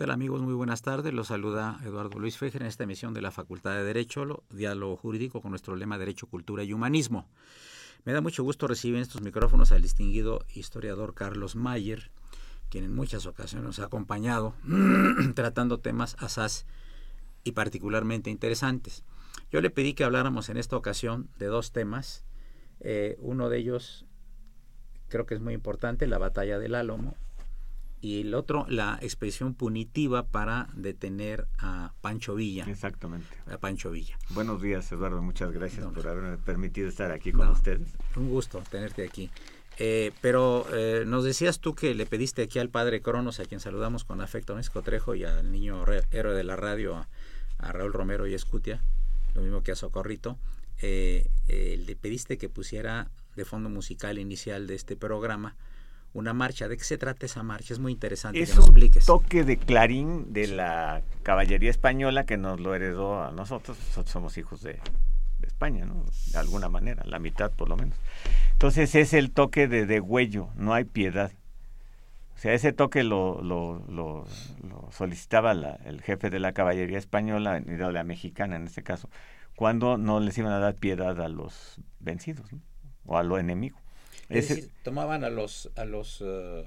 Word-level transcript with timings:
Tal 0.00 0.10
amigos? 0.12 0.40
Muy 0.40 0.54
buenas 0.54 0.80
tardes. 0.80 1.12
Los 1.12 1.26
saluda 1.26 1.78
Eduardo 1.84 2.18
Luis 2.18 2.38
Fejer 2.38 2.62
en 2.62 2.68
esta 2.68 2.84
emisión 2.84 3.12
de 3.12 3.20
la 3.20 3.30
Facultad 3.30 3.74
de 3.74 3.84
Derecho, 3.84 4.42
Diálogo 4.48 4.96
Jurídico 4.96 5.42
con 5.42 5.50
nuestro 5.50 5.76
lema 5.76 5.98
Derecho, 5.98 6.26
Cultura 6.26 6.64
y 6.64 6.72
Humanismo. 6.72 7.28
Me 8.06 8.14
da 8.14 8.22
mucho 8.22 8.42
gusto 8.42 8.66
recibir 8.66 8.96
en 8.96 9.02
estos 9.02 9.20
micrófonos 9.20 9.72
al 9.72 9.82
distinguido 9.82 10.46
historiador 10.54 11.12
Carlos 11.12 11.54
Mayer, 11.54 12.10
quien 12.70 12.84
en 12.84 12.94
muchas 12.94 13.26
ocasiones 13.26 13.66
nos 13.66 13.78
ha 13.78 13.84
acompañado 13.84 14.54
tratando 15.34 15.80
temas 15.80 16.16
asaz 16.18 16.64
y 17.44 17.52
particularmente 17.52 18.30
interesantes. 18.30 19.04
Yo 19.52 19.60
le 19.60 19.68
pedí 19.68 19.92
que 19.92 20.04
habláramos 20.04 20.48
en 20.48 20.56
esta 20.56 20.78
ocasión 20.78 21.28
de 21.38 21.44
dos 21.48 21.72
temas. 21.72 22.24
Eh, 22.80 23.18
uno 23.20 23.50
de 23.50 23.58
ellos 23.58 24.06
creo 25.08 25.26
que 25.26 25.34
es 25.34 25.42
muy 25.42 25.52
importante, 25.52 26.06
la 26.06 26.16
batalla 26.16 26.58
del 26.58 26.74
Álamo, 26.74 27.16
y 28.00 28.22
el 28.22 28.34
otro, 28.34 28.66
la 28.68 28.98
expedición 29.02 29.54
punitiva 29.54 30.26
para 30.26 30.68
detener 30.74 31.46
a 31.58 31.92
Pancho 32.00 32.34
Villa. 32.34 32.64
Exactamente. 32.68 33.28
A 33.46 33.58
Pancho 33.58 33.90
Villa. 33.90 34.18
Buenos 34.30 34.62
días, 34.62 34.90
Eduardo. 34.92 35.20
Muchas 35.20 35.52
gracias 35.52 35.86
por 35.86 36.06
haberme 36.08 36.38
permitido 36.38 36.88
estar 36.88 37.10
aquí 37.12 37.32
con 37.32 37.48
ustedes. 37.48 37.88
Un 38.16 38.30
gusto 38.30 38.62
tenerte 38.70 39.04
aquí. 39.04 39.30
Eh, 39.78 40.12
pero 40.20 40.66
eh, 40.72 41.04
nos 41.06 41.24
decías 41.24 41.58
tú 41.58 41.74
que 41.74 41.94
le 41.94 42.04
pediste 42.04 42.42
aquí 42.42 42.58
al 42.58 42.68
padre 42.68 43.00
Cronos, 43.00 43.40
a 43.40 43.44
quien 43.44 43.60
saludamos 43.60 44.04
con 44.04 44.20
afecto, 44.20 44.56
a 44.56 44.82
Trejo, 44.82 45.14
y 45.14 45.24
al 45.24 45.50
niño 45.50 45.84
héroe 46.10 46.34
de 46.34 46.44
la 46.44 46.56
radio, 46.56 46.96
a, 47.58 47.72
Raúl 47.72 47.92
Romero 47.92 48.26
y 48.26 48.34
Escutia, 48.34 48.82
lo 49.34 49.42
mismo 49.42 49.62
que 49.62 49.72
a 49.72 49.76
Socorrito, 49.76 50.38
eh, 50.82 51.28
le 51.46 51.96
pediste 51.96 52.38
que 52.38 52.48
pusiera 52.48 53.10
de 53.36 53.44
fondo 53.44 53.68
musical 53.70 54.18
inicial 54.18 54.66
de 54.66 54.74
este 54.74 54.96
programa 54.96 55.56
una 56.12 56.32
marcha. 56.32 56.68
¿De 56.68 56.76
qué 56.76 56.84
se 56.84 56.98
trata 56.98 57.26
esa 57.26 57.42
marcha? 57.42 57.72
Es 57.72 57.78
muy 57.78 57.92
interesante 57.92 58.40
es 58.40 58.50
que 58.50 58.56
nos 58.56 58.66
expliques. 58.66 59.08
un 59.08 59.18
toque 59.18 59.44
de 59.44 59.56
clarín 59.56 60.32
de 60.32 60.48
la 60.48 61.02
caballería 61.22 61.70
española 61.70 62.24
que 62.24 62.36
nos 62.36 62.60
lo 62.60 62.74
heredó 62.74 63.22
a 63.22 63.30
nosotros. 63.30 63.78
Nosotros 63.78 64.10
somos 64.10 64.38
hijos 64.38 64.62
de, 64.62 64.80
España, 65.42 65.84
¿no? 65.86 66.04
De 66.32 66.38
alguna 66.38 66.68
manera, 66.68 67.02
la 67.06 67.18
mitad 67.18 67.50
por 67.50 67.68
lo 67.68 67.76
menos. 67.76 67.96
Entonces 68.52 68.94
es 68.94 69.14
el 69.14 69.30
toque 69.30 69.68
de 69.68 69.86
degüello, 69.86 70.48
no 70.54 70.74
hay 70.74 70.84
piedad. 70.84 71.32
O 72.34 72.38
sea, 72.38 72.54
ese 72.54 72.72
toque 72.72 73.04
lo, 73.04 73.42
lo, 73.42 73.84
lo, 73.88 74.26
solicitaba 74.90 75.52
el 75.52 76.00
jefe 76.02 76.30
de 76.30 76.40
la 76.40 76.52
caballería 76.52 76.98
española, 76.98 77.58
y 77.58 77.70
de 77.70 77.92
la 77.92 78.04
mexicana 78.04 78.56
en 78.56 78.66
este 78.66 78.82
caso, 78.82 79.10
cuando 79.56 79.98
no 79.98 80.20
les 80.20 80.38
iban 80.38 80.52
a 80.52 80.58
dar 80.58 80.74
piedad 80.74 81.20
a 81.20 81.28
los 81.28 81.78
vencidos 82.00 82.48
o 83.04 83.18
a 83.18 83.22
lo 83.22 83.38
enemigo. 83.38 83.78
Es 84.30 84.48
decir, 84.48 84.70
tomaban 84.84 85.24
a 85.24 85.30
los, 85.30 85.70
a 85.76 85.84
los 85.84 86.20
uh, 86.20 86.64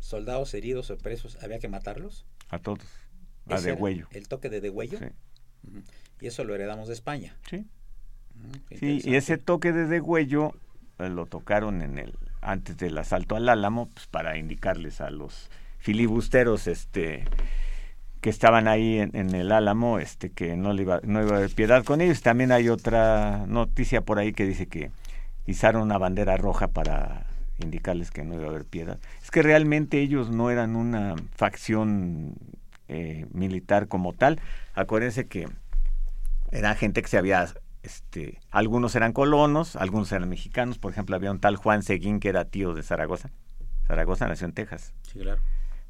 soldados 0.00 0.52
heridos 0.54 0.90
o 0.90 0.98
presos, 0.98 1.38
¿había 1.42 1.58
que 1.60 1.68
matarlos? 1.68 2.26
A 2.48 2.58
todos, 2.58 2.86
a 3.48 3.60
degüello. 3.60 4.08
¿El 4.10 4.28
toque 4.28 4.50
de 4.50 4.60
degüello? 4.60 4.98
Sí. 4.98 5.06
Y 6.20 6.26
eso 6.26 6.44
lo 6.44 6.54
heredamos 6.54 6.88
de 6.88 6.94
España. 6.94 7.36
Sí. 7.48 7.66
sí, 8.78 9.00
y 9.04 9.14
ese 9.14 9.38
toque 9.38 9.72
de 9.72 9.86
degüello 9.86 10.52
eh, 10.98 11.08
lo 11.08 11.26
tocaron 11.26 11.82
en 11.82 11.98
el 11.98 12.14
antes 12.40 12.76
del 12.76 12.96
asalto 12.98 13.36
al 13.36 13.48
Álamo 13.48 13.88
pues, 13.88 14.06
para 14.06 14.36
indicarles 14.36 15.00
a 15.00 15.10
los 15.10 15.50
filibusteros 15.78 16.66
este 16.66 17.24
que 18.20 18.30
estaban 18.30 18.68
ahí 18.68 18.98
en, 18.98 19.16
en, 19.16 19.34
el 19.34 19.50
Álamo 19.50 19.98
este 19.98 20.30
que 20.30 20.56
no 20.56 20.72
le 20.72 20.82
iba 20.82 21.00
no 21.04 21.22
iba 21.22 21.34
a 21.34 21.38
haber 21.38 21.54
piedad 21.54 21.84
con 21.84 22.00
ellos 22.00 22.20
también 22.22 22.52
hay 22.52 22.68
otra 22.68 23.46
noticia 23.46 24.02
por 24.02 24.18
ahí 24.18 24.32
que 24.32 24.46
dice 24.46 24.66
que 24.66 24.90
izaron 25.46 25.82
una 25.82 25.98
bandera 25.98 26.36
roja 26.36 26.68
para 26.68 27.26
indicarles 27.58 28.10
que 28.10 28.24
no 28.24 28.34
iba 28.34 28.46
a 28.46 28.48
haber 28.48 28.64
piedad. 28.64 28.98
Es 29.22 29.30
que 29.30 29.42
realmente 29.42 30.00
ellos 30.00 30.30
no 30.30 30.50
eran 30.50 30.76
una 30.76 31.14
facción 31.34 32.34
eh, 32.88 33.26
militar 33.32 33.88
como 33.88 34.12
tal. 34.12 34.40
Acuérdense 34.74 35.26
que 35.26 35.48
era 36.50 36.74
gente 36.74 37.02
que 37.02 37.08
se 37.08 37.18
había, 37.18 37.46
este, 37.82 38.40
algunos 38.50 38.94
eran 38.94 39.12
colonos, 39.12 39.76
algunos 39.76 40.10
eran 40.12 40.28
mexicanos. 40.28 40.78
Por 40.78 40.92
ejemplo, 40.92 41.16
había 41.16 41.30
un 41.30 41.40
tal 41.40 41.56
Juan 41.56 41.82
Seguín 41.82 42.20
que 42.20 42.28
era 42.28 42.44
tío 42.44 42.74
de 42.74 42.82
Zaragoza. 42.82 43.30
Zaragoza 43.86 44.26
nació 44.26 44.46
en 44.46 44.52
Texas. 44.52 44.94
Sí, 45.02 45.20
claro. 45.20 45.40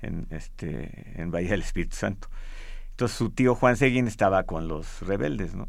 En, 0.02 0.26
este, 0.30 1.20
en 1.20 1.30
Bahía 1.30 1.50
del 1.50 1.62
Espíritu 1.62 1.96
Santo. 1.96 2.28
Entonces 2.90 3.16
su 3.16 3.30
tío 3.30 3.54
Juan 3.54 3.76
Seguín 3.76 4.06
estaba 4.06 4.44
con 4.44 4.68
los 4.68 5.00
rebeldes, 5.00 5.54
¿no? 5.54 5.66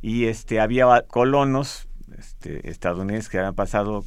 Y 0.00 0.26
este, 0.26 0.60
había 0.60 1.02
colonos 1.08 1.87
este, 2.18 2.68
estadounidenses 2.68 3.28
que 3.28 3.38
habían 3.38 3.54
pasado 3.54 4.04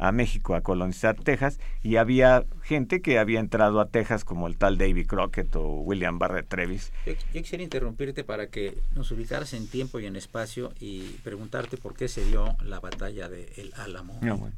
a 0.00 0.12
México 0.12 0.54
a 0.54 0.62
colonizar 0.62 1.14
Texas 1.14 1.60
y 1.82 1.96
había 1.96 2.44
gente 2.62 3.02
que 3.02 3.18
había 3.18 3.38
entrado 3.38 3.80
a 3.80 3.86
Texas 3.86 4.24
como 4.24 4.46
el 4.46 4.56
tal 4.56 4.78
David 4.78 5.06
Crockett 5.06 5.54
o 5.56 5.80
William 5.82 6.18
Barrett 6.18 6.48
Trevis. 6.48 6.90
Yo, 7.04 7.12
quisiera 7.32 7.62
interrumpirte 7.62 8.24
para 8.24 8.46
que 8.46 8.78
nos 8.94 9.10
ubicaras 9.10 9.52
en 9.52 9.68
tiempo 9.68 10.00
y 10.00 10.06
en 10.06 10.16
espacio 10.16 10.72
y 10.80 11.02
preguntarte 11.22 11.76
por 11.76 11.94
qué 11.94 12.08
se 12.08 12.24
dio 12.24 12.56
la 12.64 12.80
batalla 12.80 13.28
de 13.28 13.52
El 13.56 13.72
Álamo. 13.76 14.18
bueno. 14.22 14.52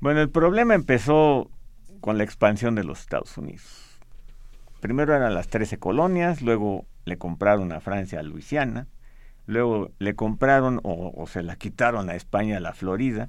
bueno, 0.00 0.20
el 0.20 0.30
problema 0.30 0.74
empezó 0.74 1.48
con 2.00 2.18
la 2.18 2.24
expansión 2.24 2.74
de 2.74 2.82
los 2.82 3.00
Estados 3.00 3.38
Unidos. 3.38 3.62
Primero 4.80 5.14
eran 5.14 5.32
las 5.32 5.48
13 5.48 5.78
colonias, 5.78 6.42
luego 6.42 6.86
le 7.04 7.18
compraron 7.18 7.72
a 7.72 7.80
Francia 7.80 8.18
a 8.18 8.22
Luisiana, 8.24 8.88
luego 9.46 9.90
le 9.98 10.14
compraron 10.14 10.80
o, 10.82 11.26
se 11.26 11.42
la 11.42 11.56
quitaron 11.56 12.10
a 12.10 12.14
España, 12.14 12.58
a 12.58 12.60
la 12.60 12.72
Florida, 12.72 13.28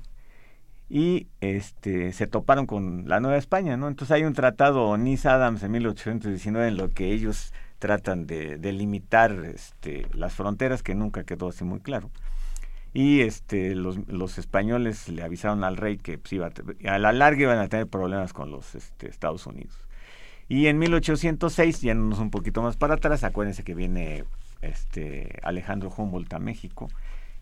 y 0.90 1.28
este, 1.42 2.14
se 2.14 2.28
toparon 2.28 2.66
con 2.66 3.08
la 3.08 3.20
Nueva 3.20 3.38
España, 3.38 3.76
¿no? 3.78 3.88
Entonces 3.88 4.16
hay 4.16 4.24
un 4.24 4.34
tratado 4.34 4.98
Nice-Adams 4.98 5.64
en 5.64 5.72
1819 5.72 6.70
en 6.70 6.78
lo 6.78 6.90
que 6.90 7.12
ellos 7.12 7.54
tratan 7.80 8.26
de 8.26 8.58
delimitar 8.58 9.32
este, 9.46 10.08
las 10.14 10.34
fronteras, 10.34 10.84
que 10.84 10.96
nunca 10.96 11.24
quedó 11.24 11.50
así 11.50 11.64
muy 11.64 11.80
claro. 11.82 12.10
Y 12.94 13.22
este, 13.22 13.76
los, 13.76 13.98
los 14.08 14.38
españoles 14.38 15.10
le 15.10 15.22
avisaron 15.24 15.64
al 15.64 15.78
rey 15.78 15.98
que 15.98 16.18
pues, 16.18 16.34
iba 16.34 16.48
a, 16.48 16.94
a 16.94 17.00
la 17.00 17.12
larga 17.12 17.44
iban 17.44 17.60
a 17.60 17.68
tener 17.68 17.88
problemas 17.88 18.34
con 18.34 18.50
los 18.50 18.74
este, 18.74 19.10
Estados 19.10 19.46
Unidos. 19.46 19.76
Y 20.50 20.68
en 20.68 20.80
1806, 20.80 21.82
yéndonos 21.82 22.20
un 22.20 22.32
poquito 22.32 22.62
más 22.62 22.78
para 22.78 22.96
atrás, 22.96 23.24
acuérdense 23.26 23.64
que 23.64 23.76
viene 23.76 24.24
este, 24.62 25.40
Alejandro 25.44 25.94
Humboldt 25.96 26.34
a 26.34 26.40
México 26.40 26.90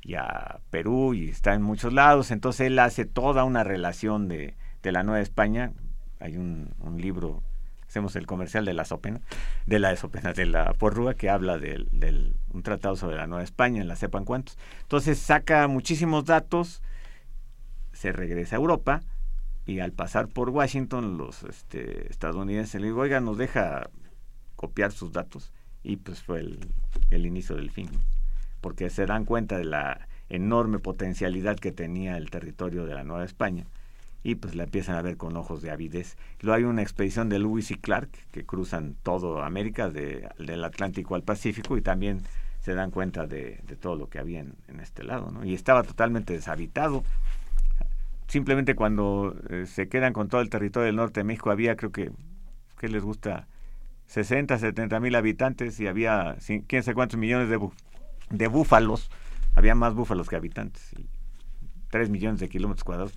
y 0.01 0.15
a 0.15 0.59
Perú 0.69 1.13
y 1.13 1.29
está 1.29 1.53
en 1.53 1.61
muchos 1.61 1.93
lados. 1.93 2.31
Entonces 2.31 2.67
él 2.67 2.79
hace 2.79 3.05
toda 3.05 3.43
una 3.43 3.63
relación 3.63 4.27
de, 4.27 4.55
de 4.83 4.91
la 4.91 5.03
Nueva 5.03 5.21
España. 5.21 5.73
Hay 6.19 6.37
un, 6.37 6.73
libro 6.97 7.43
hacemos 7.87 8.15
el 8.15 8.25
comercial 8.25 8.65
de 8.65 8.73
la 8.73 8.83
Sopena, 8.83 9.21
de 9.65 9.79
la 9.79 9.95
Sopena, 9.95 10.33
de 10.33 10.45
la 10.45 10.73
Porrúa, 10.73 11.13
que 11.13 11.29
habla 11.29 11.57
del, 11.57 12.35
un 12.51 12.63
tratado 12.63 12.95
sobre 12.95 13.15
la 13.15 13.27
Nueva 13.27 13.43
España, 13.43 13.81
en 13.81 13.87
la 13.87 13.95
sepan 13.95 14.25
cuántos. 14.25 14.57
Entonces 14.81 15.17
saca 15.19 15.67
muchísimos 15.67 16.25
datos, 16.25 16.81
se 17.93 18.11
regresa 18.11 18.55
a 18.55 18.59
Europa 18.59 19.01
y 19.65 19.79
al 19.79 19.91
pasar 19.91 20.27
por 20.27 20.49
Washington 20.49 21.17
los 21.17 21.43
este, 21.43 22.09
estadounidenses 22.09 22.81
le 22.81 22.87
digo, 22.87 23.01
oiga, 23.01 23.21
nos 23.21 23.37
deja 23.37 23.89
copiar 24.55 24.91
sus 24.91 25.11
datos 25.11 25.53
y 25.85 25.97
pues 25.97 26.23
fue 26.23 26.39
el, 26.39 27.25
inicio 27.25 27.55
del 27.55 27.69
fin, 27.69 27.89
porque 28.59 28.89
se 28.89 29.05
dan 29.05 29.23
cuenta 29.23 29.57
de 29.57 29.65
la 29.65 30.07
enorme 30.29 30.79
potencialidad 30.79 31.57
que 31.57 31.71
tenía 31.71 32.17
el 32.17 32.31
territorio 32.31 32.85
de 32.85 32.95
la 32.95 33.03
Nueva 33.03 33.23
España 33.23 33.65
y 34.23 34.35
pues 34.35 34.55
la 34.55 34.63
empiezan 34.63 34.95
a 34.95 35.03
ver 35.03 35.17
con 35.17 35.37
ojos 35.37 35.61
de 35.61 35.69
avidez. 35.69 36.17
Luego 36.41 36.57
hay 36.57 36.63
una 36.63 36.81
expedición 36.81 37.29
de 37.29 37.37
Lewis 37.37 37.69
y 37.69 37.75
Clark 37.75 38.09
que 38.31 38.43
cruzan 38.43 38.95
todo 39.03 39.43
América, 39.43 39.89
de, 39.89 40.27
del 40.39 40.63
Atlántico 40.63 41.13
al 41.13 41.21
Pacífico, 41.21 41.77
y 41.77 41.83
también 41.83 42.23
se 42.61 42.73
dan 42.73 42.89
cuenta 42.89 43.27
de, 43.27 43.61
todo 43.79 43.95
lo 43.95 44.09
que 44.09 44.17
había 44.17 44.39
en, 44.39 44.79
este 44.81 45.03
lado, 45.03 45.29
¿no? 45.29 45.45
Y 45.45 45.53
estaba 45.53 45.83
totalmente 45.83 46.33
deshabitado. 46.33 47.03
Simplemente 48.27 48.73
cuando 48.73 49.35
eh, 49.51 49.67
se 49.67 49.87
quedan 49.89 50.11
con 50.11 50.27
todo 50.27 50.41
el 50.41 50.49
territorio 50.49 50.87
del 50.87 50.95
norte 50.95 51.19
de 51.19 51.25
México 51.25 51.51
había, 51.51 51.75
creo 51.75 51.91
que, 51.91 52.09
¿qué 52.79 52.89
les 52.89 53.03
gusta? 53.03 53.47
60, 54.07 54.57
70 54.57 54.99
mil 54.99 55.15
habitantes 55.15 55.79
y 55.79 55.87
había 55.87 56.37
quién 56.67 56.83
sabe 56.83 56.95
cuántos 56.95 57.19
millones 57.19 57.49
de, 57.49 57.59
de 58.29 58.47
búfalos. 58.47 59.09
Había 59.55 59.75
más 59.75 59.93
búfalos 59.93 60.29
que 60.29 60.35
habitantes. 60.35 60.93
Y 60.97 61.07
3 61.89 62.09
millones 62.09 62.39
de 62.39 62.49
kilómetros 62.49 62.83
cuadrados 62.83 63.13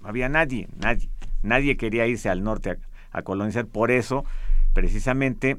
no 0.00 0.08
había 0.08 0.28
nadie, 0.28 0.68
nadie. 0.76 1.10
Nadie 1.42 1.76
quería 1.76 2.06
irse 2.06 2.28
al 2.28 2.42
norte 2.42 2.78
a, 3.12 3.22
colonizar. 3.22 3.66
Por 3.66 3.90
eso, 3.90 4.24
precisamente, 4.72 5.58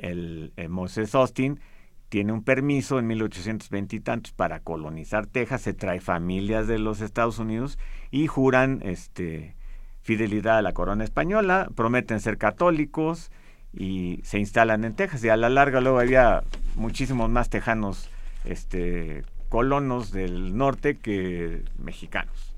el, 0.00 0.52
Moses 0.68 1.14
Austin 1.14 1.60
tiene 2.08 2.32
un 2.32 2.44
permiso 2.44 2.98
en 2.98 3.08
1820 3.08 3.96
y 3.96 4.00
tantos 4.00 4.32
para 4.32 4.60
colonizar 4.60 5.26
Texas, 5.26 5.62
se 5.62 5.74
trae 5.74 6.00
familias 6.00 6.68
de 6.68 6.78
los 6.78 7.00
Estados 7.00 7.40
Unidos 7.40 7.78
y 8.12 8.28
juran 8.28 8.80
este, 8.84 9.56
fidelidad 10.02 10.58
a 10.58 10.62
la 10.62 10.72
corona 10.72 11.02
española, 11.02 11.68
prometen 11.74 12.20
ser 12.20 12.38
católicos 12.38 13.32
y 13.76 14.20
se 14.24 14.38
instalan 14.38 14.84
en 14.84 14.94
Texas. 14.94 15.22
Y 15.24 15.28
a 15.28 15.36
la 15.36 15.50
larga 15.50 15.80
luego 15.80 16.00
había 16.00 16.42
muchísimos 16.74 17.30
más 17.30 17.50
tejanos 17.50 18.08
este, 18.44 19.24
colonos 19.48 20.10
del 20.12 20.56
norte 20.56 20.96
que 20.96 21.62
mexicanos. 21.78 22.54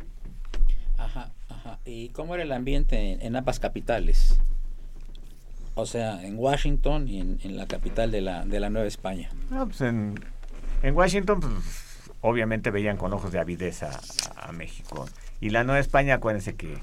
Ajá, 0.97 1.33
ajá. 1.49 1.79
¿Y 1.85 2.11
cómo 2.11 2.35
era 2.35 2.45
el 2.45 2.53
ambiente 2.53 3.19
en, 3.25 3.37
ambas 3.37 3.61
capitales? 3.61 4.41
O 5.75 5.87
sea, 5.87 6.23
en 6.25 6.39
Washington 6.39 7.09
y 7.09 7.21
en, 7.21 7.57
la 7.57 7.67
capital 7.67 8.11
de 8.11 8.21
la, 8.21 8.45
de 8.45 8.61
la 8.61 8.71
Nueva 8.71 8.89
España. 8.89 9.31
pues 9.49 9.81
en, 9.81 10.19
Washington, 10.93 11.41
pues, 11.41 12.11
obviamente 12.21 12.71
veían 12.71 12.97
con 12.97 13.13
ojos 13.13 13.33
de 13.33 13.39
avidez 13.39 13.83
a, 13.83 14.53
México. 14.53 15.07
Y 15.41 15.51
la 15.51 15.63
Nueva 15.63 15.79
España, 15.79 16.15
acuérdense 16.15 16.57
que 16.57 16.79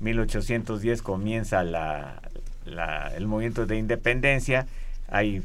1810 0.00 1.02
comienza 1.02 1.62
la, 1.62 2.20
el 3.14 3.26
movimiento 3.26 3.66
de 3.66 3.76
independencia. 3.76 4.66
Ahí 5.08 5.42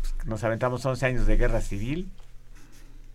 pues, 0.00 0.26
nos 0.26 0.44
aventamos 0.44 0.84
11 0.84 1.06
años 1.06 1.26
de 1.26 1.36
guerra 1.36 1.60
civil, 1.60 2.08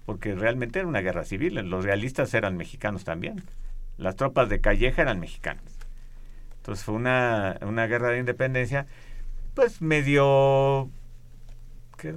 porque 0.05 0.35
realmente 0.35 0.79
era 0.79 0.87
una 0.87 1.01
guerra 1.01 1.25
civil. 1.25 1.55
Los 1.55 1.83
realistas 1.83 2.33
eran 2.33 2.57
mexicanos 2.57 3.03
también. 3.03 3.43
Las 3.97 4.15
tropas 4.15 4.49
de 4.49 4.59
Calleja 4.59 5.01
eran 5.01 5.19
mexicanas. 5.19 5.63
Entonces 6.57 6.85
fue 6.85 6.95
una, 6.95 7.57
guerra 7.87 8.09
de 8.09 8.19
independencia, 8.19 8.87
pues 9.53 9.81
medio, 9.81 10.89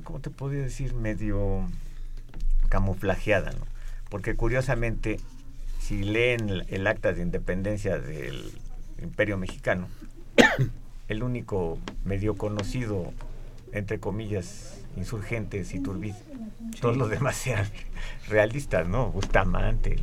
¿cómo 0.04 0.20
te 0.20 0.30
podría 0.30 0.62
decir? 0.62 0.94
Medio 0.94 1.68
camuflajeada, 2.68 3.50
¿no? 3.50 3.66
Porque 4.08 4.36
curiosamente, 4.36 5.18
si 5.80 6.04
leen 6.04 6.64
el 6.68 6.86
acta 6.86 7.12
de 7.12 7.22
independencia 7.22 7.98
del 7.98 8.52
Imperio 9.02 9.36
Mexicano, 9.36 9.88
el 11.08 11.22
único 11.22 11.78
medio 12.04 12.36
conocido, 12.36 13.12
entre 13.72 14.00
comillas, 14.00 14.84
insurgentes 14.96 15.74
y 15.74 15.80
turbis, 15.80 16.16
todos 16.80 16.96
los 16.96 17.10
demás 17.10 17.46
eran 17.46 17.66
realistas, 18.28 18.88
¿no? 18.88 19.10
Bustamante, 19.10 19.96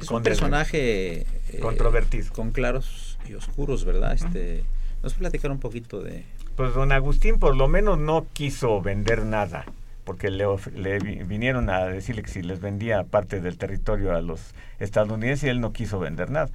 es 0.00 0.10
un 0.10 0.22
personaje 0.22 1.20
eh, 1.20 1.26
controvertido. 1.60 2.32
Con 2.32 2.50
claros 2.50 3.18
y 3.28 3.34
oscuros, 3.34 3.84
¿verdad? 3.84 4.14
Este, 4.14 4.64
¿Nos 5.02 5.14
platicar 5.14 5.50
un 5.50 5.60
poquito 5.60 6.02
de...? 6.02 6.24
Pues 6.56 6.74
don 6.74 6.92
Agustín 6.92 7.38
por 7.38 7.56
lo 7.56 7.68
menos 7.68 7.98
no 7.98 8.26
quiso 8.32 8.80
vender 8.80 9.24
nada, 9.24 9.64
porque 10.04 10.30
le, 10.30 10.46
le 10.74 10.98
vinieron 10.98 11.68
a 11.68 11.86
decirle 11.86 12.22
que 12.22 12.30
si 12.30 12.42
les 12.42 12.60
vendía 12.60 13.02
parte 13.04 13.40
del 13.40 13.58
territorio 13.58 14.14
a 14.14 14.20
los 14.20 14.54
estadounidenses 14.78 15.44
y 15.44 15.48
él 15.48 15.60
no 15.60 15.72
quiso 15.72 15.98
vender 15.98 16.30
nada. 16.30 16.50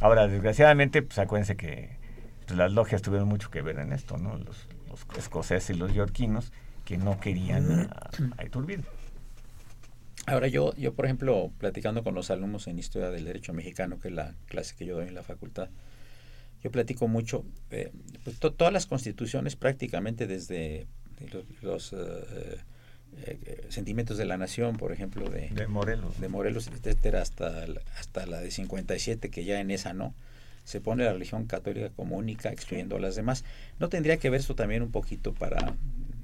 Ahora, 0.00 0.28
desgraciadamente, 0.28 1.02
pues 1.02 1.18
acuérdense 1.18 1.56
que 1.56 1.96
las 2.48 2.72
logias 2.72 3.02
tuvieron 3.02 3.28
mucho 3.28 3.50
que 3.50 3.62
ver 3.62 3.78
en 3.78 3.92
esto, 3.92 4.18
¿no? 4.18 4.36
Los, 4.36 4.68
escoceses 5.18 5.74
y 5.74 5.78
los 5.78 5.92
yorquinos 5.92 6.52
que 6.84 6.96
no 6.96 7.18
querían 7.18 7.90
a, 7.90 8.10
a 8.36 8.44
Iturbide. 8.44 8.84
Ahora 10.26 10.48
yo, 10.48 10.74
yo, 10.76 10.94
por 10.94 11.04
ejemplo, 11.04 11.50
platicando 11.58 12.02
con 12.02 12.14
los 12.14 12.30
alumnos 12.30 12.66
en 12.66 12.78
Historia 12.78 13.10
del 13.10 13.24
Derecho 13.24 13.52
Mexicano, 13.52 13.98
que 13.98 14.08
es 14.08 14.14
la 14.14 14.34
clase 14.46 14.74
que 14.76 14.86
yo 14.86 14.96
doy 14.96 15.08
en 15.08 15.14
la 15.14 15.22
facultad, 15.22 15.68
yo 16.62 16.70
platico 16.70 17.08
mucho, 17.08 17.44
eh, 17.70 17.92
pues, 18.24 18.38
todas 18.38 18.72
las 18.72 18.86
constituciones 18.86 19.54
prácticamente 19.54 20.26
desde 20.26 20.86
los, 21.60 21.92
eh, 21.92 22.56
eh, 23.18 23.66
sentimientos 23.68 24.16
de 24.16 24.24
la 24.24 24.38
nación, 24.38 24.78
por 24.78 24.90
ejemplo, 24.90 25.28
de, 25.28 25.50
de 25.50 25.66
Morelos, 25.66 26.18
de 26.18 26.28
Morelos 26.28 26.68
etcétera, 26.68 27.20
hasta, 27.20 27.66
hasta 27.98 28.24
la 28.24 28.40
de 28.40 28.50
57, 28.50 29.28
que 29.28 29.44
ya 29.44 29.60
en 29.60 29.70
esa 29.70 29.92
no, 29.92 30.14
se 30.64 30.80
pone 30.80 31.04
la 31.04 31.12
religión 31.12 31.46
católica 31.46 31.90
como 31.90 32.16
única, 32.16 32.50
excluyendo 32.50 32.96
a 32.96 33.00
las 33.00 33.16
demás. 33.16 33.44
¿No 33.78 33.88
tendría 33.88 34.16
que 34.16 34.30
ver 34.30 34.40
eso 34.40 34.54
también 34.54 34.82
un 34.82 34.90
poquito 34.90 35.34
para 35.34 35.76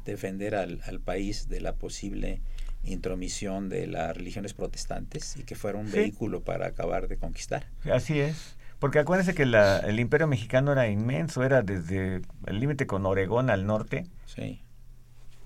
defender 0.05 0.55
al, 0.55 0.81
al 0.87 1.01
país 1.01 1.49
de 1.49 1.61
la 1.61 1.75
posible 1.75 2.41
intromisión 2.85 3.69
de 3.69 3.87
las 3.87 4.17
religiones 4.17 4.55
protestantes 4.55 5.37
y 5.37 5.45
que 5.45 5.55
fuera 5.55 5.79
un 5.79 5.91
vehículo 5.91 6.43
para 6.43 6.67
acabar 6.67 7.09
de 7.09 7.17
conquistar. 7.17 7.67
Así 7.93 8.21
es. 8.21 8.57
Porque 8.79 8.99
acuérdense 8.99 9.35
que 9.35 9.43
el 9.43 10.01
imperio 10.01 10.27
mexicano 10.27 10.73
era 10.73 10.89
inmenso, 10.89 11.45
era 11.45 11.63
desde 11.63 12.23
el 12.47 12.61
límite 12.61 12.87
con 12.87 13.05
Oregón 13.05 13.51
al 13.51 13.67
norte 13.67 14.07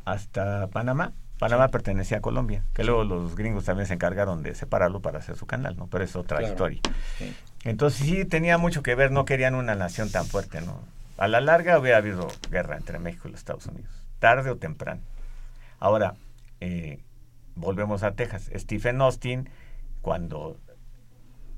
hasta 0.05 0.69
Panamá. 0.69 1.13
Panamá 1.41 1.69
pertenecía 1.69 2.19
a 2.19 2.21
Colombia, 2.21 2.65
que 2.75 2.85
luego 2.85 3.03
los 3.03 3.35
gringos 3.35 3.65
también 3.65 3.89
se 3.89 3.95
encargaron 3.95 4.45
de 4.45 4.55
separarlo 4.55 5.01
para 5.01 5.19
hacer 5.19 5.37
su 5.37 5.47
canal, 5.47 5.77
¿no? 5.77 5.89
Pero 5.89 6.05
es 6.05 6.15
otra 6.15 6.43
historia. 6.43 6.81
Entonces 7.64 8.06
sí 8.06 8.25
tenía 8.25 8.59
mucho 8.59 8.83
que 8.83 8.94
ver, 8.94 9.11
no 9.11 9.25
querían 9.25 9.54
una 9.54 9.75
nación 9.75 10.11
tan 10.11 10.26
fuerte, 10.26 10.61
¿no? 10.61 10.80
A 11.16 11.28
la 11.28 11.40
larga 11.40 11.78
hubiera 11.78 11.99
habido 11.99 12.28
guerra 12.50 12.76
entre 12.76 12.99
México 12.99 13.28
y 13.28 13.30
los 13.33 13.40
Estados 13.40 13.66
Unidos, 13.66 13.90
tarde 14.18 14.50
o 14.50 14.56
temprano. 14.56 15.00
Ahora, 15.80 16.14
eh, 16.61 17.00
volvemos 17.54 18.02
a 18.02 18.12
Texas. 18.12 18.50
Stephen 18.54 19.00
Austin, 19.00 19.49
cuando 20.02 20.59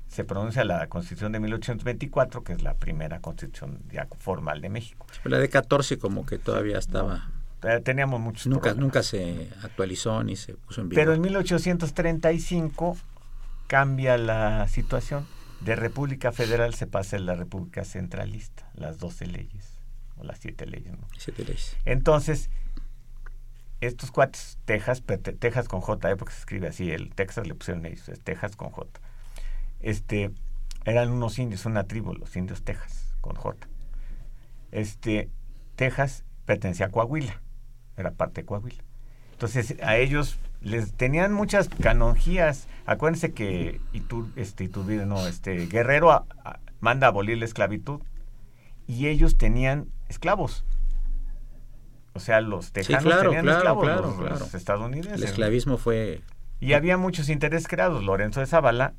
se 0.07 0.23
pronuncia 0.23 0.63
la 0.63 0.87
Constitución 0.87 1.31
de 1.31 1.39
1824, 1.39 2.43
que 2.43 2.53
es 2.53 2.61
la 2.61 2.75
primera 2.75 3.19
constitución 3.19 3.79
ya 3.91 4.07
formal 4.19 4.61
de 4.61 4.69
México. 4.69 5.05
La 5.25 5.37
de 5.37 5.49
14 5.49 5.97
como 5.97 6.25
que 6.25 6.37
todavía 6.37 6.77
estaba... 6.77 7.29
teníamos 7.83 8.21
muchos 8.21 8.47
nunca, 8.47 8.73
Nunca 8.73 9.03
se 9.03 9.49
actualizó 9.63 10.23
ni 10.23 10.35
se 10.35 10.53
puso 10.53 10.81
en 10.81 10.89
vigor. 10.89 11.03
Pero 11.03 11.13
en 11.13 11.21
1835 11.21 12.97
cambia 13.67 14.17
la 14.17 14.67
situación. 14.69 15.25
De 15.61 15.75
República 15.75 16.31
Federal 16.31 16.73
se 16.73 16.87
pasa 16.87 17.17
a 17.17 17.19
la 17.19 17.35
República 17.35 17.83
Centralista, 17.83 18.69
las 18.75 18.99
12 18.99 19.27
leyes, 19.27 19.79
o 20.17 20.23
las 20.23 20.39
7 20.39 20.65
leyes. 20.65 20.91
¿no? 20.91 21.07
Siete 21.17 21.43
leyes. 21.43 21.75
Entonces, 21.85 22.49
estos 23.81 24.11
cuates, 24.11 24.57
Texas, 24.65 25.03
Texas 25.39 25.67
con 25.67 25.81
J, 25.81 26.11
¿eh? 26.11 26.15
porque 26.15 26.33
se 26.33 26.39
escribe 26.39 26.67
así, 26.67 26.91
el 26.91 27.13
Texas 27.13 27.47
le 27.47 27.53
pusieron 27.53 27.85
ellos, 27.85 28.09
es 28.09 28.21
Texas 28.21 28.55
con 28.55 28.71
J. 28.71 28.99
Este, 29.79 30.31
eran 30.85 31.11
unos 31.11 31.37
indios, 31.37 31.65
una 31.65 31.83
tribu, 31.83 32.13
los 32.13 32.35
indios 32.35 32.63
Texas, 32.63 33.13
con 33.21 33.35
J. 33.35 33.67
Este, 34.71 35.29
Texas 35.75 36.23
pertenecía 36.45 36.87
a 36.87 36.89
Coahuila, 36.89 37.41
era 37.97 38.11
parte 38.11 38.41
de 38.41 38.45
Coahuila. 38.45 38.83
Entonces, 39.33 39.75
a 39.83 39.97
ellos 39.97 40.39
les 40.61 40.93
tenían 40.93 41.33
muchas 41.33 41.69
canonjías. 41.69 42.67
Acuérdense 42.85 43.33
que 43.33 43.81
Itur, 43.93 44.27
este, 44.35 44.63
Iturbide, 44.65 45.05
no, 45.05 45.27
este, 45.27 45.67
Guerrero 45.67 46.25
manda 46.79 47.07
a 47.07 47.09
abolir 47.09 47.37
la 47.37 47.45
esclavitud 47.45 48.01
y 48.87 49.07
ellos 49.07 49.37
tenían 49.37 49.87
esclavos. 50.09 50.65
O 52.13 52.19
sea, 52.19 52.41
los 52.41 52.71
tejanos 52.71 53.21
tenían 53.21 53.47
esclavos, 53.47 53.85
los, 54.17 54.53
estadounidenses. 54.53 55.21
El 55.21 55.23
esclavismo 55.23 55.77
fue... 55.77 56.21
Y 56.59 56.73
había 56.73 56.97
muchos 56.97 57.29
intereses 57.29 57.67
creados. 57.67 58.03
Lorenzo 58.03 58.39
de 58.39 58.47
Zavala... 58.47 58.93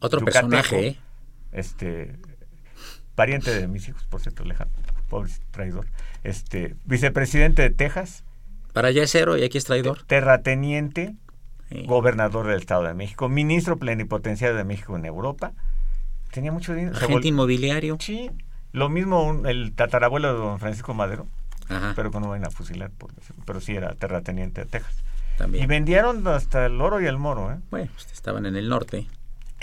Otro 0.00 0.20
personaje, 0.24 0.86
¿eh? 0.88 0.98
Este, 1.52 2.18
pariente 3.14 3.54
de 3.54 3.68
mis 3.68 3.88
hijos, 3.88 4.04
por 4.04 4.20
cierto, 4.20 4.44
lejano, 4.44 4.70
pobre 5.08 5.30
traidor, 5.50 5.86
este, 6.24 6.74
vicepresidente 6.84 7.60
de 7.60 7.70
Texas. 7.70 8.24
Para 8.72 8.88
allá 8.88 9.02
es 9.02 9.10
cero 9.10 9.36
y 9.36 9.42
aquí 9.42 9.58
es 9.58 9.64
traidor. 9.64 10.02
Terrateniente, 10.04 11.14
gobernador 11.86 12.46
del 12.46 12.58
Estado 12.58 12.84
de 12.84 12.94
México, 12.94 13.28
ministro 13.28 13.78
plenipotenciario 13.78 14.56
de 14.56 14.64
México 14.64 14.96
en 14.96 15.04
Europa. 15.04 15.52
Tenía 16.30 16.52
mucho 16.52 16.74
dinero. 16.74 16.96
Agente 16.96 17.28
inmobiliario. 17.28 17.96
Sí, 18.00 18.30
lo 18.72 18.88
mismo 18.88 19.42
el 19.46 19.72
tatarabuelo 19.74 20.32
de 20.32 20.38
don 20.38 20.58
Francisco 20.60 20.94
Madero, 20.94 21.26
pero 21.96 22.10
que 22.10 22.20
no 22.20 22.28
van 22.28 22.44
a 22.44 22.50
fusilar, 22.50 22.90
pero 23.44 23.60
sí 23.60 23.74
era 23.74 23.94
terrateniente 23.94 24.62
de 24.62 24.66
Texas. 24.66 24.94
También. 25.38 25.64
Y 25.64 25.66
vendieron 25.66 26.26
hasta 26.28 26.66
el 26.66 26.80
oro 26.80 27.00
y 27.00 27.06
el 27.06 27.18
moro. 27.18 27.50
¿eh? 27.52 27.56
Bueno, 27.70 27.90
pues, 27.94 28.12
estaban 28.12 28.46
en 28.46 28.56
el 28.56 28.68
norte. 28.68 29.08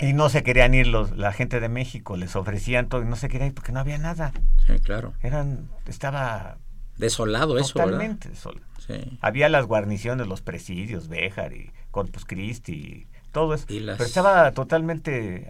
Y 0.00 0.12
no 0.12 0.28
se 0.28 0.42
querían 0.42 0.74
ir 0.74 0.86
los, 0.86 1.16
la 1.16 1.32
gente 1.32 1.60
de 1.60 1.68
México, 1.68 2.16
les 2.16 2.36
ofrecían 2.36 2.88
todo 2.88 3.02
y 3.02 3.04
no 3.04 3.16
se 3.16 3.28
querían 3.28 3.48
ir 3.48 3.54
porque 3.54 3.72
no 3.72 3.80
había 3.80 3.98
nada. 3.98 4.32
Sí, 4.66 4.78
claro. 4.80 5.14
Eran, 5.22 5.68
estaba... 5.86 6.58
Desolado 6.96 7.58
eso, 7.58 7.74
Totalmente 7.74 8.28
desolado. 8.28 8.66
Sí. 8.88 9.18
Había 9.20 9.48
las 9.48 9.66
guarniciones, 9.66 10.26
los 10.26 10.42
presidios, 10.42 11.08
Béjar 11.08 11.52
y 11.52 11.70
Corpus 11.92 12.24
Christi, 12.24 13.06
todo 13.30 13.54
eso. 13.54 13.66
Pero 13.68 14.02
estaba 14.02 14.50
totalmente 14.52 15.48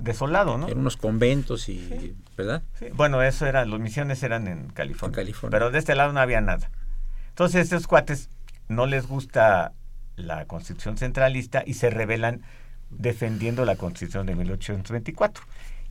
desolado, 0.00 0.58
¿no? 0.58 0.68
En 0.68 0.78
unos 0.78 0.98
conventos 0.98 1.68
y... 1.68 2.14
¿Verdad? 2.36 2.62
Sí. 2.78 2.86
Bueno, 2.92 3.22
eso 3.22 3.46
era, 3.46 3.64
los 3.64 3.80
misiones 3.80 4.22
eran 4.22 4.48
en 4.48 4.68
California. 4.68 5.12
en 5.12 5.24
California. 5.26 5.50
Pero 5.58 5.70
de 5.70 5.78
este 5.78 5.94
lado 5.94 6.12
no 6.12 6.20
había 6.20 6.40
nada. 6.40 6.70
Entonces 7.28 7.62
estos 7.62 7.86
cuates 7.86 8.28
no 8.68 8.86
les 8.86 9.06
gusta 9.06 9.72
la 10.16 10.44
constitución 10.46 10.98
centralista 10.98 11.62
y 11.64 11.74
se 11.74 11.88
rebelan 11.88 12.42
defendiendo 12.90 13.64
la 13.64 13.76
constitución 13.76 14.26
de 14.26 14.34
1824. 14.34 15.44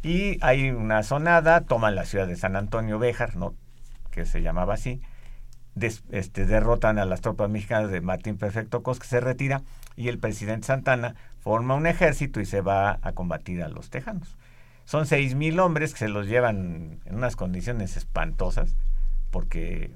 Y 0.03 0.37
hay 0.41 0.71
una 0.71 1.03
sonada, 1.03 1.61
toman 1.61 1.95
la 1.95 2.05
ciudad 2.05 2.27
de 2.27 2.35
San 2.35 2.55
Antonio 2.55 2.99
Béjar, 2.99 3.35
¿no? 3.35 3.55
que 4.11 4.25
se 4.25 4.41
llamaba 4.41 4.75
así, 4.75 5.01
este, 5.79 6.45
derrotan 6.45 6.99
a 6.99 7.05
las 7.05 7.21
tropas 7.21 7.49
mexicanas 7.49 7.91
de 7.91 8.01
Martín 8.01 8.37
Perfecto 8.37 8.83
Cos, 8.83 8.99
que 8.99 9.07
se 9.07 9.19
retira, 9.19 9.61
y 9.95 10.07
el 10.07 10.19
presidente 10.19 10.67
Santana 10.67 11.15
forma 11.39 11.75
un 11.75 11.87
ejército 11.87 12.39
y 12.39 12.45
se 12.45 12.61
va 12.61 12.99
a 13.01 13.11
combatir 13.13 13.63
a 13.63 13.69
los 13.69 13.89
tejanos. 13.89 14.37
Son 14.85 15.05
seis 15.05 15.35
mil 15.35 15.59
hombres 15.59 15.93
que 15.93 15.99
se 15.99 16.09
los 16.09 16.27
llevan 16.27 16.99
en 17.05 17.15
unas 17.15 17.35
condiciones 17.35 17.97
espantosas, 17.97 18.75
porque 19.31 19.91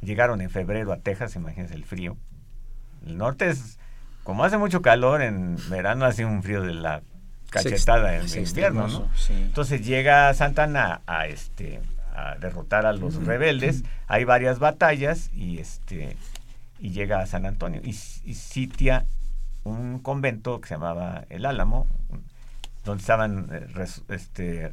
llegaron 0.00 0.40
en 0.40 0.50
febrero 0.50 0.92
a 0.92 0.98
Texas, 0.98 1.36
imagínense 1.36 1.74
el 1.74 1.84
frío. 1.84 2.16
El 3.04 3.18
norte 3.18 3.48
es, 3.48 3.78
como 4.24 4.44
hace 4.44 4.58
mucho 4.58 4.82
calor, 4.82 5.22
en 5.22 5.56
verano 5.68 6.04
hace 6.04 6.24
un 6.24 6.42
frío 6.42 6.62
de 6.62 6.74
la 6.74 7.02
cachetada 7.50 8.16
en 8.16 8.26
invierno, 8.38 8.88
¿no? 8.88 9.08
Entonces 9.28 9.84
llega 9.86 10.32
Santana 10.34 11.00
a 11.06 11.26
este 11.26 11.80
a 12.16 12.36
derrotar 12.36 12.86
a 12.86 12.92
los 12.92 13.24
rebeldes, 13.24 13.84
hay 14.06 14.24
varias 14.24 14.58
batallas 14.58 15.30
y 15.34 15.58
este 15.58 16.16
y 16.78 16.90
llega 16.90 17.20
a 17.20 17.26
San 17.26 17.46
Antonio 17.46 17.80
y, 17.84 17.92
sitia 17.92 19.06
un 19.64 19.98
convento 19.98 20.60
que 20.60 20.68
se 20.68 20.74
llamaba 20.74 21.24
El 21.28 21.44
Álamo, 21.44 21.86
donde 22.84 23.00
estaban 23.00 23.48
eh, 23.52 23.86
este 24.08 24.72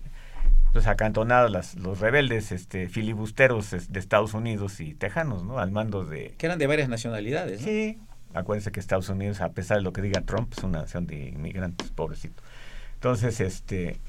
pues 0.72 0.88
acantonados 0.88 1.76
los 1.76 2.00
rebeldes 2.00 2.52
este 2.52 2.88
filibusteros 2.88 3.72
de 3.90 4.00
Estados 4.00 4.34
Unidos 4.34 4.80
y 4.80 4.94
tejanos, 4.94 5.44
¿no? 5.44 5.60
Al 5.60 5.72
mando 5.72 6.06
de 6.06 6.34
que 6.38 6.46
eran 6.46 6.60
de 6.60 6.68
varias 6.68 6.90
nacionalidades, 6.90 7.62
¿no? 7.62 7.68
Sí. 7.68 8.00
Acuérdense 8.34 8.72
que 8.72 8.80
Estados 8.80 9.10
Unidos, 9.10 9.42
a 9.42 9.50
pesar 9.50 9.78
de 9.78 9.84
lo 9.84 9.94
que 9.94 10.02
diga 10.02 10.22
Trump, 10.22 10.52
es 10.58 10.64
una 10.64 10.82
nación 10.82 11.06
de 11.06 11.30
inmigrantes, 11.30 11.92
pobrecito. 11.92 12.42
Entonces, 12.96 13.40
este 13.42 14.00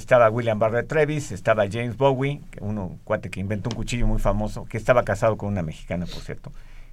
estaba 0.00 0.30
William 0.30 0.58
Barrett 0.58 0.88
Trevis, 0.88 1.30
estaba 1.30 1.68
James 1.70 1.96
Bowie, 1.96 2.40
uno 2.60 2.98
cuate 3.04 3.30
que 3.30 3.38
inventó 3.38 3.68
un 3.70 3.76
cuchillo 3.76 4.06
muy 4.06 4.18
famoso, 4.18 4.64
que 4.64 4.78
estaba 4.78 5.04
casado 5.04 5.36
con 5.36 5.50
una 5.50 5.62
mexicana, 5.62 6.06
por 6.06 6.22
cierto. 6.22 6.52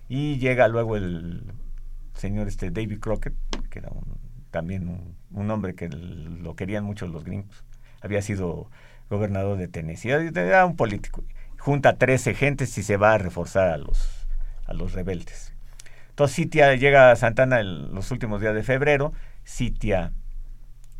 Y 0.09 0.37
llega 0.37 0.67
luego 0.67 0.97
el 0.97 1.53
señor 2.13 2.47
este 2.47 2.69
David 2.69 2.99
Crockett, 2.99 3.33
que 3.69 3.79
era 3.79 3.89
también 4.51 5.15
un, 5.31 5.51
hombre 5.51 5.73
que 5.73 5.87
lo 5.89 6.55
querían 6.55 6.83
mucho 6.83 7.07
los 7.07 7.23
gringos. 7.23 7.63
Había 8.01 8.21
sido 8.21 8.69
gobernador 9.09 9.57
de 9.57 9.67
Tennessee, 9.67 10.09
era 10.09 10.65
un 10.65 10.75
político. 10.75 11.23
Junta 11.57 11.97
13 11.97 12.33
gentes 12.35 12.77
y 12.77 12.83
se 12.83 12.97
va 12.97 13.13
a 13.13 13.17
reforzar 13.17 13.69
a 13.69 13.77
los, 13.77 14.27
a 14.65 14.73
los 14.73 14.93
rebeldes. 14.93 15.53
Entonces 16.09 16.35
sitia, 16.35 16.75
llega 16.75 17.11
a 17.11 17.15
Santana 17.15 17.61
en 17.61 17.95
los 17.95 18.11
últimos 18.11 18.41
días 18.41 18.53
de 18.53 18.63
febrero, 18.63 19.13
sitia 19.43 20.11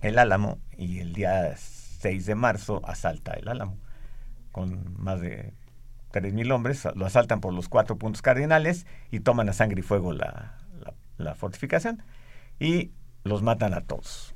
el 0.01 0.19
Álamo 0.19 0.59
y 0.77 0.99
el 0.99 1.13
día 1.13 1.55
6 1.99 2.25
de 2.25 2.35
marzo 2.35 2.81
asalta 2.85 3.33
el 3.33 3.47
Álamo 3.47 3.77
con 4.57 4.99
más 4.99 5.21
de 5.21 5.53
3.000 6.11 6.51
hombres, 6.51 6.87
lo 6.95 7.05
asaltan 7.05 7.41
por 7.41 7.53
los 7.53 7.69
cuatro 7.69 7.97
puntos 7.97 8.23
cardinales 8.23 8.87
y 9.11 9.19
toman 9.19 9.49
a 9.49 9.53
sangre 9.53 9.81
y 9.81 9.83
fuego 9.83 10.13
la, 10.13 10.57
la, 11.17 11.35
fortificación 11.35 12.01
y 12.59 12.91
los 13.23 13.43
matan 13.43 13.75
a 13.75 13.81
todos, 13.81 14.33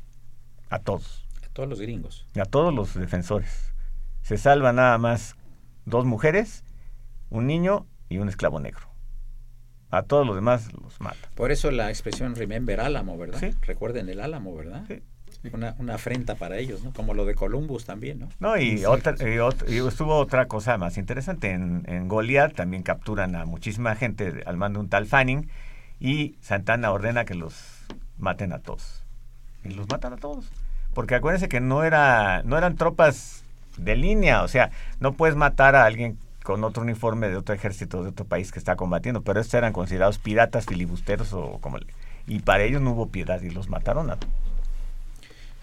a 0.70 0.78
todos. 0.78 1.28
A 1.44 1.50
todos 1.54 1.68
los 1.68 1.82
gringos. 1.82 2.28
A 2.40 2.46
todos 2.46 2.72
los 2.72 2.94
defensores. 2.94 3.74
Se 4.22 4.38
salvan 4.38 4.76
nada 4.76 5.00
más 5.00 5.36
dos 5.86 6.06
mujeres, 6.06 6.64
un 7.32 7.48
niño 7.48 7.88
y 8.10 8.20
un 8.20 8.30
esclavo 8.30 8.60
negro. 8.60 8.92
A 9.90 10.04
todos 10.04 10.28
los 10.28 10.36
demás 10.36 10.72
los 10.74 11.02
matan. 11.02 11.32
Por 11.34 11.52
eso 11.52 11.72
la 11.72 11.90
expresión 11.90 12.36
Remember 12.36 12.80
Álamo, 12.80 13.18
¿verdad? 13.18 13.40
Sí. 13.40 13.56
Recuerden 13.62 14.08
el 14.08 14.22
Álamo, 14.22 14.56
¿verdad? 14.56 14.86
Sí 14.88 15.02
una, 15.54 15.76
una 15.80 15.96
afrenta 15.96 16.36
para 16.36 16.58
ellos, 16.58 16.84
¿no? 16.84 16.94
Como 16.94 17.14
lo 17.14 17.26
de 17.26 17.36
Columbus 17.36 17.86
también, 17.86 18.20
¿no? 18.20 18.30
No, 18.40 18.58
y, 18.58 18.86
otra, 18.86 19.16
y, 19.20 19.78
estuvo 19.78 20.16
otra 20.16 20.48
cosa 20.48 20.78
más 20.78 20.98
interesante. 20.98 21.52
En, 21.52 21.84
en 21.88 22.08
Goliat 22.08 22.54
también 22.54 22.84
capturan 22.84 23.36
a 23.36 23.46
muchísima 23.46 23.96
gente 23.96 24.44
al 24.46 24.58
mando 24.58 24.80
de 24.80 24.84
un 24.84 24.90
tal 24.90 25.08
Fanning 25.08 25.50
y 26.00 26.36
Santana 26.42 26.92
ordena 26.92 27.26
que 27.26 27.36
los 27.36 27.56
maten 28.18 28.54
a 28.54 28.60
todos. 28.60 29.04
Y 29.64 29.70
los 29.70 29.88
matan 29.90 30.14
a 30.14 30.18
todos. 30.18 30.46
Porque 30.94 31.16
acuérdense 31.16 31.48
que 31.48 31.60
no, 31.60 31.84
era, 31.84 32.44
no 32.44 32.58
eran 32.58 32.76
tropas 32.76 33.44
de 33.78 33.96
línea, 33.96 34.44
o 34.44 34.48
sea, 34.48 34.72
no 35.00 35.14
puedes 35.14 35.36
matar 35.36 35.76
a 35.76 35.86
alguien 35.86 36.18
con 36.44 36.64
otro 36.64 36.84
uniforme 36.84 37.30
de 37.30 37.38
otro 37.38 37.54
ejército 37.56 38.04
de 38.04 38.10
otro 38.10 38.26
país 38.26 38.52
que 38.52 38.60
está 38.60 38.76
combatiendo, 38.76 39.22
pero 39.22 39.40
estos 39.40 39.54
eran 39.54 39.74
considerados 39.74 40.18
piratas, 40.18 40.66
filibusteros 40.66 41.34
o 41.34 41.60
como... 41.62 41.78
Y 42.28 42.40
para 42.40 42.64
ellos 42.64 42.82
no 42.82 42.92
hubo 42.92 43.10
piedad 43.10 43.42
y 43.42 43.50
los 43.50 43.70
mataron 43.70 44.10
a 44.10 44.16
todos. 44.16 44.34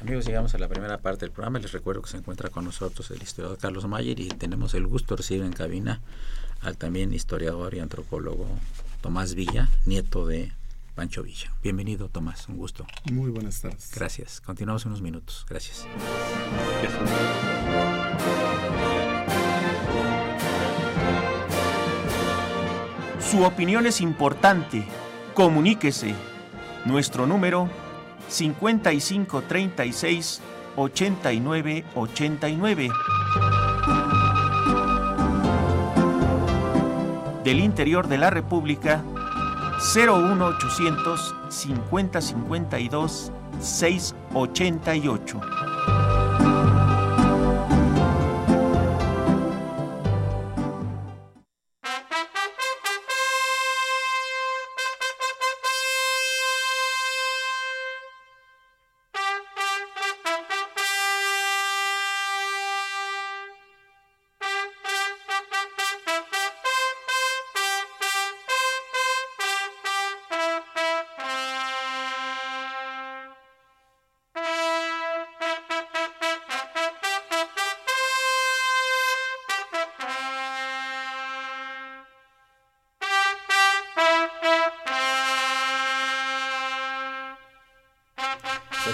Amigos, 0.01 0.27
llegamos 0.27 0.55
a 0.55 0.59
la 0.59 0.69
primera 0.69 0.99
parte 0.99 1.25
del 1.25 1.33
programa. 1.33 1.59
Les 1.59 1.73
recuerdo 1.73 2.03
que 2.03 2.11
se 2.11 2.19
encuentra 2.19 2.51
con 2.51 2.65
nosotros 2.65 3.11
el 3.11 3.21
historiador 3.21 3.59
Carlos 3.59 3.85
Mayer 3.89 4.21
y 4.21 4.29
tenemos 4.29 4.75
el 4.75 4.87
gusto 4.87 5.15
de 5.15 5.19
recibir 5.19 5.45
en 5.45 5.53
cabina 5.53 6.01
al 6.61 6.77
también 6.77 7.13
historiador 7.13 7.75
y 7.75 7.81
antropólogo 7.81 8.47
Tomás 9.01 9.35
Villa, 9.35 9.69
nieto 9.87 10.25
de 10.25 10.53
Pancho 10.95 11.25
Villa. 11.25 11.53
Bienvenido, 11.65 12.09
Tomás, 12.09 12.49
un 12.49 12.59
gusto. 12.59 12.87
Muy 13.11 13.31
buenas 13.31 13.61
tardes. 13.61 13.91
Gracias. 13.93 14.41
Continuamos 14.41 14.87
unos 14.87 15.03
minutos. 15.03 15.45
Gracias. 15.49 15.85
Su 23.21 23.43
opinión 23.43 23.85
es 23.85 24.01
importante. 24.01 24.85
Comuníquese. 25.35 26.15
Nuestro 26.85 27.27
número 27.27 27.69
55 28.29 29.43
36 29.43 30.41
89 30.77 31.85
89. 31.95 32.89
Del 37.45 37.61
interior 37.61 38.09
de 38.09 38.19
la 38.19 38.31
República 38.31 39.03
01800 39.95 41.35
50 41.49 42.21
52 42.21 43.33
688. 43.61 45.41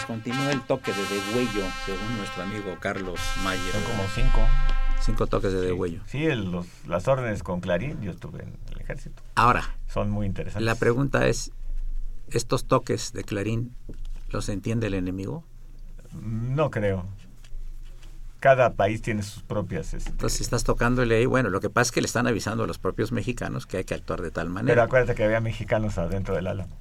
Continúa 0.06 0.50
el 0.52 0.60
toque 0.62 0.92
de 0.92 1.02
degüello, 1.02 1.64
según 1.86 2.16
nuestro 2.18 2.42
amigo 2.42 2.76
Carlos 2.80 3.18
Mayer. 3.42 3.72
Son 3.72 3.82
como 3.84 4.02
cinco. 4.14 4.40
Cinco 5.00 5.26
toques 5.26 5.52
de 5.52 5.60
degüello. 5.60 6.00
Sí, 6.06 6.24
el- 6.24 6.50
los- 6.50 6.66
las 6.86 7.08
órdenes 7.08 7.42
con 7.42 7.60
Clarín, 7.60 8.00
yo 8.00 8.10
estuve 8.10 8.42
en 8.42 8.56
el 8.72 8.80
ejército. 8.80 9.22
Ahora, 9.34 9.76
Son 9.86 10.10
muy 10.10 10.26
interesantes. 10.26 10.64
la 10.64 10.74
pregunta 10.76 11.26
es, 11.28 11.50
¿estos 12.30 12.64
toques 12.64 13.12
de 13.12 13.22
clarín 13.24 13.74
los 14.30 14.48
entiende 14.48 14.86
el 14.86 14.94
enemigo? 14.94 15.44
No 16.22 16.70
creo. 16.70 17.06
Cada 18.40 18.74
país 18.74 19.00
tiene 19.02 19.22
sus 19.22 19.42
propias. 19.42 19.94
este, 19.94 20.10
Entonces 20.10 20.40
estás 20.42 20.64
tocándole 20.64 21.16
ahí, 21.16 21.26
bueno, 21.26 21.48
lo 21.50 21.60
que 21.60 21.70
pasa 21.70 21.88
es 21.88 21.92
que 21.92 22.00
le 22.02 22.06
están 22.06 22.26
avisando 22.26 22.64
a 22.64 22.66
los 22.66 22.78
propios 22.78 23.10
mexicanos 23.12 23.66
que 23.66 23.78
hay 23.78 23.84
que 23.84 23.94
actuar 23.94 24.20
de 24.22 24.30
tal 24.30 24.46
Pero 24.46 24.54
manera. 24.54 24.82
acuérdate 24.84 25.14
que 25.14 25.24
había 25.24 25.40
mexicanos 25.40 25.96
adentro 25.98 26.34
del 26.34 26.46
álamo. 26.46 26.78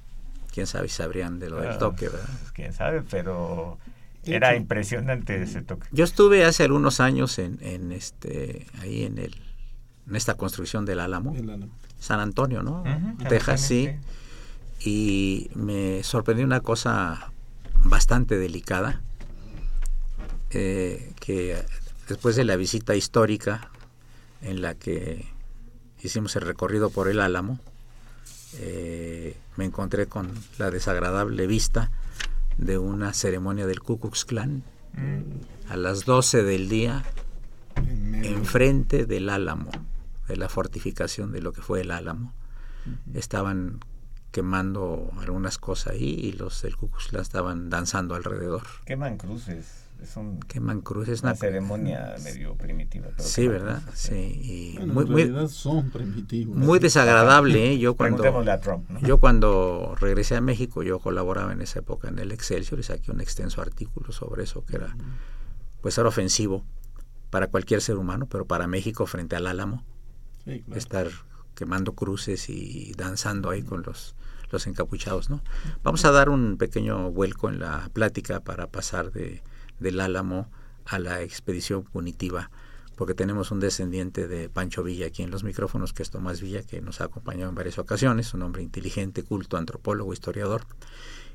Quién 0.54 0.66
sabe 0.68 0.88
si 0.88 0.94
sabrían 0.96 1.40
de 1.40 1.50
lo 1.50 1.60
del 1.60 1.70
Ah, 1.72 1.78
toque, 1.78 2.08
¿verdad? 2.08 2.28
pues, 2.38 2.52
Quién 2.52 2.72
sabe, 2.72 3.02
pero 3.02 3.76
era 4.24 4.52
hecho- 4.52 4.60
impresionante 4.60 5.42
ese 5.42 5.62
toque. 5.62 5.88
Yo 5.90 6.04
estuve 6.04 6.44
hace 6.44 6.62
algunos 6.62 7.00
años 7.00 7.38
en, 7.40 7.58
en 7.60 7.90
este, 7.90 8.66
ahí 8.80 9.02
en 9.04 9.18
el, 9.18 9.34
en 10.08 10.14
esta 10.16 10.34
construcción 10.34 10.84
del 10.86 11.00
Álamo, 11.00 11.34
El 11.34 11.50
álamo. 11.50 11.72
San 11.98 12.20
Antonio, 12.20 12.62
¿no? 12.62 12.82
Ujú, 12.82 13.24
Texas, 13.28 13.60
sí. 13.62 13.90
Y 14.80 15.50
me 15.54 16.02
sorprendió 16.04 16.44
una 16.46 16.60
cosa 16.60 17.32
bastante 17.82 18.36
delicada, 18.38 19.00
eh, 20.50 21.12
que 21.20 21.64
después 22.08 22.36
de 22.36 22.44
la 22.44 22.56
visita 22.56 22.94
histórica 22.94 23.70
en 24.42 24.62
la 24.62 24.74
que 24.74 25.26
hicimos 26.02 26.36
el 26.36 26.42
recorrido 26.42 26.90
por 26.90 27.08
el 27.08 27.20
Álamo, 27.20 27.58
eh, 28.60 29.36
me 29.56 29.64
encontré 29.64 30.06
con 30.06 30.30
la 30.58 30.70
desagradable 30.70 31.46
vista 31.46 31.90
de 32.58 32.78
una 32.78 33.12
ceremonia 33.12 33.66
del 33.66 33.80
Ku 33.80 33.98
Klux 33.98 34.24
Klan 34.24 34.62
Mm, 34.96 35.70
a 35.70 35.76
las 35.76 36.04
12 36.04 36.42
del 36.44 36.68
día 36.68 37.02
En 37.76 38.24
enfrente 38.24 39.06
del 39.06 39.28
Álamo, 39.28 39.70
de 40.28 40.36
la 40.36 40.48
fortificación 40.48 41.32
de 41.32 41.40
lo 41.40 41.52
que 41.52 41.62
fue 41.62 41.80
el 41.80 41.90
Álamo. 41.90 42.32
Estaban 43.12 43.80
quemando 44.30 45.10
algunas 45.18 45.58
cosas 45.58 45.94
ahí 45.94 46.10
y 46.10 46.32
los 46.32 46.62
del 46.62 46.76
Ku 46.76 46.88
Klux 46.88 47.08
Klan 47.08 47.22
estaban 47.22 47.70
danzando 47.70 48.14
alrededor. 48.14 48.62
Queman 48.84 49.16
cruces. 49.16 49.83
Es 50.04 50.16
un- 50.18 50.38
Queman 50.40 50.82
cruces. 50.82 51.22
una 51.22 51.30
una- 51.32 51.36
ceremonia 51.40 52.14
medio 52.22 52.54
primitiva. 52.56 53.08
pero 53.16 53.26
Sí, 53.26 53.48
¿verdad? 53.48 53.82
cruces, 53.82 54.00
Sí. 54.00 54.40
y 54.42 54.76
Bueno, 54.76 54.92
muy, 54.92 55.04
en 55.06 55.10
muy, 55.12 55.22
realidad 55.24 55.48
son 55.48 55.90
primitivos. 55.90 56.54
muy 56.56 56.78
desagradable. 56.78 57.72
¿eh? 57.72 57.78
Yo 57.78 57.94
cuando, 57.94 58.18
Preguntémosle 58.18 58.50
a 58.52 58.60
Trump. 58.60 58.88
¿no? 58.90 59.00
yo 59.00 59.18
cuando 59.18 59.94
regresé 59.98 60.36
a 60.36 60.40
México, 60.42 60.82
yo 60.82 60.98
colaboraba 60.98 61.52
en 61.52 61.62
esa 61.62 61.78
época 61.78 62.08
en 62.08 62.18
el 62.18 62.32
Excelsior 62.32 62.78
y 62.80 62.82
saqué 62.82 63.10
un 63.12 63.20
extenso 63.22 63.62
artículo 63.62 64.12
sobre 64.12 64.44
eso 64.44 64.62
que 64.64 64.76
era, 64.76 64.94
pues 65.80 65.96
era 65.96 66.08
ofensivo 66.08 66.64
para 67.30 67.46
cualquier 67.48 67.80
ser 67.80 67.96
humano, 67.96 68.26
pero 68.26 68.44
para 68.46 68.66
México 68.66 69.06
frente 69.06 69.36
al 69.36 69.46
Álamo. 69.46 69.84
Sí, 70.44 70.60
claro. 70.60 70.78
estar 70.78 71.06
quemando 71.54 71.92
cruces 71.94 72.50
y 72.50 72.92
danzando 72.98 73.48
ahí 73.48 73.62
con 73.62 73.82
los, 73.82 74.14
los 74.50 74.66
encapuchados, 74.66 75.30
¿no? 75.30 75.40
Vamos 75.82 76.04
a 76.04 76.10
dar 76.10 76.28
un 76.28 76.58
pequeño 76.58 77.10
vuelco 77.10 77.48
en 77.48 77.60
la 77.60 77.88
plática 77.94 78.40
para 78.40 78.66
pasar 78.66 79.10
de, 79.12 79.42
del 79.80 80.00
Álamo 80.00 80.48
a 80.86 80.98
la 80.98 81.22
expedición 81.22 81.84
punitiva, 81.84 82.50
porque 82.96 83.14
tenemos 83.14 83.50
un 83.50 83.60
descendiente 83.60 84.28
de 84.28 84.48
Pancho 84.48 84.82
Villa 84.82 85.06
aquí 85.06 85.22
en 85.22 85.30
los 85.30 85.44
micrófonos, 85.44 85.92
que 85.92 86.02
es 86.02 86.10
Tomás 86.10 86.40
Villa, 86.40 86.62
que 86.62 86.80
nos 86.80 87.00
ha 87.00 87.04
acompañado 87.04 87.48
en 87.48 87.54
varias 87.54 87.78
ocasiones, 87.78 88.34
un 88.34 88.42
hombre 88.42 88.62
inteligente, 88.62 89.22
culto, 89.22 89.56
antropólogo, 89.56 90.12
historiador, 90.12 90.66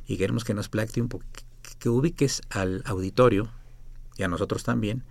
y 0.07 0.17
queremos 0.17 0.43
que 0.43 0.53
nos 0.53 0.69
platique 0.69 1.01
un 1.01 1.09
poco, 1.09 1.25
que 1.79 1.89
ubiques 1.89 2.41
al 2.49 2.81
auditorio 2.85 3.49
y 4.17 4.23
a 4.23 4.27
nosotros 4.27 4.63
también, 4.63 5.03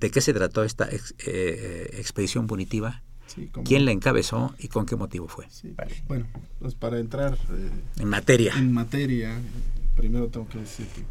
de 0.00 0.10
qué 0.10 0.20
se 0.20 0.34
trató 0.34 0.64
esta 0.64 0.84
ex- 0.90 1.14
eh, 1.26 1.90
expedición 1.94 2.46
punitiva 2.46 3.02
Sí, 3.26 3.50
quién 3.64 3.86
la 3.86 3.90
encabezó 3.90 4.54
y 4.58 4.68
con 4.68 4.84
qué 4.84 4.96
motivo 4.96 5.28
fue. 5.28 5.46
Sí, 5.50 5.72
Vale. 5.76 5.94
Bueno, 6.06 6.26
pues 6.60 6.74
para 6.74 6.98
entrar 7.00 7.34
eh, 7.50 7.70
En 7.98 8.08
materia. 8.08 8.52
en 8.56 8.70
materia, 8.70 9.38
eh, 9.38 9.42
primero 9.96 10.28
tengo 10.28 10.46
que 10.46 10.58
decir 10.58 10.86
que 10.88 11.04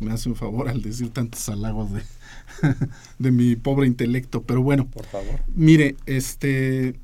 me 0.00 0.10
hace 0.12 0.28
un 0.28 0.36
favor 0.36 0.68
al 0.68 0.82
decir 0.82 1.10
tantos 1.10 1.48
halagos 1.48 1.92
de, 1.92 2.02
de 3.18 3.30
mi 3.30 3.56
pobre 3.56 3.86
intelecto, 3.86 4.42
pero 4.42 4.62
bueno, 4.62 4.86
Por 4.88 5.06
favor. 5.06 5.40
mire, 5.54 5.96
este 6.06 6.94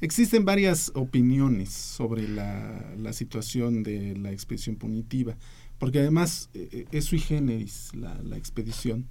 existen 0.00 0.44
varias 0.44 0.92
opiniones 0.94 1.70
sobre 1.70 2.28
la, 2.28 2.92
la 2.98 3.12
situación 3.12 3.82
de 3.82 4.16
la 4.16 4.32
expedición 4.32 4.76
punitiva, 4.76 5.36
porque 5.78 6.00
además 6.00 6.50
eh, 6.54 6.86
es 6.92 7.06
sui 7.06 7.18
generis 7.18 7.90
la, 7.94 8.14
la 8.22 8.36
expedición. 8.36 9.06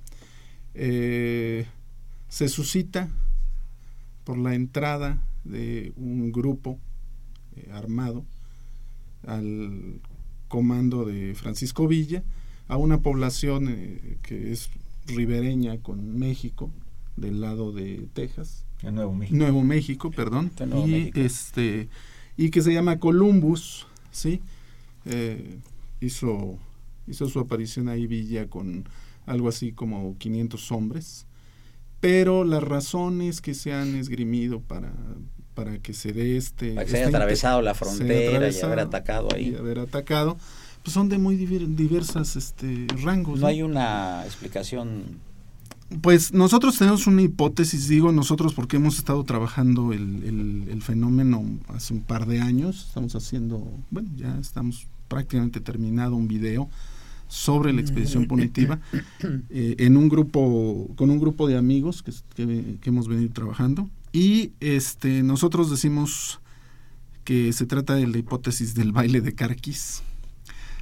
Eh, 0.74 1.66
se 2.30 2.48
suscita 2.48 3.10
por 4.24 4.38
la 4.38 4.56
entrada 4.56 5.22
de 5.44 5.92
un 5.98 6.32
grupo 6.32 6.80
eh, 7.58 7.70
armado 7.74 8.24
al 9.28 10.00
comando 10.48 11.06
de 11.06 11.34
Francisco 11.36 11.88
Villa 11.88 12.24
a 12.72 12.78
una 12.78 13.02
población 13.02 13.68
eh, 13.68 14.18
que 14.22 14.54
es 14.54 14.70
ribereña 15.06 15.78
con 15.80 16.18
México 16.18 16.72
del 17.18 17.42
lado 17.42 17.74
de 17.74 18.08
Texas 18.14 18.64
En 18.82 18.96
Nuevo 18.96 19.14
México. 19.14 19.38
Nuevo 19.38 19.62
México 19.62 20.10
perdón 20.10 20.52
Nuevo 20.58 20.88
y 20.88 20.92
México. 20.92 21.20
este 21.20 21.90
y 22.38 22.50
que 22.50 22.62
se 22.62 22.74
llama 22.74 22.98
Columbus 22.98 23.88
sí 24.12 24.40
Eh, 25.04 25.58
hizo 26.00 26.58
hizo 27.08 27.28
su 27.28 27.40
aparición 27.40 27.90
ahí 27.90 28.08
Villa 28.08 28.48
con 28.48 28.86
algo 29.26 29.50
así 29.50 29.74
como 29.74 30.16
500 30.18 30.72
hombres 30.72 31.26
pero 32.00 32.46
las 32.46 32.64
razones 32.64 33.42
que 33.42 33.54
se 33.54 33.74
han 33.74 33.96
esgrimido 33.96 34.62
para 34.62 34.94
para 35.56 35.80
que 35.80 35.94
se 35.94 36.14
dé 36.14 36.38
este 36.38 36.72
Para 36.76 36.86
que 36.86 36.92
se 36.92 36.98
haya 37.00 37.08
atravesado 37.10 37.62
la 37.62 37.74
frontera 37.74 38.50
y 38.50 38.60
haber 38.62 38.80
atacado 38.80 39.28
y 39.32 39.36
ahí. 39.36 39.56
haber 39.56 39.80
atacado 39.80 40.38
pues 40.84 40.94
son 40.94 41.10
de 41.10 41.18
muy 41.18 41.36
diver- 41.38 41.68
diversas 41.76 42.36
este 42.36 42.88
rangos 43.04 43.40
No 43.40 43.48
hay 43.48 43.62
una 43.62 44.24
explicación. 44.26 45.04
pues 46.02 46.34
nosotros 46.34 46.78
tenemos 46.78 47.06
una 47.08 47.22
hipótesis, 47.22 47.88
digo 47.88 48.12
nosotros 48.12 48.54
porque 48.54 48.78
hemos 48.78 48.98
estado 48.98 49.24
trabajando 49.24 49.94
el, 49.94 50.24
el- 50.24 50.68
el 50.70 50.82
fenómeno 50.82 51.44
hace 51.68 51.94
un 51.94 52.02
par 52.02 52.26
de 52.26 52.40
años, 52.42 52.86
estamos 52.88 53.14
haciendo, 53.16 53.68
bueno, 53.90 54.10
ya 54.16 54.38
estamos 54.40 54.88
prácticamente 55.08 55.60
terminado 55.60 56.16
un 56.16 56.28
video 56.28 56.70
sobre 57.28 57.72
la 57.74 57.82
expedición 57.82 58.26
punitiva 58.28 58.80
eh, 59.50 59.76
en 59.80 59.98
un 59.98 60.10
grupo, 60.10 60.90
con 60.96 61.10
un 61.12 61.20
grupo 61.20 61.48
de 61.48 61.58
amigos 61.58 62.02
que, 62.04 62.12
que- 62.36 62.78
que 62.82 62.90
hemos 62.90 63.08
venido 63.08 63.32
trabajando 63.34 63.90
y 64.14 64.52
este 64.60 65.24
nosotros 65.24 65.70
decimos 65.70 66.40
que 67.24 67.54
se 67.54 67.66
trata 67.66 67.94
de 67.96 68.08
la 68.08 68.18
hipótesis 68.18 68.74
del 68.74 68.92
baile 68.92 69.22
de 69.22 69.34
Carquis. 69.36 70.02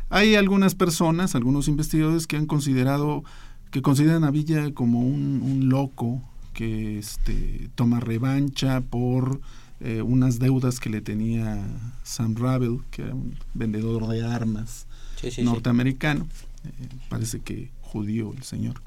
Hay 0.09 0.35
algunas 0.35 0.75
personas, 0.75 1.35
algunos 1.35 1.67
investigadores 1.67 2.27
que 2.27 2.35
han 2.37 2.45
considerado 2.45 3.23
que 3.71 3.81
consideran 3.81 4.23
a 4.23 4.31
Villa 4.31 4.71
como 4.73 5.01
un, 5.01 5.41
un 5.43 5.69
loco 5.69 6.21
que 6.53 6.97
este, 6.97 7.69
toma 7.75 7.99
revancha 7.99 8.81
por 8.81 9.39
eh, 9.81 10.01
unas 10.01 10.39
deudas 10.39 10.79
que 10.79 10.89
le 10.89 11.01
tenía 11.01 11.63
Sam 12.03 12.35
Ravel, 12.35 12.79
que 12.91 13.03
era 13.03 13.13
un 13.13 13.35
vendedor 13.53 14.07
de 14.07 14.25
armas 14.25 14.87
Sí, 15.15 15.29
sí, 15.31 15.37
sí. 15.37 15.43
norteamericano, 15.43 16.27
eh, 16.65 16.87
parece 17.09 17.39
que 17.41 17.69
judío 17.81 18.33
el 18.35 18.43
señor. 18.43 18.81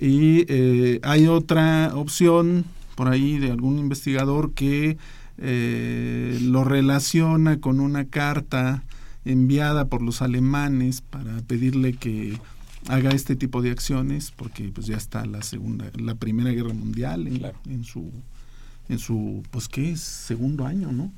Y 0.00 0.44
eh, 0.48 1.00
hay 1.02 1.26
otra 1.26 1.92
opción 1.94 2.64
por 2.94 3.08
ahí 3.08 3.38
de 3.38 3.50
algún 3.50 3.78
investigador 3.78 4.52
que 4.52 4.96
lo 5.38 6.62
relaciona 6.62 7.58
con 7.58 7.80
una 7.80 8.04
carta 8.04 8.84
enviada 9.24 9.86
por 9.86 10.02
los 10.02 10.22
alemanes 10.22 11.00
para 11.00 11.40
pedirle 11.42 11.92
que 11.94 12.38
haga 12.88 13.10
este 13.10 13.36
tipo 13.36 13.62
de 13.62 13.70
acciones 13.70 14.32
porque 14.34 14.70
pues 14.74 14.86
ya 14.88 14.96
está 14.96 15.24
la 15.26 15.42
segunda 15.42 15.84
la 15.96 16.14
primera 16.16 16.50
guerra 16.50 16.72
mundial 16.74 17.26
en, 17.28 17.38
Claro. 17.38 17.58
en 17.66 17.84
su 17.84 18.10
en 18.88 18.98
su 18.98 19.42
pues 19.52 19.68
qué 19.68 19.92
es 19.92 20.00
segundo 20.00 20.66
año 20.66 20.90
no 20.92 21.12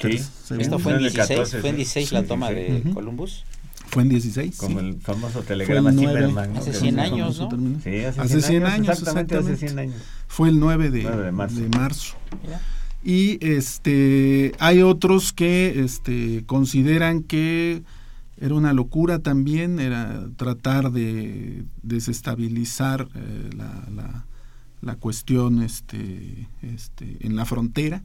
Sí. 0.00 0.20
Esto 0.58 0.78
fue 0.80 0.92
en 0.94 0.98
en 0.98 1.04
el 1.06 1.12
16, 1.12 1.28
14, 1.38 1.60
fue 1.60 1.70
en 1.70 1.76
sí. 1.76 1.78
16 1.78 2.08
Sí, 2.08 2.14
la 2.16 2.24
toma 2.24 2.48
sí. 2.48 2.54
de. 2.56 2.90
Columbus. 2.92 3.44
fue 3.86 4.02
en 4.02 4.08
16 4.10 4.56
Como 4.56 4.80
sí. 4.80 4.86
el 4.86 5.00
famoso 5.00 5.42
telegrama 5.42 5.82
Fue 5.82 5.90
el 5.90 5.96
nueve. 5.96 6.20
Zimmerman. 6.26 6.52
¿no? 6.52 6.58
Hace 6.58 6.70
Que 6.72 6.76
100 6.78 6.94
dijo- 6.96 7.06
años, 7.14 7.38
¿no? 7.38 7.48
terminó. 7.48 7.80
Sí, 7.80 8.00
hace, 8.04 8.20
Hace 8.20 8.42
100 8.42 8.66
años, 8.66 8.88
exactamente, 8.88 9.36
hace 9.36 9.52
exactamente. 9.52 9.66
100 9.68 9.78
años. 9.78 10.02
Fue 10.26 10.48
el 10.48 10.58
9 10.58 10.90
de, 10.90 11.02
9 11.04 11.22
de 11.22 11.32
marzo. 11.32 11.60
de 11.60 11.68
marzo. 11.68 12.16
Mira. 12.42 12.60
Y 13.04 13.38
este 13.44 14.52
hay 14.58 14.80
otros 14.80 15.34
que 15.34 15.84
este 15.84 16.42
consideran 16.46 17.22
que 17.22 17.82
era 18.38 18.54
una 18.54 18.72
locura 18.72 19.20
también, 19.20 19.78
era 19.78 20.26
tratar 20.36 20.90
de 20.90 21.64
desestabilizar 21.82 23.08
eh, 23.14 23.50
la, 23.56 24.24
la, 24.82 24.96
cuestión 24.96 25.62
este, 25.62 26.48
este, 26.62 27.18
en 27.20 27.36
la 27.36 27.44
frontera, 27.44 28.02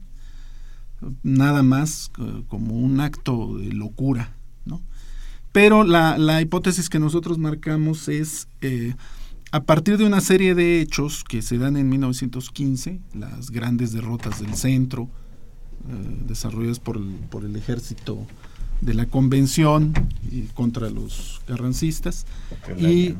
nada 1.22 1.62
más 1.62 2.12
eh, 2.18 2.42
como 2.48 2.76
un 2.78 3.00
acto 3.00 3.56
de 3.58 3.72
locura, 3.72 4.34
¿no? 4.64 4.80
Pero 5.52 5.82
la, 5.82 6.16
la 6.16 6.40
hipótesis 6.40 6.88
que 6.88 7.00
nosotros 7.00 7.38
marcamos 7.38 8.08
es 8.08 8.48
eh, 8.60 8.94
a 9.52 9.62
partir 9.62 9.98
de 9.98 10.04
una 10.04 10.20
serie 10.20 10.54
de 10.54 10.80
hechos 10.80 11.24
que 11.24 11.42
se 11.42 11.58
dan 11.58 11.76
en 11.76 11.88
1915, 11.88 13.00
las 13.14 13.50
grandes 13.50 13.92
derrotas 13.92 14.40
del 14.40 14.54
centro, 14.54 15.08
eh, 15.88 16.24
desarrolladas 16.26 16.78
por 16.78 16.96
el, 16.96 17.14
por 17.30 17.44
el 17.44 17.56
ejército 17.56 18.26
de 18.80 18.94
la 18.94 19.06
convención 19.06 19.92
y 20.30 20.42
contra 20.54 20.88
los 20.88 21.42
carrancistas, 21.46 22.26
y, 22.78 23.14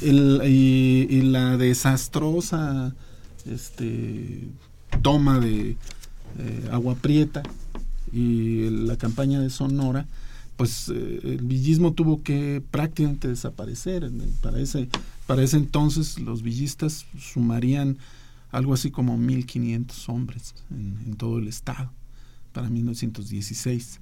el, 0.00 0.40
y, 0.44 1.22
la 1.22 1.56
desastrosa 1.56 2.94
este, 3.44 4.48
toma 5.02 5.38
de 5.38 5.76
eh, 6.38 6.68
Agua 6.72 6.94
Prieta 6.94 7.42
y 8.12 8.70
la 8.70 8.96
campaña 8.96 9.38
de 9.40 9.50
Sonora, 9.50 10.06
pues 10.56 10.88
eh, 10.88 11.20
el 11.24 11.42
villismo 11.42 11.92
tuvo 11.92 12.22
que 12.22 12.62
prácticamente 12.70 13.28
desaparecer. 13.28 14.10
Para 14.40 14.60
ese, 14.60 14.88
para 15.26 15.42
ese 15.42 15.56
entonces 15.56 16.18
los 16.18 16.42
villistas 16.42 17.06
sumarían 17.18 17.98
algo 18.50 18.74
así 18.74 18.90
como 18.90 19.18
1.500 19.18 20.08
hombres 20.08 20.54
en, 20.70 21.16
todo 21.16 21.38
el 21.38 21.48
estado, 21.48 21.90
para 22.52 22.68
1916. 22.70 24.00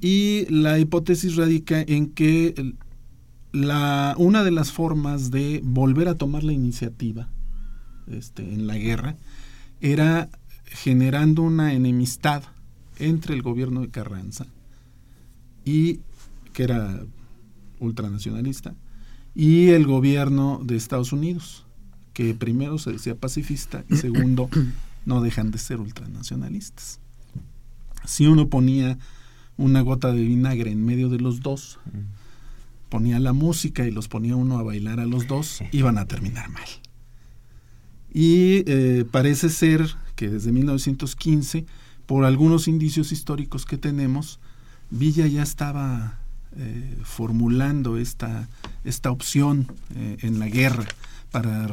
Y 0.00 0.46
la 0.48 0.78
hipótesis 0.78 1.36
radica 1.36 1.80
en 1.80 2.08
que 2.08 2.74
la, 3.52 4.14
una 4.18 4.42
de 4.42 4.50
las 4.50 4.72
formas 4.72 5.30
de 5.30 5.60
volver 5.62 6.08
a 6.08 6.16
tomar 6.16 6.42
la 6.42 6.52
iniciativa 6.52 7.28
este, 8.08 8.42
en 8.42 8.66
la 8.66 8.76
guerra 8.76 9.16
era 9.80 10.28
generando 10.64 11.42
una 11.42 11.72
enemistad 11.74 12.42
entre 12.98 13.34
el 13.34 13.42
gobierno 13.42 13.82
de 13.82 13.90
Carranza 13.90 14.46
y 15.64 16.00
que 16.52 16.64
era 16.64 17.04
ultranacionalista 17.78 18.74
y 19.34 19.68
el 19.68 19.86
gobierno 19.86 20.60
de 20.62 20.76
Estados 20.76 21.12
Unidos 21.12 21.64
que 22.12 22.34
primero 22.34 22.78
se 22.78 22.92
decía 22.92 23.14
pacifista 23.14 23.84
y 23.88 23.96
segundo 23.96 24.48
no 25.06 25.20
dejan 25.22 25.50
de 25.50 25.58
ser 25.58 25.80
ultranacionalistas. 25.80 27.00
Si 28.04 28.26
uno 28.26 28.48
ponía 28.48 28.98
una 29.56 29.80
gota 29.80 30.12
de 30.12 30.22
vinagre 30.22 30.70
en 30.70 30.84
medio 30.84 31.08
de 31.08 31.18
los 31.18 31.40
dos 31.40 31.78
ponía 32.88 33.18
la 33.20 33.32
música 33.32 33.86
y 33.86 33.90
los 33.90 34.08
ponía 34.08 34.36
uno 34.36 34.58
a 34.58 34.62
bailar 34.62 35.00
a 35.00 35.06
los 35.06 35.26
dos 35.26 35.62
iban 35.72 35.96
a 35.98 36.06
terminar 36.06 36.50
mal. 36.50 36.68
Y 38.12 38.64
eh, 38.66 39.06
parece 39.10 39.48
ser 39.48 39.94
que 40.16 40.28
desde 40.28 40.52
1915 40.52 41.64
por 42.04 42.26
algunos 42.26 42.68
indicios 42.68 43.12
históricos 43.12 43.64
que 43.64 43.78
tenemos 43.78 44.40
Villa 44.90 45.26
ya 45.26 45.42
estaba 45.42 46.18
eh, 46.58 46.98
formulando 47.02 47.96
esta, 47.96 48.46
esta 48.84 49.10
opción 49.10 49.68
eh, 49.96 50.18
en 50.20 50.38
la 50.38 50.48
guerra 50.48 50.84
para, 51.30 51.66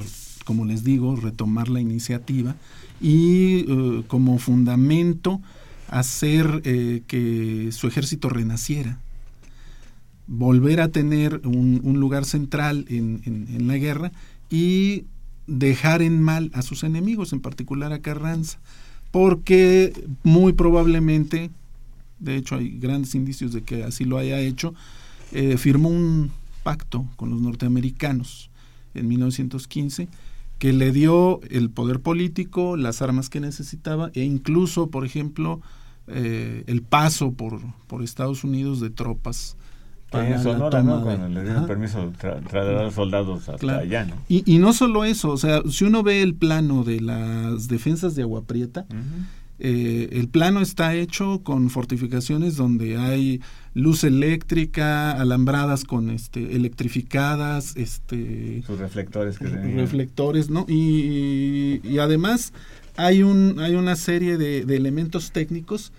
como 0.46 0.64
les 0.64 0.86
digo, 0.86 1.18
retomar 1.18 1.68
la 1.68 1.82
iniciativa 1.82 2.56
y 3.02 3.66
eh, 3.68 4.04
como 4.08 4.38
fundamento 4.40 5.42
hacer 5.90 6.62
que 7.08 7.70
su 7.72 7.88
ejército 7.88 8.30
renaciera, 8.30 9.00
volver 10.28 10.82
a 10.82 10.90
tener 10.90 11.42
un, 11.44 11.82
lugar 12.00 12.26
central 12.26 12.86
en, 12.90 13.22
en 13.26 13.68
la 13.68 13.76
guerra 13.78 14.12
y 14.52 15.06
dejar 15.48 16.04
en 16.04 16.22
mal 16.22 16.52
a 16.54 16.62
sus 16.62 16.84
enemigos, 16.84 17.34
en 17.34 17.40
particular 17.40 17.92
a 17.92 18.00
Carranza, 18.00 18.60
porque 19.12 19.94
muy 20.24 20.54
probablemente 20.54 21.50
de 22.20 22.36
hecho 22.36 22.56
hay 22.56 22.78
grandes 22.78 23.16
indicios 23.16 23.54
de 23.54 23.64
que 23.64 23.84
así 23.84 24.06
lo 24.06 24.18
haya 24.18 24.40
hecho, 24.40 24.74
eh, 25.32 25.58
firmó 25.58 25.90
un 25.90 26.32
pacto 26.64 27.06
con 27.16 27.30
los 27.30 27.42
norteamericanos 27.42 28.50
en 28.94 29.08
1915 29.08 30.08
que 30.60 30.74
le 30.74 30.92
dio 30.92 31.40
el 31.50 31.70
poder 31.70 32.02
político, 32.02 32.76
las 32.76 33.02
armas 33.02 33.30
que 33.30 33.40
necesitaba 33.40 34.12
e 34.14 34.24
incluso, 34.24 34.90
por 34.90 35.06
ejemplo, 35.06 35.62
eh, 36.08 36.64
el 36.68 36.82
paso 36.82 37.32
por, 37.32 37.62
por 37.88 38.04
Estados 38.04 38.44
Unidos 38.44 38.82
de 38.82 38.90
tropas. 38.90 39.56
Para 40.12 40.42
Sonora, 40.42 40.82
¿no? 40.82 41.04
Cuando 41.04 41.30
le 41.30 41.44
dieron 41.44 41.68
permiso 41.68 42.10
de 42.10 42.18
trasladar 42.18 42.92
soldados 42.92 43.48
hasta 43.48 43.78
allá, 43.78 44.06
¿no? 44.06 44.16
Y, 44.28 44.44
y, 44.52 44.58
no 44.58 44.74
solo 44.74 45.04
eso, 45.06 45.30
o 45.30 45.38
sea, 45.38 45.62
si 45.70 45.86
uno 45.86 46.02
ve 46.02 46.24
el 46.24 46.34
plano 46.34 46.84
de 46.84 47.00
las 47.00 47.68
defensas 47.68 48.16
de 48.16 48.24
Agua 48.24 48.42
Prieta, 48.42 48.88
eh, 49.60 50.10
el 50.14 50.30
plano 50.30 50.62
está 50.62 50.96
hecho 50.96 51.42
con 51.44 51.70
fortificaciones 51.70 52.56
donde 52.56 52.98
hay 52.98 53.42
luz 53.74 54.06
eléctrica, 54.06 55.12
alambradas 55.12 55.84
con 55.84 56.10
este 56.10 56.56
electrificadas, 56.56 57.76
este 57.76 58.64
sus 58.66 58.80
reflectores 58.80 59.38
que 59.38 59.48
reflectores, 59.48 60.50
¿no? 60.50 60.66
Y, 60.70 61.82
y, 61.84 62.00
además 62.00 62.54
hay 62.96 63.22
un 63.22 63.60
hay 63.60 63.76
una 63.76 63.98
serie 63.98 64.38
de, 64.38 64.60
elementos 64.62 65.32
técnicos 65.32 65.92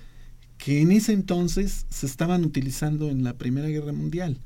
que 0.57 0.81
en 0.81 0.91
ese 0.91 1.13
entonces 1.13 1.85
se 1.91 2.07
estaban 2.07 2.45
utilizando 2.47 3.11
en 3.11 3.25
la 3.25 3.35
Primera 3.35 3.69
Guerra 3.69 3.93
Mundial 3.93 4.39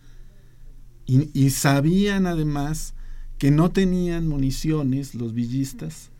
y, 1.06 1.30
y 1.32 1.50
sabían 1.50 2.26
además 2.26 2.94
que 3.38 3.52
no 3.52 3.70
tenían 3.70 4.26
municiones 4.26 5.14
los 5.14 5.34
villistas 5.34 6.10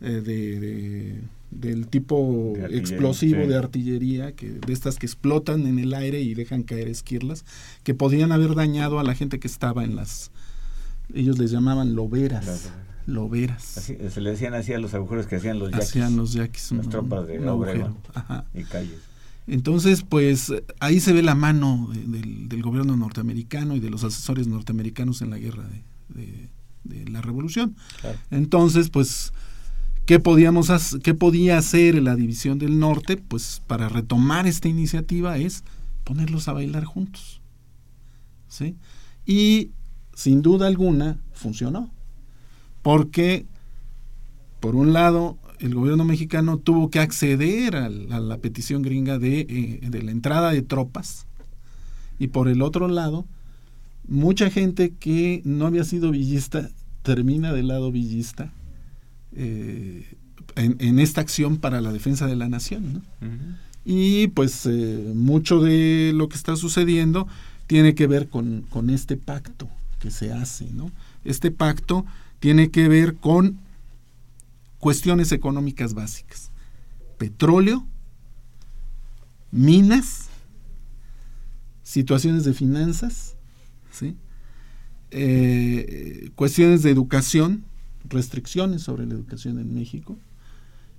eh, 0.00 0.20
de 0.20 1.20
del 1.54 1.88
tipo 1.88 2.54
explosivo 2.70 3.46
de 3.46 3.56
artillería, 3.56 4.32
que, 4.32 4.50
de 4.50 4.72
estas 4.72 4.98
que 4.98 5.06
explotan 5.06 5.66
en 5.66 5.78
el 5.78 5.94
aire 5.94 6.20
y 6.20 6.34
dejan 6.34 6.62
caer 6.62 6.88
esquirlas, 6.88 7.44
que 7.82 7.94
podían 7.94 8.32
haber 8.32 8.54
dañado 8.54 8.98
a 8.98 9.04
la 9.04 9.14
gente 9.14 9.38
que 9.38 9.48
estaba 9.48 9.84
en 9.84 9.96
las, 9.96 10.30
ellos 11.14 11.38
les 11.38 11.50
llamaban 11.50 11.94
loberas. 11.94 12.70
loberas. 13.06 13.62
se 13.64 14.20
le 14.20 14.30
decían 14.30 14.54
así 14.54 14.72
a 14.72 14.78
los 14.78 14.94
agujeros 14.94 15.26
que 15.26 15.36
hacían 15.36 15.58
los 15.58 15.70
yaquis. 15.70 15.88
Hacían 15.88 16.16
los 16.16 16.32
yaquis. 16.32 16.72
Las 16.72 16.88
tropas 16.88 17.26
de 17.26 17.48
Obregón 17.48 17.96
y 18.54 18.64
calles. 18.64 18.98
Entonces, 19.46 20.02
pues 20.02 20.52
ahí 20.80 21.00
se 21.00 21.12
ve 21.12 21.22
la 21.22 21.34
mano 21.34 21.90
del, 21.92 22.48
del, 22.48 22.62
gobierno 22.62 22.96
norteamericano 22.96 23.76
y 23.76 23.80
de 23.80 23.90
los 23.90 24.02
asesores 24.02 24.46
norteamericanos 24.46 25.20
en 25.20 25.28
la 25.28 25.38
guerra 25.38 25.68
de, 26.08 26.48
de, 26.84 27.10
la 27.10 27.20
revolución. 27.20 27.76
Entonces, 28.30 28.88
pues 28.88 29.32
¿Qué, 30.06 30.20
podíamos 30.20 30.70
¿Qué 31.02 31.14
podía 31.14 31.56
hacer 31.56 32.02
la 32.02 32.14
División 32.14 32.58
del 32.58 32.78
Norte? 32.78 33.16
Pues 33.16 33.62
para 33.66 33.88
retomar 33.88 34.46
esta 34.46 34.68
iniciativa 34.68 35.38
es 35.38 35.64
ponerlos 36.04 36.46
a 36.46 36.52
bailar 36.52 36.84
juntos. 36.84 37.40
¿sí? 38.46 38.76
Y 39.24 39.70
sin 40.14 40.42
duda 40.42 40.66
alguna 40.66 41.18
funcionó. 41.32 41.90
Porque, 42.82 43.46
por 44.60 44.76
un 44.76 44.92
lado, 44.92 45.38
el 45.58 45.74
gobierno 45.74 46.04
mexicano 46.04 46.58
tuvo 46.58 46.90
que 46.90 47.00
acceder 47.00 47.74
a 47.74 47.88
la, 47.88 48.36
petición 48.36 48.82
gringa 48.82 49.18
de, 49.18 49.40
eh, 49.40 49.80
de 49.88 50.02
la 50.02 50.10
entrada 50.10 50.50
de 50.50 50.60
tropas. 50.60 51.26
Y 52.18 52.26
por 52.26 52.48
el 52.48 52.60
otro 52.60 52.88
lado, 52.88 53.24
mucha 54.06 54.50
gente 54.50 54.92
que 54.92 55.40
no 55.46 55.66
había 55.66 55.84
sido 55.84 56.10
villista 56.10 56.68
termina 57.02 57.54
del 57.54 57.68
lado 57.68 57.90
villista 57.90 58.52
eh, 59.36 60.16
en, 60.56 60.98
esta 60.98 61.20
acción 61.20 61.58
para 61.58 61.80
la 61.80 61.92
defensa 61.92 62.26
de 62.26 62.36
la 62.36 62.48
nación. 62.48 63.02
Y 63.84 64.28
pues 64.28 64.64
eh, 64.66 65.12
mucho 65.14 65.60
de 65.60 66.12
lo 66.14 66.28
que 66.28 66.36
está 66.36 66.56
sucediendo 66.56 67.26
tiene 67.66 67.94
que 67.94 68.06
ver 68.06 68.28
con, 68.28 68.64
este 68.90 69.16
pacto 69.16 69.68
que 70.00 70.10
se 70.10 70.32
hace. 70.32 70.70
¿no? 70.70 70.90
Este 71.24 71.50
pacto 71.50 72.04
tiene 72.40 72.70
que 72.70 72.88
ver 72.88 73.16
con 73.16 73.58
cuestiones 74.78 75.32
económicas 75.32 75.94
básicas. 75.94 76.50
Petróleo, 77.18 77.86
minas, 79.50 80.28
situaciones 81.82 82.44
de 82.44 82.54
finanzas, 82.54 83.36
¿sí? 83.90 84.16
Eh, 85.10 86.30
cuestiones 86.34 86.82
de 86.82 86.90
educación, 86.90 87.64
restricciones 88.08 88.82
sobre 88.82 89.06
la 89.06 89.14
educación 89.14 89.58
en 89.58 89.74
México. 89.74 90.18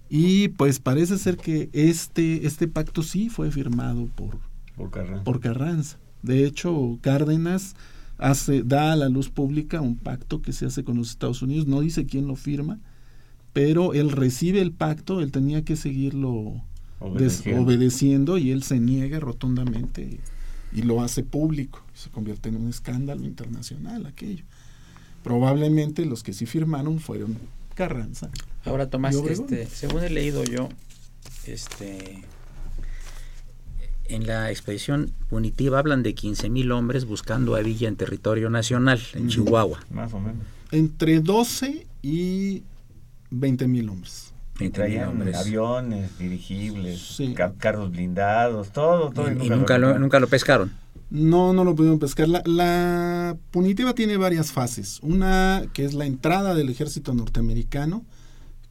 Y 0.09 0.49
pues 0.49 0.79
parece 0.79 1.17
ser 1.17 1.37
que 1.37 1.69
este, 1.73 2.45
este 2.45 2.67
pacto 2.67 3.01
sí 3.01 3.29
fue 3.29 3.51
firmado 3.51 4.07
por, 4.15 4.37
por, 4.75 5.39
Carranza. 5.39 5.97
De 6.21 6.45
hecho, 6.45 6.99
Cárdenas 7.01 7.75
hace, 8.17 8.63
da 8.63 8.93
a 8.93 8.95
la 8.95 9.09
luz 9.09 9.29
pública 9.29 9.81
un 9.81 9.95
pacto 9.95 10.41
que 10.41 10.53
se 10.53 10.65
hace 10.65 10.83
con 10.83 10.97
los 10.97 11.09
Estados 11.09 11.41
Unidos. 11.41 11.67
No 11.67 11.81
dice 11.81 12.05
quién 12.05 12.27
lo 12.27 12.35
firma, 12.35 12.79
pero 13.53 13.93
él 13.93 14.11
recibe 14.11 14.61
el 14.61 14.71
pacto, 14.71 15.21
él 15.21 15.31
tenía 15.31 15.63
que 15.63 15.75
seguirlo 15.75 16.61
obedeciendo, 16.99 18.37
y 18.37 18.51
él 18.51 18.63
se 18.63 18.79
niega 18.79 19.19
rotundamente 19.19 20.19
y 20.71 20.81
lo 20.83 21.01
hace 21.01 21.23
público. 21.23 21.83
Se 21.93 22.09
convierte 22.09 22.49
en 22.49 22.57
un 22.57 22.69
escándalo 22.69 23.23
internacional 23.25 24.05
aquello 24.05 24.45
probablemente 25.25 26.05
los 26.05 26.21
que 26.21 26.33
sí 26.33 26.45
firmaron 26.45 26.99
fueron 26.99 27.35
Carranza. 27.73 28.29
Ahora 28.63 28.91
Tomás, 28.91 29.15
este, 29.15 29.65
según 29.65 30.03
he 30.03 30.09
leído 30.11 30.43
yo, 30.43 30.69
este 31.47 32.23
en 34.07 34.27
la 34.27 34.51
expedición 34.51 35.11
punitiva 35.27 35.79
hablan 35.79 36.03
de 36.03 36.13
15.000 36.13 36.71
hombres 36.71 37.05
buscando 37.05 37.55
a 37.55 37.61
Villa 37.61 37.87
en 37.87 37.95
territorio 37.95 38.51
nacional, 38.51 39.01
en 39.15 39.27
Chihuahua. 39.27 39.79
Más 39.89 40.13
o 40.13 40.19
menos. 40.19 40.45
Entre 40.71 41.19
12 41.21 41.87
y 42.03 42.61
20 43.31 43.67
mil 43.67 43.89
hombres. 43.89 44.31
Y 44.59 44.65
20.000 44.65 44.71
traían 44.71 45.09
hombres. 45.09 45.35
aviones, 45.35 46.17
dirigibles, 46.17 46.99
Sí. 46.99 47.33
carros 47.57 47.91
blindados, 47.91 48.71
todo, 48.71 49.11
todo. 49.11 49.29
Y, 49.31 49.47
y 49.47 49.49
nunca, 49.49 49.77
lo, 49.77 49.99
nunca 49.99 50.19
lo 50.19 50.27
pescaron. 50.27 50.71
No, 51.09 51.53
no 51.53 51.63
lo 51.63 51.75
pudieron 51.75 51.99
pescar. 51.99 52.27
La, 52.27 52.41
la 52.45 53.37
punitiva 53.51 53.93
tiene 53.93 54.17
varias 54.17 54.51
fases. 54.51 54.99
Una 55.03 55.63
que 55.73 55.85
es 55.85 55.93
la 55.93 56.05
entrada 56.05 56.55
del 56.55 56.69
ejército 56.69 57.13
norteamericano, 57.13 58.05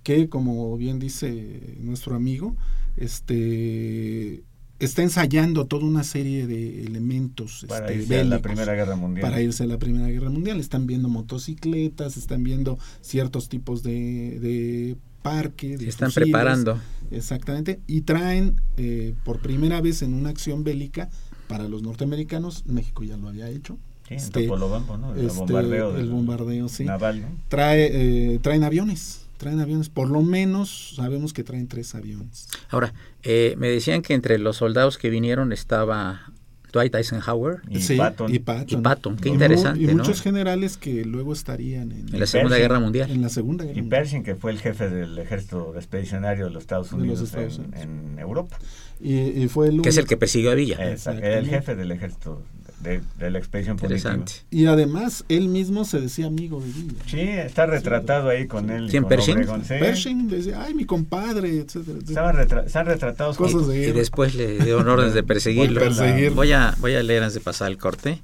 que 0.02 0.28
como 0.28 0.76
bien 0.76 0.98
dice 0.98 1.76
nuestro 1.80 2.14
amigo, 2.16 2.56
este 2.96 4.42
está 4.80 5.02
ensayando 5.02 5.66
toda 5.66 5.86
una 5.86 6.02
serie 6.02 6.46
de 6.46 6.84
elementos 6.84 7.64
para 7.68 7.86
este, 7.86 8.02
irse 8.02 8.20
a 8.20 8.24
la 8.24 8.40
Primera 8.40 8.74
Guerra 8.74 8.96
Mundial. 8.96 9.22
para 9.22 9.40
irse 9.40 9.62
a 9.62 9.66
la 9.66 9.78
Primera 9.78 10.08
Guerra 10.08 10.30
Mundial. 10.30 10.58
Están 10.60 10.86
viendo 10.86 11.08
motocicletas, 11.08 12.16
están 12.16 12.42
viendo 12.42 12.78
ciertos 13.00 13.48
tipos 13.48 13.82
de, 13.82 14.38
de 14.40 14.96
parque. 15.24 15.78
de 15.78 15.84
Se 15.84 15.88
están 15.88 16.10
fusiles. 16.10 16.26
preparando. 16.28 16.78
Exactamente. 17.10 17.80
Y 17.86 18.02
traen 18.02 18.60
eh, 18.76 19.14
por 19.24 19.40
primera 19.40 19.80
vez 19.80 20.02
en 20.02 20.12
una 20.12 20.28
acción 20.28 20.62
bélica 20.64 21.08
para 21.48 21.66
los 21.66 21.82
norteamericanos, 21.82 22.64
México 22.66 23.02
ya 23.04 23.16
lo 23.16 23.28
había 23.28 23.48
hecho. 23.48 23.78
Sí, 24.06 24.14
en 24.14 24.20
este, 24.20 24.42
Topolobampo, 24.42 24.98
¿no? 24.98 25.14
El 25.14 25.26
este, 25.26 25.38
bombardeo. 25.38 25.96
el 25.96 26.10
bombardeo, 26.10 26.68
sí. 26.68 26.84
Naval, 26.84 27.22
¿no? 27.22 27.28
Trae, 27.48 28.34
eh, 28.34 28.38
traen 28.42 28.62
aviones, 28.64 29.26
traen 29.38 29.60
aviones. 29.60 29.88
Por 29.88 30.10
lo 30.10 30.20
menos 30.20 30.92
sabemos 30.96 31.32
que 31.32 31.42
traen 31.42 31.68
tres 31.68 31.94
aviones. 31.94 32.48
Ahora, 32.68 32.92
eh, 33.22 33.54
me 33.56 33.68
decían 33.68 34.02
que 34.02 34.12
entre 34.12 34.38
los 34.38 34.58
soldados 34.58 34.98
que 34.98 35.08
vinieron 35.08 35.52
estaba 35.52 36.32
Dwight 36.74 36.94
Eisenhower 36.94 37.60
Y 37.70 37.80
Sí, 37.80 37.96
Patton. 37.96 38.34
y 38.34 38.38
Patton. 38.40 38.66
y 38.78 38.82
Patton. 38.82 39.16
Qué 39.16 39.28
Y 39.28 39.30
mu- 39.30 39.34
interesante, 39.36 39.80
Y 39.82 39.86
¿no? 39.86 39.94
muchos 39.94 40.20
generales 40.20 40.76
que 40.76 41.04
luego 41.04 41.32
estarían 41.32 41.92
en, 41.92 42.12
en 42.12 42.20
la 42.20 42.26
Segunda 42.26 42.50
Pershing. 42.56 42.62
Guerra 42.68 42.80
Mundial. 42.80 43.10
en 43.10 43.22
la 43.22 43.28
Segunda 43.30 43.64
Guerra 43.64 43.78
Y. 43.78 43.82
Pershing, 43.82 44.22
que 44.24 44.34
fue 44.34 44.50
el 44.50 44.58
jefe 44.58 44.90
del 44.90 45.16
ejército 45.18 45.72
expedicionario 45.76 46.46
de 46.46 46.50
los 46.50 46.62
Estados 46.64 46.90
De 46.90 46.96
los 46.96 47.02
Unidos, 47.02 47.22
Estados 47.22 47.58
en, 47.58 47.64
Unidos. 47.64 47.82
en 48.12 48.18
Europa. 48.18 48.58
Y, 49.00 49.14
y 49.42 49.48
fue 49.48 49.68
el 49.68 49.80
Que 49.82 49.88
es 49.88 49.96
el 49.96 50.06
que 50.06 50.16
persiguió 50.16 50.50
a 50.50 50.54
Villa. 50.54 50.76
Exacto, 50.90 51.22
el 51.24 51.46
jefe 51.46 51.74
del 51.76 51.90
ejército 51.92 52.42
de, 52.84 53.00
de 53.18 53.30
la 53.30 53.38
expedición 53.38 53.76
punitiva. 53.76 54.24
Y 54.50 54.66
además, 54.66 55.24
él 55.28 55.48
mismo 55.48 55.84
se 55.84 56.00
decía 56.00 56.26
amigo 56.26 56.60
de 56.60 56.66
Villa. 56.70 56.94
Sí, 57.06 57.18
está 57.20 57.66
retratado 57.66 58.28
ahí 58.28 58.46
con 58.46 58.70
él. 58.70 58.86
y 58.86 58.90
¿Quién, 58.90 59.02
con 59.02 59.08
Pershing? 59.08 59.34
Obregón, 59.38 59.62
sí. 59.62 59.74
Pershing 59.80 60.28
decía, 60.28 60.62
ay, 60.62 60.74
mi 60.74 60.84
compadre, 60.84 61.48
etcétera, 61.58 61.98
etcétera. 61.98 62.08
Estaban 62.08 62.36
retra- 62.36 62.64
están 62.66 62.86
retratados 62.86 63.36
con- 63.36 63.50
Cosas 63.50 63.66
de 63.68 63.76
Y 63.76 63.80
guerra. 63.86 63.98
después 63.98 64.34
le 64.36 64.58
dieron 64.58 64.86
órdenes 64.88 65.14
de 65.14 65.22
perseguirlo. 65.32 65.80
Por 65.80 65.88
perseguir. 65.88 66.30
Voy 66.32 66.52
a, 66.52 66.76
voy 66.78 66.94
a 66.94 67.02
leer 67.02 67.22
antes 67.24 67.34
de 67.34 67.40
pasar 67.40 67.70
el 67.72 67.78
corte. 67.78 68.22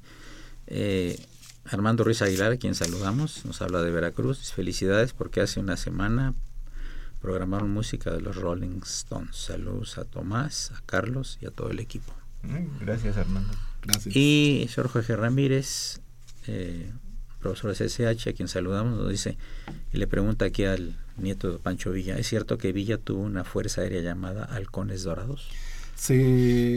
Eh, 0.69 1.19
Armando 1.65 2.05
Ruiz 2.05 2.21
Aguilar, 2.23 2.53
a 2.53 2.57
quien 2.57 2.75
saludamos, 2.75 3.45
nos 3.45 3.63
habla 3.63 3.83
de 3.83 3.91
Veracruz. 3.91 4.53
Felicidades 4.53 5.13
porque 5.15 5.41
hace 5.41 5.59
una 5.61 5.77
semana 5.77 6.35
programaron 7.21 7.71
música 7.71 8.11
de 8.11 8.21
los 8.21 8.37
Rolling 8.37 8.81
Stones. 8.85 9.37
Saludos 9.37 9.99
a 9.99 10.05
Tomás, 10.05 10.73
a 10.73 10.81
Carlos 10.87 11.39
y 11.41 11.47
a 11.47 11.51
todo 11.51 11.71
el 11.71 11.79
equipo. 11.79 12.13
Mm, 12.43 12.85
Gracias, 12.85 13.17
Armando. 13.17 13.53
Gracias. 13.83 14.15
Y 14.15 14.67
señor 14.69 14.89
Jorge 14.89 15.17
Ramírez, 15.17 16.01
eh, 16.47 16.91
profesor 17.41 17.75
de 17.75 17.87
CSH, 17.87 18.29
a 18.29 18.33
quien 18.33 18.49
saludamos, 18.49 18.99
nos 18.99 19.11
dice 19.11 19.37
y 19.93 19.99
le 19.99 20.07
pregunta 20.07 20.45
aquí 20.45 20.65
al 20.65 20.97
nieto 21.17 21.53
de 21.53 21.59
Pancho 21.59 21.93
Villa, 21.93 22.17
¿es 22.19 22.27
cierto 22.29 22.59
que 22.59 22.73
Villa 22.73 22.99
tuvo 22.99 23.23
una 23.23 23.45
fuerza 23.45 23.83
aérea 23.83 24.01
llamada 24.03 24.45
Halcones 24.45 25.03
Dorados? 25.03 25.49
se 26.01 26.17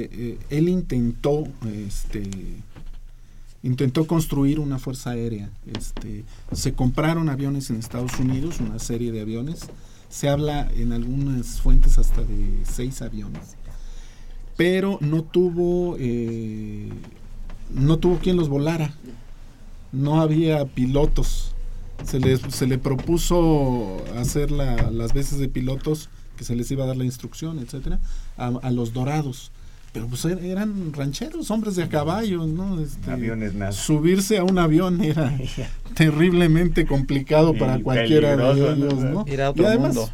eh, 0.04 0.38
él 0.50 0.68
intentó 0.68 1.48
este 1.66 2.30
intentó 3.62 4.06
construir 4.06 4.60
una 4.60 4.80
fuerza 4.80 5.12
aérea 5.12 5.50
este 5.66 6.26
se 6.52 6.74
compraron 6.74 7.30
aviones 7.30 7.70
en 7.70 7.78
Estados 7.78 8.20
Unidos 8.20 8.60
una 8.60 8.80
serie 8.80 9.14
de 9.14 9.22
aviones 9.22 9.70
se 10.10 10.28
habla 10.28 10.70
en 10.76 10.92
algunas 10.92 11.62
fuentes 11.62 11.98
hasta 11.98 12.22
de 12.22 12.66
seis 12.70 13.02
aviones 13.02 13.56
pero 14.58 14.98
no 15.02 15.24
tuvo 15.24 15.96
eh, 16.00 16.90
no 17.74 17.98
tuvo 17.98 18.18
quien 18.20 18.36
los 18.38 18.50
volara 18.50 18.94
no 19.92 20.22
había 20.22 20.66
pilotos 20.66 21.56
se 22.06 22.20
le, 22.20 22.38
se 22.38 22.68
le 22.68 22.78
propuso 22.78 24.04
hacer 24.18 24.52
la- 24.52 24.92
las 24.92 25.14
veces 25.14 25.40
de 25.40 25.48
pilotos 25.48 26.10
que 26.38 26.44
se 26.44 26.56
les 26.56 26.70
iba 26.72 26.84
a 26.84 26.88
dar 26.88 26.98
la 26.98 27.06
instrucción, 27.06 27.60
etcétera, 27.60 28.00
a, 28.38 28.48
a 28.48 28.72
los 28.72 28.92
dorados. 28.92 29.52
Pero 29.94 30.08
pues 30.08 30.26
er- 30.26 30.44
eran 30.44 30.92
rancheros, 30.92 31.50
hombres 31.52 31.76
de 31.76 31.84
a 31.84 31.90
caballo, 31.90 32.46
¿no? 32.48 32.82
Este, 32.82 33.10
Aviones 33.12 33.54
nada. 33.54 33.72
Subirse 33.72 34.40
a 34.40 34.44
un 34.44 34.58
avión 34.58 35.02
era 35.04 35.32
terriblemente 35.94 36.86
complicado 36.86 37.54
Y 37.56 37.60
para 37.60 37.80
cualquiera 37.80 38.36
de 38.36 38.52
ellos, 38.52 38.78
¿no? 39.00 39.12
¿no? 39.12 39.26
Era 39.28 39.46
Y 39.46 39.50
otro 39.50 39.68
además, 39.68 39.96
mundo. 39.96 40.12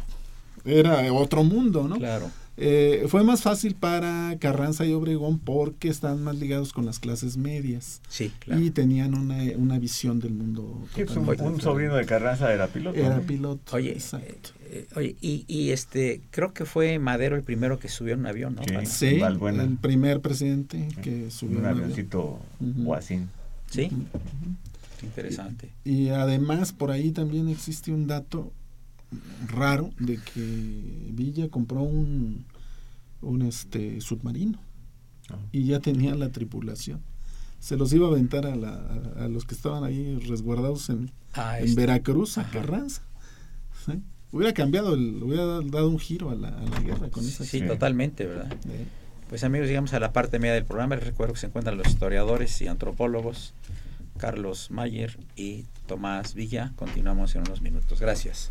Era 0.66 1.12
otro 1.12 1.42
mundo, 1.42 1.88
¿no? 1.88 1.96
Claro. 1.96 2.30
Eh, 2.62 3.06
fue 3.08 3.24
más 3.24 3.40
fácil 3.40 3.74
para 3.74 4.36
Carranza 4.38 4.84
y 4.84 4.92
Obregón 4.92 5.38
porque 5.38 5.88
están 5.88 6.22
más 6.22 6.36
ligados 6.36 6.74
con 6.74 6.84
las 6.84 6.98
clases 6.98 7.38
medias 7.38 8.02
Sí, 8.10 8.30
claro. 8.38 8.60
y 8.60 8.70
tenían 8.70 9.14
una, 9.14 9.38
una 9.56 9.78
visión 9.78 10.20
del 10.20 10.34
mundo. 10.34 10.78
Sí, 10.94 11.04
pues, 11.06 11.16
un, 11.16 11.58
sobrino 11.62 11.94
de 11.96 12.04
Carranza 12.04 12.52
era 12.52 12.66
piloto. 12.66 12.98
Era 12.98 13.16
¿no? 13.16 13.22
piloto. 13.22 13.74
Oye, 13.74 13.92
exacto. 13.92 14.50
eh, 14.60 14.86
eh, 14.90 14.94
oye 14.94 15.16
y, 15.22 15.46
y 15.48 15.70
este 15.70 16.20
creo 16.30 16.52
que 16.52 16.66
fue 16.66 16.98
Madero 16.98 17.34
el 17.34 17.42
primero 17.42 17.78
que 17.78 17.88
subió 17.88 18.12
en 18.12 18.20
un 18.20 18.26
avión, 18.26 18.56
¿no? 18.56 18.62
Sí. 18.84 19.20
El 19.22 19.78
primer 19.78 20.20
presidente 20.20 20.86
que 21.02 21.30
subió 21.30 21.56
un 21.56 21.62
un 21.64 21.66
avión. 21.70 21.84
avioncito 21.84 22.40
guasín. 22.60 23.30
Sí. 23.70 23.90
Interesante. 25.02 25.70
Y 25.82 26.08
además 26.10 26.72
por 26.74 26.90
ahí 26.90 27.10
también 27.10 27.48
existe 27.48 27.90
un 27.90 28.06
dato 28.06 28.52
raro 29.48 29.90
de 29.98 30.18
que 30.18 31.10
Villa 31.10 31.48
compró 31.48 31.82
un, 31.82 32.44
un 33.22 33.42
este 33.42 34.00
submarino 34.00 34.58
Ah. 35.30 35.36
y 35.52 35.64
ya 35.64 35.80
tenía 35.80 36.14
la 36.14 36.30
tripulación. 36.30 37.00
Se 37.60 37.76
los 37.76 37.92
iba 37.92 38.06
a 38.08 38.10
aventar 38.10 38.46
a, 38.46 38.56
la- 38.56 38.74
a- 39.18 39.24
a 39.24 39.28
los 39.28 39.44
que 39.44 39.54
estaban 39.54 39.84
ahí 39.84 40.16
resguardados 40.26 40.88
en, 40.90 41.10
Ah, 41.34 41.58
en 41.58 41.66
este, 41.66 41.80
Veracruz, 41.80 42.38
a. 42.38 42.44
Carranza. 42.50 43.02
¿Sí? 43.86 44.00
Hubiera 44.32 44.52
cambiado, 44.54 44.94
el, 44.94 45.22
hubiera 45.22 45.44
dado 45.60 45.88
un 45.88 45.98
giro 45.98 46.30
a 46.30 46.34
la, 46.34 46.48
a 46.48 46.62
la 46.64 46.80
guerra 46.80 47.10
con 47.10 47.24
esa 47.24 47.44
sí, 47.44 47.60
totalmente, 47.62 48.26
¿verdad? 48.26 48.52
Eh, 48.68 48.86
Pues 49.28 49.44
amigos, 49.44 49.68
llegamos 49.68 49.92
a 49.92 50.00
la 50.00 50.12
parte 50.12 50.38
media 50.38 50.54
del 50.54 50.64
programa. 50.64 50.96
Les 50.96 51.04
recuerdo 51.04 51.34
que 51.34 51.40
se 51.40 51.46
encuentran 51.46 51.76
los 51.76 51.86
historiadores 51.88 52.60
y 52.62 52.66
antropólogos 52.68 53.54
Carlos 54.18 54.70
Mayer 54.70 55.18
y 55.36 55.64
Tomás 55.86 56.34
Villa. 56.34 56.72
Continuamos 56.76 57.34
en 57.36 57.42
unos 57.42 57.60
minutos. 57.62 58.00
Gracias. 58.00 58.50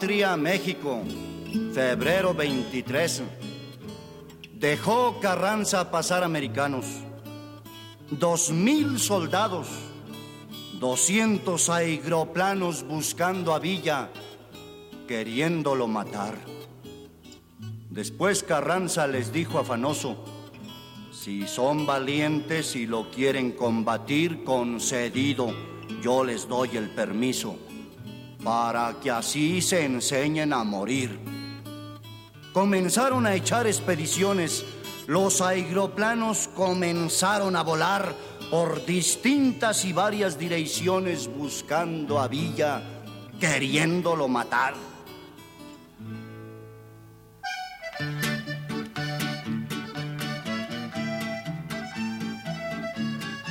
Patria 0.00 0.34
México, 0.34 1.02
febrero 1.74 2.32
23. 2.32 3.22
Dejó 4.54 5.20
Carranza 5.20 5.90
pasar 5.90 6.24
americanos. 6.24 6.86
Dos 8.10 8.50
mil 8.50 8.98
soldados, 8.98 9.68
doscientos 10.78 11.68
aeroplanos 11.68 12.82
buscando 12.82 13.52
a 13.52 13.58
Villa, 13.58 14.08
queriéndolo 15.06 15.86
matar. 15.86 16.34
Después 17.90 18.42
Carranza 18.42 19.06
les 19.06 19.34
dijo 19.34 19.58
afanoso, 19.58 20.16
si 21.12 21.46
son 21.46 21.84
valientes 21.84 22.74
y 22.74 22.86
lo 22.86 23.10
quieren 23.10 23.52
combatir 23.52 24.44
concedido, 24.44 25.52
yo 26.00 26.24
les 26.24 26.48
doy 26.48 26.70
el 26.78 26.88
permiso. 26.88 27.58
Para 28.42 28.96
que 29.00 29.10
así 29.10 29.60
se 29.60 29.84
enseñen 29.84 30.52
a 30.52 30.64
morir. 30.64 31.18
Comenzaron 32.52 33.26
a 33.26 33.34
echar 33.34 33.66
expediciones, 33.66 34.64
los 35.06 35.40
aeroplanos 35.40 36.48
comenzaron 36.54 37.56
a 37.56 37.62
volar 37.62 38.14
por 38.50 38.84
distintas 38.84 39.84
y 39.84 39.92
varias 39.92 40.38
direcciones 40.38 41.28
buscando 41.28 42.18
a 42.18 42.26
Villa, 42.26 42.82
queriéndolo 43.38 44.26
matar. 44.26 44.89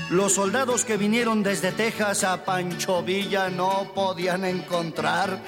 Los 0.09 0.33
soldados 0.33 0.85
que 0.85 0.97
vinieron 0.97 1.43
desde 1.43 1.71
Texas 1.71 2.23
a 2.23 2.43
Pancho 2.43 3.03
Villa 3.03 3.49
no 3.49 3.91
podían 3.93 4.43
encontrar. 4.43 5.39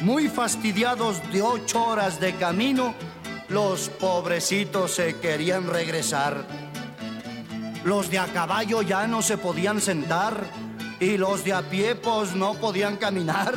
Muy 0.00 0.28
fastidiados 0.28 1.20
de 1.30 1.42
ocho 1.42 1.84
horas 1.84 2.18
de 2.18 2.34
camino, 2.34 2.92
los 3.48 3.88
pobrecitos 3.88 4.96
se 4.96 5.20
querían 5.20 5.68
regresar. 5.68 6.44
Los 7.84 8.10
de 8.10 8.18
a 8.18 8.26
caballo 8.26 8.82
ya 8.82 9.06
no 9.06 9.22
se 9.22 9.38
podían 9.38 9.80
sentar 9.80 10.44
y 10.98 11.16
los 11.16 11.44
de 11.44 11.52
a 11.52 11.62
pie 11.62 11.94
pues 11.94 12.34
no 12.34 12.54
podían 12.54 12.96
caminar. 12.96 13.54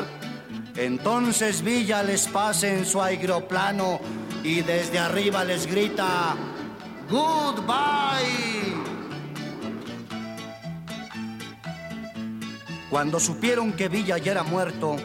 Entonces 0.75 1.63
Villa 1.63 2.03
les 2.03 2.27
pasa 2.27 2.67
en 2.67 2.85
su 2.85 3.01
aeroplano 3.01 3.99
y 4.43 4.61
desde 4.61 4.99
arriba 4.99 5.43
les 5.43 5.65
grita, 5.65 6.35
Goodbye. 7.09 8.72
Cuando 12.93 13.19
supieron 13.19 13.73
que 13.73 13.89
Villa 13.89 14.19
ya 14.19 14.34
era 14.34 14.43
muerto, 14.43 14.97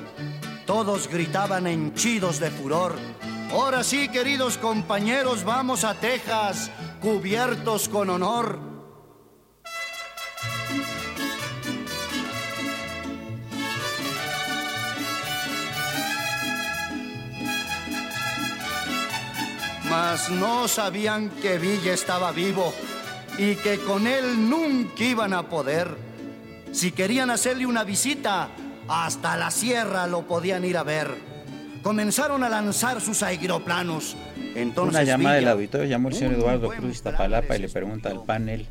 todos 0.66 1.08
gritaban 1.08 1.66
henchidos 1.66 2.38
de 2.38 2.50
furor. 2.50 2.96
Ahora 3.50 3.82
sí, 3.82 4.10
queridos 4.10 4.58
compañeros, 4.58 5.42
vamos 5.42 5.84
a 5.84 5.94
Texas, 5.94 6.70
cubiertos 7.00 7.88
con 7.88 8.10
honor. 8.10 8.60
Mas 19.88 20.28
no 20.28 20.68
sabían 20.68 21.30
que 21.30 21.56
Villa 21.56 21.94
estaba 21.94 22.32
vivo 22.32 22.74
y 23.38 23.54
que 23.54 23.78
con 23.78 24.06
él 24.06 24.50
nunca 24.50 25.02
iban 25.02 25.32
a 25.32 25.48
poder. 25.48 26.07
Si 26.78 26.92
querían 26.92 27.28
hacerle 27.30 27.66
una 27.66 27.82
visita, 27.82 28.50
hasta 28.86 29.36
la 29.36 29.50
sierra 29.50 30.06
lo 30.06 30.28
podían 30.28 30.64
ir 30.64 30.76
a 30.76 30.84
ver. 30.84 31.12
Comenzaron 31.82 32.44
a 32.44 32.48
lanzar 32.48 33.00
sus 33.00 33.24
aeroplanos. 33.24 34.16
Entonces 34.54 34.94
Una 34.94 35.02
llamada 35.02 35.34
del 35.34 35.48
auditorio 35.48 35.88
llamó 35.88 36.08
el 36.08 36.14
señor 36.14 36.34
Eduardo 36.34 36.68
Cruz 36.68 36.78
plan 36.78 36.90
Iztapalapa 36.92 37.56
y 37.56 37.58
le 37.62 37.68
pregunta 37.68 38.10
al 38.10 38.22
panel, 38.22 38.68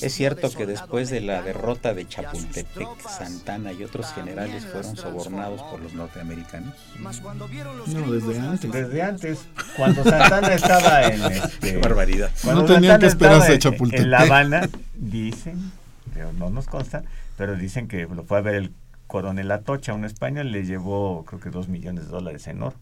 ¿es 0.00 0.14
cierto 0.14 0.48
de 0.48 0.56
que 0.56 0.64
después 0.64 1.10
de 1.10 1.20
la 1.20 1.42
derrota 1.42 1.92
de 1.92 2.08
Chapultepec, 2.08 2.98
Santana 3.06 3.74
y 3.74 3.84
otros 3.84 4.10
generales 4.14 4.64
fueron 4.64 4.96
sobornados 4.96 5.60
por 5.64 5.80
los 5.80 5.92
norteamericanos? 5.92 6.74
No, 6.98 8.10
desde 8.10 8.38
antes. 8.38 8.72
Desde 8.72 9.02
antes, 9.02 9.38
cuando 9.76 10.02
Santana 10.02 10.54
estaba 10.54 11.02
en 11.08 11.22
este, 11.24 11.72
Qué 11.72 11.76
barbaridad. 11.76 12.30
Cuando 12.42 12.62
No 12.62 12.66
tenían 12.66 12.92
Santana 12.92 12.98
que 13.00 13.06
esperarse 13.06 13.58
Chapultepec. 13.58 14.00
En 14.00 14.10
La 14.10 14.20
Habana, 14.20 14.66
dicen, 14.94 15.72
pero 16.14 16.32
no 16.32 16.48
nos 16.48 16.66
consta, 16.66 17.02
pero 17.40 17.56
dicen 17.56 17.88
que 17.88 18.06
lo 18.06 18.22
fue 18.22 18.36
a 18.36 18.42
ver 18.42 18.54
el 18.54 18.70
coronel 19.06 19.50
Atocha, 19.50 19.94
un 19.94 20.04
español, 20.04 20.52
le 20.52 20.62
llevó 20.66 21.24
creo 21.24 21.40
que 21.40 21.48
dos 21.48 21.68
millones 21.68 22.04
de 22.04 22.10
dólares 22.10 22.46
en 22.48 22.62
oro. 22.62 22.76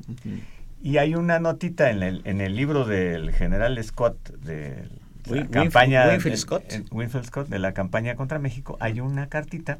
Y 0.83 0.97
hay 0.97 1.15
una 1.15 1.39
notita 1.39 1.91
en 1.93 2.03
el, 2.03 2.23
en 2.25 2.41
el 2.41 2.57
libro 2.57 2.85
del 2.85 3.31
general 3.31 3.81
Scott 3.85 4.31
de 4.33 4.89
la 5.27 5.33
Win- 5.43 5.47
campaña 5.47 6.07
Winfield- 6.09 6.33
en- 6.33 6.37
Scott. 6.39 6.73
en 6.73 6.87
Winfield 6.91 7.27
Scott 7.27 7.47
de 7.49 7.61
la 7.61 7.73
campaña 7.73 8.17
contra 8.17 8.41
México, 8.41 8.77
hay 8.81 8.99
una 8.99 9.29
cartita 9.29 9.79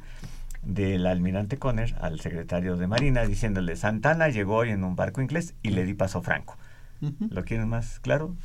del 0.63 1.05
almirante 1.07 1.57
Conner 1.57 1.93
al 1.99 2.21
secretario 2.21 2.77
de 2.77 2.87
Marina 2.87 3.25
diciéndole 3.25 3.75
Santana 3.75 4.29
llegó 4.29 4.55
hoy 4.55 4.69
en 4.69 4.85
un 4.85 4.95
barco 4.95 5.21
inglés 5.21 5.55
y 5.61 5.71
le 5.71 5.83
di 5.83 5.93
paso 5.93 6.21
franco. 6.21 6.57
¿Lo 7.29 7.43
quieren 7.45 7.69
más 7.69 7.99
claro. 7.99 8.35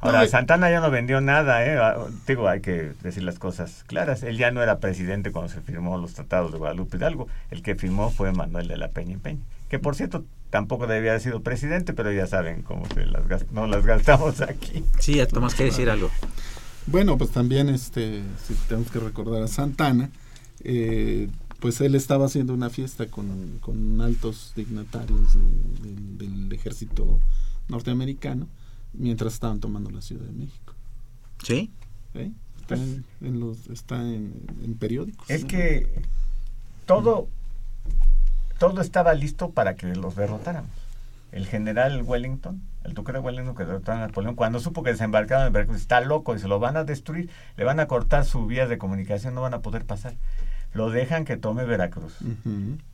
Ahora, 0.00 0.22
No, 0.22 0.28
Santana 0.28 0.70
ya 0.70 0.80
no 0.80 0.90
vendió 0.90 1.20
nada, 1.20 1.64
¿eh? 1.66 1.76
Ah, 1.78 2.06
Digo, 2.26 2.48
hay 2.48 2.60
que 2.60 2.92
decir 3.02 3.22
las 3.22 3.38
cosas 3.38 3.84
claras. 3.86 4.22
Él 4.22 4.38
ya 4.38 4.50
no 4.50 4.62
era 4.62 4.78
presidente 4.80 5.30
cuando 5.30 5.52
se 5.52 5.60
firmó 5.60 5.98
los 5.98 6.14
tratados 6.14 6.52
de 6.52 6.58
Guadalupe 6.58 6.96
Hidalgo. 6.96 7.28
El 7.50 7.62
que 7.62 7.74
firmó 7.74 8.10
fue 8.10 8.32
Manuel 8.32 8.66
de 8.68 8.76
la 8.78 8.88
Peña 8.88 9.12
y 9.14 9.18
Peña. 9.18 9.40
Que, 9.68 9.78
por 9.78 9.94
cierto, 9.94 10.24
tampoco 10.48 10.86
debía 10.86 11.10
haber 11.10 11.22
sido 11.22 11.42
presidente, 11.42 11.92
pero 11.92 12.10
ya 12.12 12.26
saben 12.26 12.62
cómo 12.62 12.86
se 12.94 13.04
las 13.06 13.28
gas- 13.28 13.46
no 13.52 13.66
las 13.66 13.84
gastamos 13.84 14.40
aquí. 14.40 14.82
Sí, 14.98 15.16
ya 15.16 15.26
Tomás, 15.26 15.54
¿qué 15.54 15.64
decir 15.64 15.90
algo? 15.90 16.10
Bueno, 16.86 17.18
pues 17.18 17.30
también 17.30 17.68
este, 17.68 18.22
si 18.46 18.54
tenemos 18.68 18.90
que 18.90 18.98
recordar 19.00 19.42
a 19.42 19.48
Santana, 19.48 20.10
eh, 20.64 21.28
pues 21.60 21.80
él 21.82 21.94
estaba 21.94 22.24
haciendo 22.24 22.54
una 22.54 22.70
fiesta 22.70 23.06
con, 23.06 23.58
con 23.60 24.00
altos 24.00 24.54
dignatarios 24.56 25.34
de- 25.34 25.88
del- 25.88 26.18
del 26.18 26.52
ejército 26.52 27.20
norteamericano 27.70 28.48
mientras 28.92 29.34
estaban 29.34 29.60
tomando 29.60 29.90
la 29.90 30.02
Ciudad 30.02 30.26
de 30.26 30.32
México. 30.32 30.74
¿Sí? 31.42 31.70
¿eh? 32.14 32.32
Está, 32.60 32.74
en, 32.74 33.04
en 33.20 33.40
los, 33.40 33.68
está 33.68 33.96
en, 33.96 34.34
en 34.62 34.74
periódicos. 34.74 35.28
Es 35.30 35.42
¿no? 35.42 35.48
que 35.48 36.02
todo, 36.86 37.28
todo 38.58 38.80
estaba 38.80 39.14
listo 39.14 39.50
para 39.50 39.76
que 39.76 39.94
los 39.94 40.16
derrotáramos. 40.16 40.70
El 41.32 41.46
general 41.46 42.02
Wellington, 42.02 42.60
el 42.82 42.92
duque 42.94 43.12
de 43.12 43.20
Wellington 43.20 43.54
que 43.54 43.64
derrotó 43.64 43.92
a 43.92 43.98
Napoleón, 43.98 44.34
cuando 44.34 44.58
supo 44.58 44.82
que 44.82 44.90
desembarcaron 44.90 45.46
en 45.46 45.52
Veracruz, 45.52 45.76
está 45.76 46.00
loco 46.00 46.34
y 46.34 46.40
se 46.40 46.48
lo 46.48 46.58
van 46.58 46.76
a 46.76 46.82
destruir, 46.82 47.30
le 47.56 47.64
van 47.64 47.78
a 47.78 47.86
cortar 47.86 48.24
sus 48.24 48.48
vías 48.48 48.68
de 48.68 48.78
comunicación, 48.78 49.34
no 49.34 49.42
van 49.42 49.54
a 49.54 49.62
poder 49.62 49.84
pasar. 49.84 50.14
Lo 50.72 50.90
dejan 50.90 51.24
que 51.24 51.36
tome 51.36 51.64
Veracruz. 51.64 52.18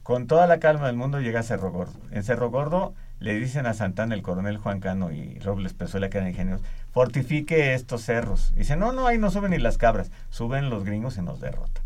Con 0.03 0.27
toda 0.27 0.47
la 0.47 0.59
calma 0.59 0.87
del 0.87 0.97
mundo 0.97 1.21
llega 1.21 1.41
a 1.41 1.43
Cerro 1.43 1.71
Gordo. 1.71 1.99
En 2.11 2.23
Cerro 2.23 2.51
Gordo 2.51 2.95
le 3.19 3.35
dicen 3.39 3.67
a 3.67 3.75
Santana, 3.75 4.15
el 4.15 4.23
coronel 4.23 4.59
Juan 4.59 4.81
Cano 4.81 5.11
y 5.11 5.39
Robles 5.41 5.75
Pezuela, 5.75 6.09
que 6.09 6.19
eran 6.19 6.31
ingenieros, 6.31 6.63
fortifique 6.93 7.75
estos 7.75 8.03
cerros. 8.03 8.55
Dice, 8.57 8.77
no, 8.77 8.93
no, 8.93 9.07
ahí 9.07 9.19
no 9.19 9.31
suben 9.31 9.51
ni 9.51 9.59
las 9.59 9.79
cabras. 9.79 10.11
Suben 10.31 10.71
los 10.71 10.85
gringos 10.85 11.19
y 11.19 11.23
nos 11.23 11.41
derrotan. 11.41 11.83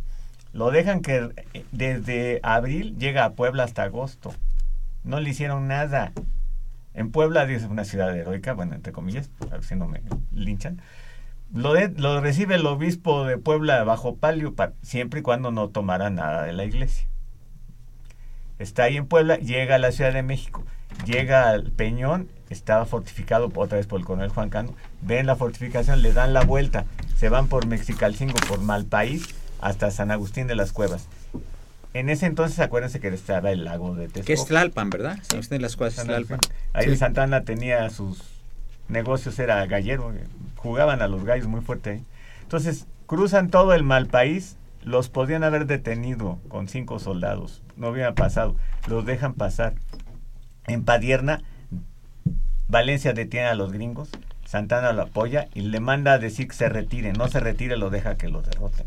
Lo 0.53 0.71
dejan 0.71 1.01
que 1.01 1.31
eh, 1.55 1.65
desde 1.71 2.41
abril 2.43 2.97
llega 2.99 3.25
a 3.25 3.33
Puebla 3.33 3.65
hasta 3.65 3.85
agosto. 3.85 4.35
No 5.05 5.21
le 5.21 5.31
hicieron 5.31 5.69
nada. 5.69 6.13
En 6.93 7.13
Puebla, 7.13 7.47
dice 7.47 7.67
una 7.67 7.85
ciudad 7.85 8.17
heroica, 8.17 8.53
bueno, 8.53 8.75
entre 8.75 8.93
comillas, 8.93 9.31
a 9.51 9.55
ver 9.55 9.65
si 9.65 9.77
no 9.77 9.87
me 9.87 10.03
linchan. 10.33 10.83
Lo, 11.53 11.73
de- 11.75 11.89
lo 11.97 12.21
recibe 12.21 12.55
el 12.55 12.67
obispo 12.67 13.25
de 13.25 13.37
Puebla 13.39 13.83
bajo 13.85 14.17
palio, 14.17 14.55
pa- 14.55 14.73
siempre 14.83 15.21
y 15.21 15.23
cuando 15.23 15.51
no 15.51 15.69
tomara 15.69 16.11
nada 16.11 16.45
de 16.45 16.53
la 16.53 16.65
iglesia. 16.65 17.07
Está 18.59 18.85
ahí 18.85 18.97
en 18.97 19.07
Puebla, 19.07 19.37
llega 19.37 19.77
a 19.77 19.79
la 19.79 19.91
Ciudad 19.91 20.13
de 20.13 20.23
México, 20.23 20.65
llega 21.07 21.49
al 21.51 21.73
Peñón, 21.73 22.29
estaba 22.51 22.85
fortificado 22.85 23.51
otra 23.55 23.79
vez 23.79 23.87
por 23.87 23.99
el 24.01 24.05
coronel 24.07 24.29
Juan 24.31 24.51
Cano, 24.51 24.75
ven 25.01 25.27
la 25.27 25.35
fortificación, 25.37 26.03
le 26.03 26.13
dan 26.13 26.35
la 26.35 26.43
vuelta, 26.45 26.85
se 27.17 27.29
van 27.31 27.49
por 27.49 27.67
Mexicalcingo, 27.67 28.35
por 28.49 28.61
Malpaís, 28.61 29.35
hasta 29.61 29.91
San 29.91 30.11
Agustín 30.11 30.47
de 30.47 30.57
las 30.57 30.73
Cuevas. 30.73 31.09
En 31.95 32.09
ese 32.11 32.27
entonces, 32.27 32.59
acuérdense 32.61 33.01
que 33.01 33.09
estaba 33.09 33.51
el 33.51 33.65
lago 33.65 33.95
de 33.97 34.05
Texcoco. 34.07 34.27
Que 34.27 34.33
es 34.35 34.45
Tlalpan, 34.47 34.91
¿verdad? 34.91 35.19
Si 35.23 35.37
usted 35.39 35.57
en 35.57 35.63
las 35.63 35.73
San 35.73 36.07
Tlalpan. 36.07 36.39
Agustín. 36.39 36.57
Ahí 36.73 36.85
Sí. 36.91 36.97
Santana 36.97 37.43
tenía 37.45 37.89
sus 37.91 38.23
negocios, 38.91 39.39
era 39.39 39.65
gallero, 39.67 40.13
eh, 40.13 40.27
jugaban 40.57 41.03
a 41.03 41.09
los 41.09 41.25
gallos 41.25 41.47
muy 41.47 41.61
fuerte 41.61 41.91
ahí. 41.91 42.05
Entonces, 42.43 42.87
cruzan 43.07 43.51
todo 43.51 43.73
el 43.75 43.83
mal 43.83 44.07
país, 44.07 44.57
los 44.83 45.09
podían 45.09 45.45
haber 45.45 45.67
detenido 45.67 46.39
con 46.49 46.69
cinco 46.69 46.99
soldados, 46.99 47.63
no 47.77 47.89
hubiera 47.89 48.15
pasado, 48.15 48.57
los 48.89 49.05
dejan 49.05 49.35
pasar. 49.35 49.75
En 50.67 50.85
Padierna, 50.85 51.43
Valencia 52.69 53.13
detiene 53.13 53.49
a 53.49 53.55
los 53.55 53.73
gringos, 53.73 54.11
Santana 54.45 54.93
lo 54.93 55.03
apoya 55.03 55.49
y 55.55 55.61
le 55.61 55.81
manda 55.81 56.13
a 56.13 56.19
decir 56.19 56.49
que 56.49 56.55
se 56.55 56.69
retire, 56.69 57.13
no 57.13 57.29
se 57.29 57.41
retire, 57.41 57.77
lo 57.77 57.91
deja 57.91 58.17
que 58.17 58.29
los 58.29 58.45
derroten. 58.45 58.87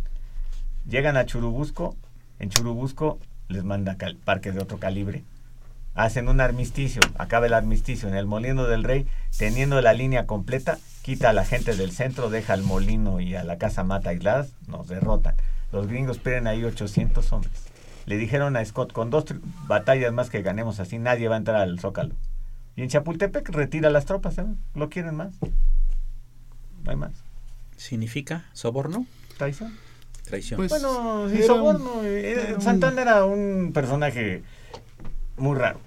Llegan 0.87 1.15
a 1.15 1.25
Churubusco, 1.25 1.95
en 2.39 2.49
Churubusco 2.49 3.19
les 3.47 3.63
manda 3.63 3.97
parques 4.25 4.55
de 4.55 4.61
otro 4.61 4.77
calibre, 4.77 5.23
hacen 5.95 6.27
un 6.27 6.41
armisticio, 6.41 7.01
acaba 7.17 7.45
el 7.45 7.53
armisticio 7.53 8.07
en 8.09 8.15
el 8.15 8.25
Molino 8.25 8.65
del 8.65 8.83
Rey, 8.83 9.05
teniendo 9.37 9.79
la 9.81 9.93
línea 9.93 10.25
completa, 10.25 10.77
quita 11.01 11.29
a 11.29 11.33
la 11.33 11.45
gente 11.45 11.75
del 11.75 11.91
centro, 11.91 12.29
deja 12.29 12.53
al 12.53 12.63
molino 12.63 13.19
y 13.19 13.35
a 13.35 13.43
la 13.43 13.57
casa 13.57 13.83
mata 13.83 14.09
aisladas, 14.09 14.53
nos 14.67 14.87
derrotan. 14.87 15.35
Los 15.71 15.87
gringos 15.87 16.17
pierden 16.19 16.47
ahí 16.47 16.63
800 16.63 17.31
hombres. 17.33 17.53
Le 18.05 18.17
dijeron 18.17 18.57
a 18.57 18.65
Scott, 18.65 18.91
con 18.93 19.09
dos 19.09 19.25
batallas 19.67 20.11
más 20.13 20.29
que 20.29 20.41
ganemos 20.41 20.79
así, 20.79 20.97
nadie 20.99 21.27
va 21.27 21.35
a 21.35 21.37
entrar 21.39 21.57
al 21.61 21.79
Zócalo. 21.79 22.15
Y 22.75 22.81
en 22.81 22.89
Chapultepec 22.89 23.47
retira 23.49 23.89
las 23.89 24.05
tropas, 24.05 24.37
¿eh? 24.39 24.45
¿Lo 24.75 24.89
quieren 24.89 25.15
más? 25.15 25.33
No 26.83 26.91
hay 26.91 26.97
más. 26.97 27.11
¿Significa 27.77 28.45
soborno? 28.53 29.05
¿Traición? 29.37 29.73
Traición. 30.25 30.57
Pues, 30.57 30.69
Bueno, 30.69 31.27
sí, 31.29 31.43
soborno. 31.43 31.93
un- 31.99 32.05
eh, 32.05 32.53
un- 32.55 32.61
Santana 32.61 33.01
era 33.01 33.25
un 33.25 33.71
personaje 33.73 34.43
muy 35.43 35.57
raro. 35.57 35.79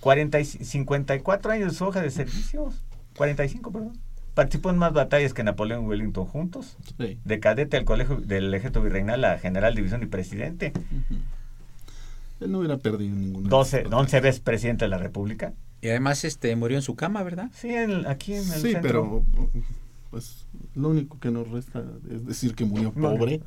40 0.00 0.38
y 0.40 0.44
54 0.44 1.50
años 1.52 1.72
de 1.72 1.78
su 1.78 1.84
hoja 1.84 2.02
de 2.02 2.10
servicios. 2.10 2.74
45, 3.16 3.72
perdón. 3.72 3.98
Participó 4.34 4.70
en 4.70 4.76
más 4.78 4.92
batallas 4.92 5.32
que 5.32 5.44
Napoleón 5.44 5.84
y 5.84 5.86
Wellington 5.86 6.26
juntos. 6.26 6.76
Sí. 6.98 7.18
De 7.24 7.40
cadete 7.40 7.76
al 7.76 7.84
colegio 7.84 8.16
del 8.16 8.52
ejército 8.52 8.82
virreinal 8.82 9.24
a 9.24 9.38
general 9.38 9.74
división 9.74 10.02
y 10.02 10.06
presidente. 10.06 10.72
Él 12.40 12.50
no 12.52 12.58
hubiera 12.58 12.76
perdido 12.78 13.14
ninguna. 13.14 13.48
12, 13.48 13.84
11 13.90 14.20
veces 14.20 14.40
presidente 14.40 14.84
de 14.84 14.88
la 14.88 14.98
República. 14.98 15.52
Y 15.80 15.88
además 15.88 16.24
este 16.24 16.54
murió 16.56 16.76
en 16.76 16.82
su 16.82 16.96
cama, 16.96 17.22
¿verdad? 17.22 17.50
Sí, 17.54 17.68
en- 17.74 18.06
aquí 18.06 18.32
en 18.34 18.40
el 18.40 18.60
Sí, 18.60 18.72
centro. 18.72 18.82
pero 18.82 19.24
pues 20.14 20.46
lo 20.76 20.90
único 20.90 21.18
que 21.18 21.32
nos 21.32 21.50
resta 21.50 21.82
es 22.08 22.24
decir 22.24 22.54
que 22.54 22.64
murió 22.64 22.92
pobre. 22.92 23.40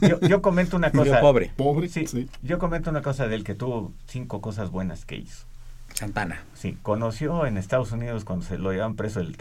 Yo, 0.00 0.18
yo 0.20 0.40
comento 0.40 0.78
una 0.78 0.88
Murió 0.94 1.12
cosa. 1.12 1.20
pobre. 1.20 1.52
Pobre, 1.54 1.88
Sí, 1.90 2.06
sí. 2.06 2.30
yo 2.42 2.58
comento 2.58 2.88
una 2.88 3.02
cosa 3.02 3.26
de 3.28 3.34
él 3.34 3.44
que 3.44 3.54
tuvo 3.54 3.92
cinco 4.06 4.40
cosas 4.40 4.70
buenas 4.70 5.04
que 5.04 5.16
hizo. 5.16 5.44
Santana. 5.92 6.44
Sí, 6.54 6.78
conoció 6.80 7.44
en 7.44 7.58
Estados 7.58 7.92
Unidos 7.92 8.24
cuando 8.24 8.46
se 8.46 8.56
lo 8.56 8.72
llevaban 8.72 8.96
preso 8.96 9.20
el, 9.20 9.36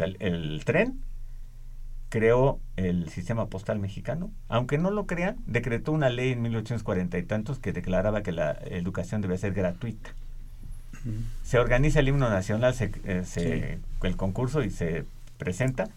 tren, 0.65 0.99
creó 2.09 2.59
el 2.75 3.07
sistema 3.09 3.47
postal 3.47 3.79
mexicano. 3.79 4.29
Aunque 4.49 4.77
no 4.77 4.91
lo 4.91 5.05
crean, 5.05 5.37
decretó 5.45 5.93
una 5.93 6.09
ley 6.09 6.33
en 6.33 6.41
1840 6.41 7.17
y 7.17 7.23
tantos 7.23 7.59
que 7.59 7.71
declaraba 7.71 8.23
que 8.23 8.33
la 8.33 8.51
educación 8.65 9.21
debe 9.21 9.37
ser 9.37 9.53
gratuita. 9.53 10.09
Se 11.43 11.59
organiza 11.59 12.01
el 12.01 12.09
himno 12.09 12.29
nacional, 12.29 12.73
se, 12.73 12.91
eh, 13.05 13.23
se- 13.25 13.79
el 14.03 14.17
concurso 14.17 14.63
y 14.63 14.69
se 14.69 15.05
presenta. 15.37 15.87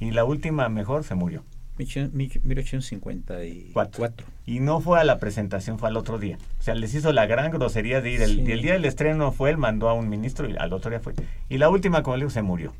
Y 0.00 0.10
la 0.12 0.24
última 0.24 0.68
mejor 0.68 1.04
se 1.04 1.14
murió. 1.14 1.44
1854. 1.78 4.26
Y 4.46 4.60
no 4.60 4.80
fue 4.80 5.00
a 5.00 5.04
la 5.04 5.18
presentación, 5.18 5.78
fue 5.78 5.88
al 5.88 5.96
otro 5.96 6.18
día. 6.18 6.38
O 6.58 6.62
sea, 6.62 6.74
les 6.74 6.94
hizo 6.94 7.12
la 7.12 7.26
gran 7.26 7.50
grosería 7.50 8.00
de 8.00 8.10
ir. 8.10 8.22
El, 8.22 8.46
Sí. 8.46 8.52
el 8.52 8.62
día 8.62 8.72
del 8.74 8.84
estreno 8.84 9.32
fue, 9.32 9.50
él 9.50 9.58
mandó 9.58 9.88
a 9.88 9.94
un 9.94 10.08
ministro 10.08 10.48
y 10.48 10.56
al 10.56 10.72
otro 10.72 10.90
día 10.90 11.00
fue. 11.00 11.14
Y 11.48 11.58
la 11.58 11.68
última, 11.68 12.02
como 12.02 12.16
le 12.16 12.22
digo, 12.22 12.30
se 12.30 12.42
murió. 12.42 12.72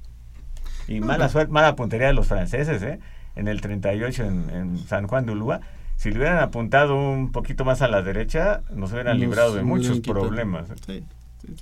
Y 0.87 1.01
mala 1.01 1.29
suerte, 1.29 1.53
mala 1.53 1.77
puntería 1.77 2.07
de 2.09 2.13
los 2.15 2.29
franceses, 2.29 2.83
¿eh? 2.83 2.99
En 3.37 3.47
el 3.47 3.61
38 3.61 4.25
en, 4.25 4.51
en 4.51 4.79
San 4.79 5.07
Juan 5.07 5.27
de 5.27 5.33
Ulúa. 5.33 5.61
Si 5.97 6.11
le 6.11 6.17
hubieran 6.19 6.39
apuntado 6.39 6.97
un 6.97 7.31
poquito 7.33 7.65
más 7.65 7.83
a 7.83 7.89
la 7.89 8.03
derecha, 8.03 8.63
nos 8.73 8.93
hubieran 8.93 9.19
Nos 9.19 9.29
librado 9.29 9.55
de 9.55 9.63
muchos 9.63 10.01
problemas. 10.01 10.71
¿eh? 10.71 10.75
Sí. 10.87 11.05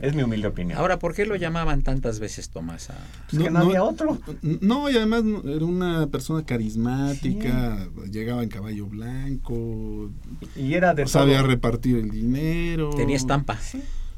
Es 0.01 0.15
mi 0.15 0.23
humilde 0.23 0.49
opinión. 0.49 0.79
Ahora, 0.79 0.99
¿por 0.99 1.15
qué 1.15 1.27
lo 1.27 1.37
llamaban 1.37 1.83
tantas 1.83 2.19
veces 2.19 2.49
Tomás? 2.51 2.91
a- 2.91 2.95
Pues 3.31 3.43
que 3.43 3.51
no 3.51 3.59
había 3.61 3.83
otro. 3.85 4.19
No, 4.43 4.91
y 4.91 4.97
además 4.97 5.23
no- 5.25 5.43
era 5.49 5.65
una 5.65 6.07
persona 6.09 6.45
carismática, 6.45 7.87
llegaba 8.11 8.43
en 8.43 8.49
caballo 8.49 8.87
blanco, 8.87 10.11
Y 10.57 10.75
era 10.75 10.95
de 10.95 11.07
sabía 11.07 11.39
todo. 11.39 11.49
repartir 11.49 11.97
el 11.99 12.11
dinero. 12.11 12.91
Tenía 12.97 13.17
estampa. 13.17 13.59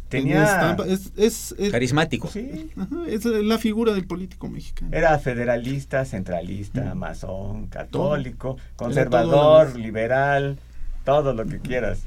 Tenía... 0.09 0.45
estampa. 0.45 0.87
Es, 0.87 1.13
es, 1.17 1.55
es- 1.59 1.71
Carismático. 1.73 2.29
Sí. 2.29 2.71
ajá, 2.77 2.97
es 3.09 3.25
la 3.27 3.59
figura 3.59 3.93
del 3.93 4.07
político 4.07 4.49
mexicano. 4.49 4.91
Era 4.97 5.19
federalista, 5.19 6.05
centralista, 6.07 6.95
Mm. 6.95 6.99
masón, 6.99 7.67
católico, 7.67 8.57
todo 8.77 8.87
conservador, 8.89 9.77
liberal, 9.77 10.59
todo 11.05 11.35
lo 11.35 11.45
que 11.47 11.59
quieras. 11.59 12.01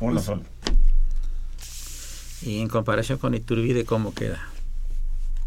Uno 0.00 0.14
Pues- 0.14 0.24
solo. 0.24 0.42
Y 2.42 2.60
en 2.60 2.68
comparación 2.68 3.18
con 3.18 3.34
Iturbide, 3.34 3.84
¿cómo 3.84 4.14
queda? 4.14 4.38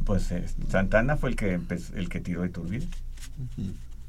Pues 0.05 0.31
eh, 0.31 0.45
Santana 0.69 1.15
fue 1.17 1.29
el 1.29 1.35
que 1.35 1.53
empezó- 1.53 1.95
el 1.95 2.09
que 2.09 2.19
tiró 2.19 2.45
Iturbide. 2.45 2.87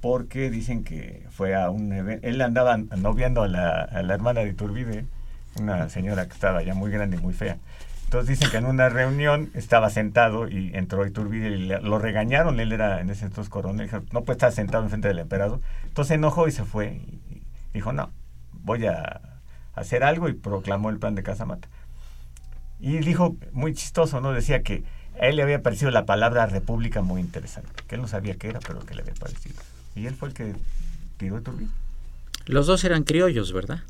Porque 0.01 0.51
dicen 0.51 0.83
que 0.83 1.25
fue 1.31 1.55
a 1.55 1.71
un 1.71 1.93
evento. 1.93 2.27
Él 2.27 2.41
andaba 2.41 2.77
noviando 2.77 3.43
a 3.43 3.49
la, 3.49 3.83
a 3.83 4.03
la 4.03 4.15
hermana 4.15 4.41
de 4.41 4.49
Iturbide, 4.49 5.05
una 5.61 5.89
señora 5.91 6.27
que 6.27 6.33
estaba 6.33 6.63
ya 6.63 6.75
muy 6.75 6.91
grande 6.91 7.19
y 7.19 7.21
muy 7.21 7.35
fea. 7.35 7.59
Entonces 8.05 8.29
dicen 8.37 8.51
que 8.51 8.57
en 8.59 8.67
una 8.67 8.89
reunión 8.89 9.51
estaba 9.55 9.89
sentado 9.91 10.49
y 10.49 10.73
entró 10.75 11.07
Iturbide 11.07 11.51
y 11.51 11.59
le- 11.67 11.81
lo 11.81 11.99
regañaron. 11.99 12.59
Él 12.59 12.73
era 12.73 13.01
en 13.01 13.11
ese 13.11 13.27
entonces 13.27 13.49
coronel. 13.49 13.87
Dijo, 13.87 14.03
no 14.13 14.23
puede 14.25 14.37
estar 14.39 14.51
sentado 14.53 14.83
enfrente 14.83 15.09
del 15.09 15.21
emperador. 15.21 15.61
Entonces 15.85 16.09
se 16.09 16.15
enojó 16.15 16.49
y 16.49 16.53
se 16.53 16.65
fue. 16.65 16.95
Y, 16.97 17.21
y 17.35 17.43
dijo, 17.75 17.93
no, 17.93 18.11
voy 18.53 18.87
a 18.87 19.21
hacer 19.75 20.03
algo 20.03 20.29
y 20.29 20.33
proclamó 20.33 20.91
el 20.91 20.99
plan 20.99 21.15
de 21.15 21.23
Casamata. 21.23 21.69
Y 22.83 22.99
dijo, 22.99 23.37
muy 23.53 23.73
chistoso, 23.75 24.21
¿no? 24.21 24.33
Decía 24.33 24.63
que 24.63 24.83
a 25.19 25.27
él 25.29 25.37
le 25.37 25.43
había 25.45 25.63
parecido 25.63 25.91
la 25.93 26.05
palabra 26.05 26.47
república 26.47 27.01
muy 27.01 27.21
interesante, 27.21 27.71
que 27.87 27.95
él 27.95 28.01
no 28.03 28.09
sabía 28.09 28.35
qué 28.35 28.49
era, 28.49 28.59
pero 28.61 28.81
que 28.85 28.95
le 28.97 29.03
había 29.03 29.15
parecido. 29.15 29.55
Y 29.95 30.07
él 30.07 30.15
fue 30.15 30.29
el 30.29 30.35
que 30.35 30.55
tiró 31.17 31.39
Iturbide. 31.39 31.71
Los 32.47 32.67
dos 32.67 32.83
eran 32.85 33.05
criollos, 33.05 33.53
¿verdad? 33.53 33.81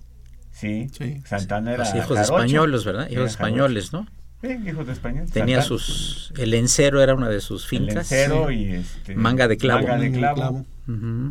Sí, 0.53 0.89
Sí. 0.93 1.23
Santana 1.25 1.73
era 1.73 1.85
Los 1.85 1.95
hijos 1.95 2.19
jarocho. 2.19 2.35
españoles, 2.37 2.85
¿verdad? 2.85 3.07
Era 3.11 3.21
Hijos 3.23 3.31
españoles, 3.31 3.93
¿no? 3.95 4.07
Hijos 4.43 4.87
de 4.87 4.93
español. 4.93 5.27
Tenía 5.31 5.63
Santana, 5.63 5.63
sus... 5.63 6.33
El 6.37 6.55
encero 6.55 7.03
era 7.03 7.15
una 7.15 7.29
de 7.29 7.41
sus 7.41 7.65
el 7.65 7.69
fincas. 7.69 8.11
encero 8.11 8.51
y 8.51 8.73
este, 8.73 9.15
Manga 9.15 9.49
de 9.49 9.57
clavo. 9.57 9.87
Manga 9.87 9.99
de 9.99 10.13
clavo. 10.13 10.67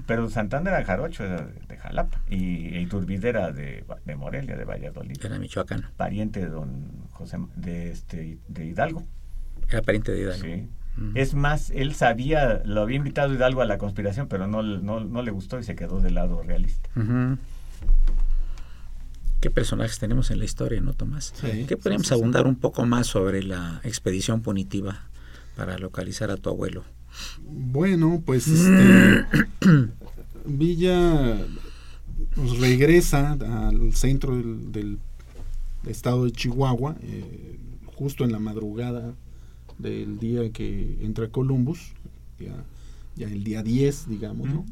Pero 0.05 0.29
Santana 0.29 0.69
era 0.69 0.85
jarocho, 0.85 1.25
era 1.25 1.47
de, 1.67 1.77
Jalapa. 1.77 2.21
Y 2.29 2.77
Iturbide 2.77 3.29
era 3.29 3.51
de, 3.51 3.83
de 4.05 4.15
Morelia, 4.15 4.55
de 4.55 4.65
Valladolid. 4.65 5.17
Era 5.23 5.39
michoacano. 5.39 5.89
Pariente 5.97 6.39
de 6.39 6.47
don 6.47 7.07
José, 7.11 7.37
de, 7.55 7.91
este, 7.91 8.37
de 8.47 8.65
Hidalgo. 8.65 9.03
Era 9.69 9.81
pariente 9.81 10.11
de 10.11 10.21
Hidalgo. 10.21 10.43
Sí. 10.43 10.67
Es 11.15 11.33
más, 11.33 11.69
él 11.71 11.95
sabía, 11.95 12.61
lo 12.65 12.81
había 12.81 12.97
invitado 12.97 13.33
Hidalgo 13.33 13.61
a 13.61 13.65
la 13.65 13.77
conspiración, 13.77 14.27
pero 14.27 14.47
no, 14.47 14.61
no, 14.61 14.99
no 14.99 15.21
le 15.21 15.31
gustó 15.31 15.57
y 15.59 15.63
se 15.63 15.75
quedó 15.75 16.01
del 16.01 16.15
lado 16.15 16.43
realista. 16.43 16.89
Ujú. 16.95 17.37
¿Qué 19.41 19.49
personajes 19.49 19.97
tenemos 19.97 20.29
en 20.29 20.37
la 20.37 20.45
historia, 20.45 20.79
no, 20.81 20.93
Tomás? 20.93 21.33
Sí, 21.35 21.65
¿Qué 21.67 21.75
podríamos 21.75 22.05
sí, 22.05 22.13
sí, 22.13 22.15
sí. 22.15 22.21
abundar 22.21 22.45
un 22.45 22.55
poco 22.55 22.85
más 22.85 23.07
sobre 23.07 23.41
la 23.41 23.81
expedición 23.83 24.41
punitiva 24.41 25.07
para 25.55 25.79
localizar 25.79 26.29
a 26.29 26.37
tu 26.37 26.49
abuelo? 26.51 26.83
Bueno, 27.41 28.21
pues 28.23 28.47
este, 28.47 29.25
Villa 30.45 31.39
pues, 32.35 32.59
regresa 32.59 33.31
al 33.31 33.93
centro 33.95 34.37
del, 34.37 34.71
del 34.71 34.99
estado 35.87 36.25
de 36.25 36.31
Chihuahua, 36.31 36.95
eh, 37.01 37.57
justo 37.95 38.23
en 38.23 38.31
la 38.31 38.39
madrugada 38.39 39.15
del 39.79 40.19
día 40.19 40.51
que 40.51 40.99
entra 41.01 41.29
Columbus, 41.29 41.93
ya, 42.39 42.63
ya 43.15 43.27
el 43.27 43.43
día 43.43 43.63
10, 43.63 44.07
digamos, 44.07 44.47
¿no? 44.49 44.65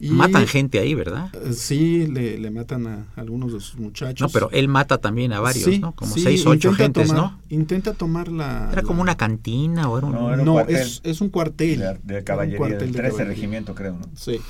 Y, 0.00 0.10
Matan 0.10 0.46
gente 0.48 0.80
ahí, 0.80 0.92
¿verdad? 0.94 1.30
eh, 1.34 1.52
Sí, 1.52 2.06
le, 2.08 2.36
le 2.38 2.50
matan 2.50 2.86
a 2.86 3.06
algunos 3.16 3.52
de 3.52 3.60
sus 3.60 3.76
muchachos. 3.76 4.20
No, 4.20 4.28
pero 4.28 4.50
él 4.50 4.66
mata 4.68 4.98
también 4.98 5.32
a 5.32 5.40
varios, 5.40 5.64
Sí, 5.64 5.78
¿no? 5.78 5.94
Como 5.94 6.12
sí, 6.12 6.20
seis, 6.20 6.44
ocho 6.46 6.70
intenta 6.72 7.00
gentes, 7.02 7.08
tomar- 7.16 7.30
¿no? 7.32 7.40
Intenta 7.48 7.94
tomar 7.94 8.28
la... 8.28 8.68
Era 8.72 8.82
como 8.82 9.00
una 9.02 9.16
cantina 9.16 9.88
o 9.88 9.96
era 9.96 10.06
un... 10.08 10.12
No, 10.12 10.28
era 10.34 10.38
un 10.42 10.44
No, 10.44 10.60
es, 10.60 11.00
es 11.04 11.20
un 11.20 11.28
cuartel. 11.30 11.78
De, 11.80 11.98
de 12.02 12.18
un 12.18 12.24
caballería, 12.24 12.58
cuartel 12.58 12.78
del 12.80 12.92
de 12.92 12.98
13 12.98 13.10
caballería. 13.12 13.34
regimiento, 13.34 13.74
creo, 13.74 13.92
¿no? 13.96 14.08
Sí. 14.16 14.40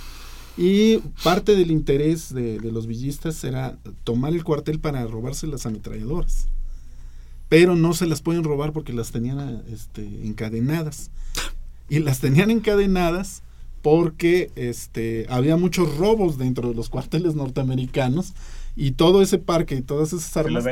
Y 0.57 0.99
parte 1.23 1.55
del 1.55 1.71
interés 1.71 2.33
de, 2.33 2.59
de 2.59 2.73
los 2.73 2.87
villistas 2.87 3.45
era 3.45 3.77
tomar 4.03 4.33
el 4.33 4.45
cuartel 4.45 4.81
para 4.81 5.07
robarse 5.07 5.47
las 5.47 5.67
ametralladoras. 5.67 6.47
Pero 7.49 7.77
no 7.77 7.93
se 7.93 8.07
las 8.07 8.23
pueden 8.23 8.43
robar 8.45 8.73
porque 8.73 8.93
las 8.95 9.13
tenían 9.13 9.63
este, 9.71 10.03
encadenadas. 10.27 11.11
Y 11.91 11.99
las 11.99 12.19
tenían 12.21 12.51
encadenadas 12.51 13.43
porque 13.85 14.51
este, 14.57 15.27
había 15.29 15.59
muchos 15.59 15.99
robos 15.99 16.39
dentro 16.39 16.71
de 16.71 16.75
los 16.75 16.89
cuarteles 16.89 17.35
norteamericanos 17.35 18.33
y 18.75 18.93
todo 18.93 19.21
ese 19.21 19.37
parque 19.37 19.75
y 19.75 19.83
todas 19.83 20.15
esas 20.15 20.35
armas 20.39 20.65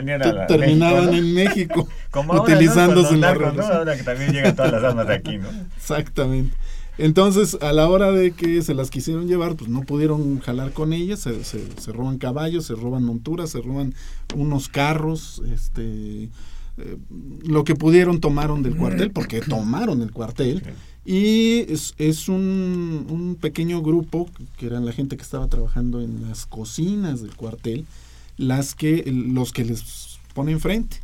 terminaban 0.49 1.11
México, 1.11 1.13
¿no? 1.13 1.19
en 1.19 1.35
México 1.35 1.89
Como 2.11 2.33
ahora, 2.33 2.55
utilizándose 2.55 3.11
¿no? 3.11 3.15
En 3.17 3.21
la 3.21 3.53
¿no? 3.53 3.63
Ahora 3.67 3.97
que 3.99 4.03
también 4.03 4.33
llegan 4.33 4.57
todas 4.57 4.73
las 4.73 4.83
armas 4.83 5.07
de 5.07 5.15
aquí, 5.15 5.37
¿no? 5.37 5.49
Exactamente. 5.77 6.57
Entonces, 6.97 7.59
a 7.61 7.75
la 7.75 7.87
hora 7.91 8.13
de 8.13 8.33
que 8.33 8.63
se 8.63 8.73
las 8.73 8.89
quisieron 8.89 9.29
llevar, 9.29 9.57
pues 9.57 9.69
no 9.69 9.83
pudieron 9.83 10.41
jalar 10.41 10.73
con 10.73 10.95
ellas, 10.95 11.21
se, 11.21 11.45
se- 11.45 11.69
se 11.79 11.93
roban 11.93 12.17
caballos, 12.17 12.65
se 12.65 12.75
roban 12.75 13.05
monturas, 13.05 13.51
se 13.51 13.61
roban 13.61 13.95
unos 14.35 14.69
carros, 14.69 15.43
este, 15.53 16.31
eh, 16.79 16.97
lo 17.45 17.65
que 17.65 17.75
pudieron 17.75 18.21
tomaron 18.21 18.63
del 18.63 18.75
cuartel, 18.77 19.11
porque 19.11 19.43
tomaron 19.43 20.01
el 20.01 20.13
cuartel, 20.13 20.63
y 21.05 21.61
es, 21.73 21.95
es 21.99 22.29
un, 22.29 23.07
un 23.09 23.37
pequeño 23.41 23.83
grupo, 23.83 24.29
que 24.57 24.67
eran 24.67 24.87
la 24.87 24.93
gente 24.93 25.17
que 25.17 25.23
estaba 25.23 25.49
trabajando 25.49 26.01
en 26.01 26.29
las 26.29 26.47
cocinas 26.47 27.23
del 27.23 27.35
cuartel, 27.35 27.85
las 28.37 28.75
que, 28.75 29.05
los 29.11 29.53
que 29.53 29.65
les 29.65 30.19
ponen 30.35 30.61
frente. 30.61 30.99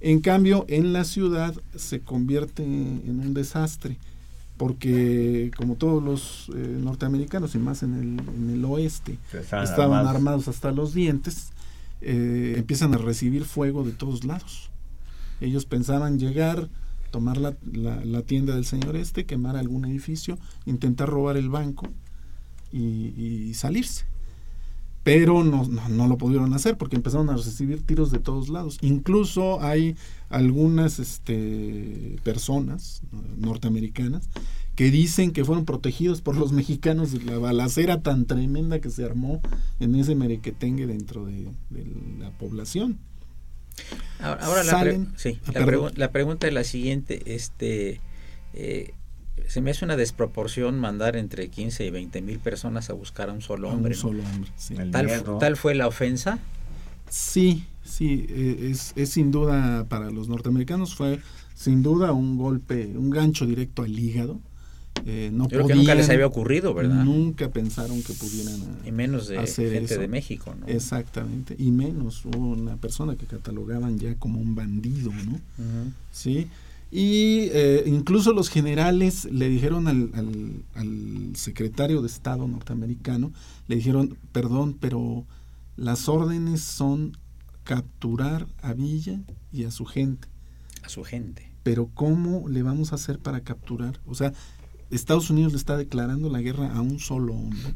En 0.00 0.20
cambio, 0.20 0.64
en 0.68 0.92
la 0.92 1.04
ciudad 1.04 1.54
se 1.74 2.00
convierte 2.00 2.62
en 2.62 3.20
un 3.20 3.34
desastre, 3.34 3.96
porque 4.58 5.50
como 5.56 5.76
todos 5.76 6.02
los 6.02 6.50
eh, 6.54 6.78
norteamericanos, 6.80 7.54
y 7.54 7.58
más 7.58 7.82
en 7.82 7.94
el, 7.94 8.34
en 8.34 8.50
el 8.50 8.64
oeste, 8.64 9.18
Estaban 9.32 10.06
armados 10.06 10.48
hasta 10.48 10.72
los 10.72 10.92
dientes, 10.92 11.52
eh, 12.00 12.54
empiezan 12.58 12.92
a 12.94 12.98
recibir 12.98 13.44
fuego 13.44 13.84
de 13.84 13.92
todos 13.92 14.24
lados. 14.24 14.68
Ellos 15.40 15.64
pensaban 15.64 16.18
llegar, 16.18 16.68
tomar 17.10 17.36
la, 17.38 17.56
la- 17.72 18.04
la 18.04 18.22
tienda 18.22 18.54
del 18.54 18.64
señor 18.64 18.96
este, 18.96 19.24
quemar 19.26 19.56
algún 19.56 19.84
edificio, 19.84 20.38
intentar 20.66 21.08
robar 21.08 21.36
el 21.36 21.48
banco 21.50 21.88
y, 22.72 23.52
salirse. 23.54 24.04
pero 25.02 25.42
no, 25.42 25.66
no, 25.88 26.06
lo 26.06 26.18
pudieron 26.18 26.52
hacer 26.52 26.76
porque 26.76 26.96
empezaron 26.96 27.30
a 27.30 27.36
recibir 27.36 27.82
tiros 27.82 28.10
de 28.10 28.18
todos 28.18 28.50
lados. 28.50 28.76
Incluso 28.82 29.62
hay 29.62 29.96
algunas 30.28 30.98
este, 30.98 32.16
personas 32.24 33.00
norteamericanas 33.38 34.28
que 34.74 34.90
dicen 34.90 35.30
que 35.32 35.44
fueron 35.44 35.64
protegidos 35.64 36.20
por 36.20 36.36
los 36.36 36.52
mexicanos 36.52 37.10
de 37.12 37.22
la 37.24 37.38
balacera 37.38 38.02
tan 38.02 38.26
tremenda 38.26 38.80
que 38.80 38.90
se 38.90 39.04
armó 39.04 39.40
en 39.80 39.94
ese 39.94 40.14
merequetengue 40.14 40.86
dentro 40.86 41.24
de, 41.24 41.48
de 41.70 41.86
la 42.20 42.30
población. 42.32 42.98
Ahora, 44.20 44.64
la, 44.64 45.06
sí, 45.16 45.40
ah, 45.46 45.52
la, 45.54 45.92
la, 45.94 46.12
pregunta 46.12 46.48
es 46.48 46.52
la 46.52 46.64
siguiente, 46.64 47.22
este, 47.26 48.00
eh, 48.54 48.94
se 49.46 49.60
me 49.60 49.70
hace 49.70 49.84
una 49.84 49.96
desproporción 49.96 50.78
mandar 50.78 51.16
entre 51.16 51.48
15 51.48 51.84
y 51.86 51.90
20 51.90 52.22
mil 52.22 52.38
personas 52.38 52.90
a 52.90 52.92
buscar 52.94 53.30
a 53.30 53.32
un 53.32 53.40
solo 53.40 53.70
hombre. 53.70 53.94
un 53.94 54.00
solo 54.00 54.22
hombre, 54.24 54.50
sí. 54.56 54.74
¿Tal, 55.40 55.56
fue 55.56 55.74
la 55.74 55.86
ofensa? 55.86 56.38
Sí, 57.08 57.64
sí, 57.84 58.26
e, 58.28 58.70
es, 58.70 58.92
es, 58.96 59.10
sin 59.10 59.30
duda 59.30 59.84
para 59.88 60.10
los 60.10 60.28
norteamericanos 60.28 60.94
fue 60.94 61.20
sin 61.54 61.82
duda 61.82 62.12
un 62.12 62.36
golpe, 62.36 62.86
un 62.96 63.10
gancho 63.10 63.46
directo 63.46 63.82
al 63.82 63.98
hígado. 63.98 64.40
Eh, 65.06 65.30
no 65.32 65.44
Yo 65.44 65.58
creo 65.58 65.66
que 65.66 65.74
nunca 65.74 65.94
les 65.94 66.08
había 66.10 66.26
ocurrido, 66.26 66.74
¿verdad? 66.74 67.04
Nunca 67.04 67.50
pensaron 67.50 68.02
que 68.02 68.12
pudieran 68.12 68.78
y 68.84 68.92
menos 68.92 69.28
de 69.28 69.46
gente 69.46 69.98
de 69.98 70.08
México, 70.08 70.54
¿no? 70.58 70.66
Exactamente, 70.66 71.54
y 71.58 71.70
menos 71.70 72.24
una 72.24 72.76
persona 72.76 73.16
que 73.16 73.26
catalogaban 73.26 73.98
ya 73.98 74.14
como 74.16 74.40
un 74.40 74.54
bandido, 74.54 75.12
¿no? 75.12 75.40
Sí, 76.12 76.48
y 76.90 77.48
eh, 77.52 77.84
incluso 77.86 78.32
los 78.32 78.48
generales 78.48 79.26
le 79.26 79.48
dijeron 79.48 79.88
al, 79.88 80.10
al, 80.74 81.36
secretario 81.36 82.00
de 82.00 82.06
Estado 82.06 82.48
norteamericano, 82.48 83.30
le 83.66 83.76
dijeron, 83.76 84.16
perdón, 84.32 84.76
pero 84.80 85.26
las 85.76 86.08
órdenes 86.08 86.62
son 86.62 87.12
capturar 87.64 88.46
a 88.62 88.72
Villa 88.72 89.20
y 89.52 89.64
a 89.64 89.70
su 89.70 89.84
gente. 89.84 90.28
A 90.82 90.88
su 90.88 91.04
gente. 91.04 91.52
Pero 91.62 91.90
¿cómo 91.92 92.48
le 92.48 92.62
vamos 92.62 92.92
a 92.92 92.94
hacer 92.94 93.18
para 93.18 93.42
capturar? 93.42 94.00
O 94.06 94.14
sea, 94.14 94.32
Estados 94.90 95.30
Unidos 95.30 95.52
le 95.52 95.58
está 95.58 95.76
declarando 95.76 96.30
la 96.30 96.40
guerra 96.40 96.72
a 96.74 96.80
un 96.80 96.98
solo 96.98 97.34
hombre. 97.34 97.74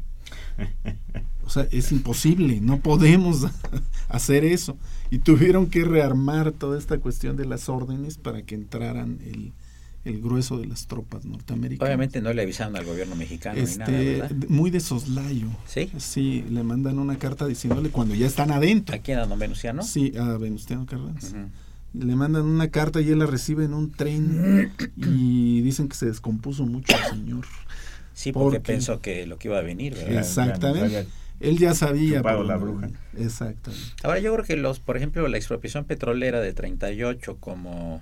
O 1.45 1.49
sea, 1.49 1.67
es 1.71 1.91
imposible, 1.91 2.61
no 2.61 2.79
podemos 2.79 3.45
hacer 4.09 4.45
eso. 4.45 4.77
Y 5.11 5.19
tuvieron 5.19 5.67
que 5.67 5.83
rearmar 5.83 6.51
toda 6.51 6.79
esta 6.79 6.97
cuestión 6.99 7.35
de 7.35 7.45
las 7.45 7.69
órdenes 7.69 8.17
para 8.17 8.43
que 8.43 8.55
entraran 8.55 9.19
el, 9.25 9.51
el 10.05 10.21
grueso 10.21 10.57
de 10.57 10.67
las 10.67 10.87
tropas 10.87 11.25
norteamericanas. 11.25 11.87
Obviamente 11.87 12.21
no 12.21 12.33
le 12.33 12.41
avisaron 12.41 12.75
al 12.75 12.85
gobierno 12.85 13.15
mexicano 13.15 13.61
ni 13.61 13.77
nada, 13.77 13.91
este, 13.91 14.21
¿verdad? 14.21 14.47
Muy 14.49 14.71
de 14.71 14.79
soslayo. 14.79 15.47
¿Sí? 15.67 15.91
Sí, 15.97 16.45
le 16.49 16.63
mandan 16.63 16.97
una 16.99 17.17
carta 17.17 17.45
diciéndole 17.45 17.89
cuando 17.89 18.15
ya 18.15 18.25
están 18.25 18.51
adentro. 18.51 18.95
¿A 18.95 18.99
quién? 18.99 19.19
¿A 19.19 19.25
don 19.25 19.37
Venustiano? 19.37 19.83
Sí, 19.83 20.13
a 20.17 20.37
Venustiano 20.37 20.85
Carranza. 20.85 21.47
Le 21.93 22.15
mandan 22.15 22.45
una 22.45 22.69
carta 22.69 23.01
y 23.01 23.09
él 23.09 23.19
la 23.19 23.25
recibe 23.25 23.65
en 23.65 23.73
un 23.73 23.91
tren 23.91 24.73
y 24.95 25.61
dicen 25.61 25.87
que 25.87 25.95
se 25.95 26.07
descompuso 26.07 26.65
mucho 26.65 26.95
el 26.95 27.03
señor. 27.17 27.45
Sí, 28.13 28.31
porque, 28.31 28.59
pensó 28.59 28.99
que 28.99 29.25
lo 29.25 29.37
que 29.37 29.47
iba 29.47 29.57
a 29.57 29.61
venir, 29.61 29.95
¿verdad? 29.95 30.19
Exactamente. 30.19 31.07
Él 31.39 31.57
ya 31.57 31.73
sabía. 31.73 32.21
la 32.21 32.57
bruja. 32.57 32.89
Exactamente. 33.17 33.85
Ahora 34.03 34.19
yo 34.19 34.33
creo 34.33 34.45
que 34.45 34.55
los, 34.55 34.79
por 34.79 34.97
ejemplo, 34.97 35.27
la 35.27 35.37
expropiación 35.37 35.85
petrolera 35.85 36.39
de 36.39 36.53
38 36.53 37.37
como 37.39 38.01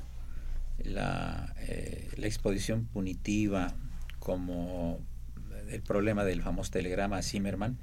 la, 0.84 1.54
eh, 1.68 2.10
la 2.18 2.28
exposición 2.28 2.86
punitiva, 2.86 3.74
como 4.20 5.00
el 5.70 5.82
problema 5.82 6.24
del 6.24 6.42
famoso 6.42 6.72
telegrama 6.72 7.18
a 7.18 7.22
Zimmerman, 7.24 7.78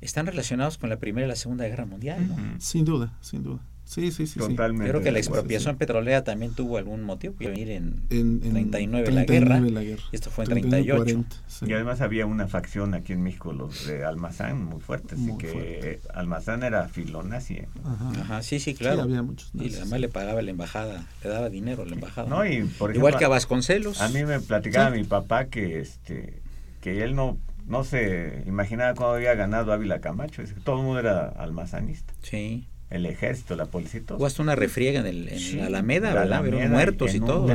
están 0.00 0.26
relacionados 0.26 0.78
con 0.78 0.88
la 0.88 0.98
Primera 0.98 1.26
y 1.26 1.28
la 1.28 1.36
Segunda 1.36 1.66
Guerra 1.66 1.84
Mundial, 1.84 2.26
¿no? 2.28 2.36
Sin 2.60 2.84
duda, 2.84 3.12
sin 3.20 3.42
duda. 3.42 3.60
Sí, 3.90 4.12
sí, 4.12 4.28
sí. 4.28 4.38
Totalmente. 4.38 4.88
Creo 4.88 5.02
que 5.02 5.10
la 5.10 5.18
expropiación 5.18 5.76
petrolera 5.76 6.22
también 6.22 6.54
tuvo 6.54 6.78
algún 6.78 7.02
motivo. 7.02 7.34
Iba 7.40 7.50
a 7.50 7.54
venir 7.54 7.70
en, 7.72 8.00
en, 8.10 8.38
39, 8.38 9.10
la, 9.10 9.24
guerra, 9.24 9.58
Y 9.58 9.96
esto 10.12 10.30
fue 10.30 10.44
en 10.44 10.50
38. 10.50 11.24
Y 11.66 11.72
además 11.72 12.00
había 12.00 12.24
una 12.24 12.46
facción 12.46 12.94
aquí 12.94 13.14
en 13.14 13.24
México, 13.24 13.52
los 13.52 13.88
de 13.88 14.04
Almazán, 14.04 14.64
muy 14.64 14.80
fuertes. 14.80 15.18
Así 15.18 15.36
que 15.38 15.98
Almazán 16.14 16.62
era 16.62 16.86
filonazi. 16.86 17.54
¿eh? 17.54 17.68
Ajá. 17.84 18.42
sí, 18.42 18.60
sí, 18.60 18.74
claro. 18.74 19.02
había 19.02 19.22
muchos 19.22 19.50
y 19.54 19.74
además 19.74 19.98
le 19.98 20.08
pagaba 20.08 20.40
la 20.40 20.52
embajada, 20.52 21.04
le 21.24 21.30
daba 21.30 21.48
dinero 21.48 21.82
a 21.82 21.86
la 21.86 21.94
embajada. 21.94 22.28
No, 22.28 22.46
y 22.46 22.62
por 22.62 22.94
Igual 22.94 23.18
que 23.18 23.24
a 23.24 23.28
Vasconcelos. 23.28 24.00
A 24.00 24.08
mí 24.10 24.22
me 24.24 24.38
platicaba 24.38 24.90
mi 24.90 25.02
papá 25.02 25.46
que, 25.46 25.80
este, 25.80 26.40
que 26.80 27.02
él 27.02 27.16
no 27.16 27.38
no 27.66 27.84
se 27.84 28.42
imaginaba 28.46 28.94
cuando 28.94 29.14
había 29.16 29.34
ganado 29.34 29.72
Ávila 29.72 30.00
Camacho. 30.00 30.42
Todo 30.64 30.76
el 30.76 30.82
mundo 30.82 31.00
era 31.00 31.28
almazanista. 31.28 32.14
Sí 32.22 32.68
el 32.90 33.06
ejército, 33.06 33.54
la 33.54 33.66
policía 33.66 34.00
y 34.00 34.02
todo. 34.02 34.18
Hubo 34.18 34.26
hasta 34.26 34.42
una 34.42 34.56
refriega 34.56 35.00
en, 35.00 35.06
el, 35.06 35.28
en 35.28 35.58
la 35.58 35.66
Alameda, 35.66 36.12
¿verdad? 36.12 36.44
muertos 36.68 37.14
y 37.14 37.20
todo. 37.20 37.46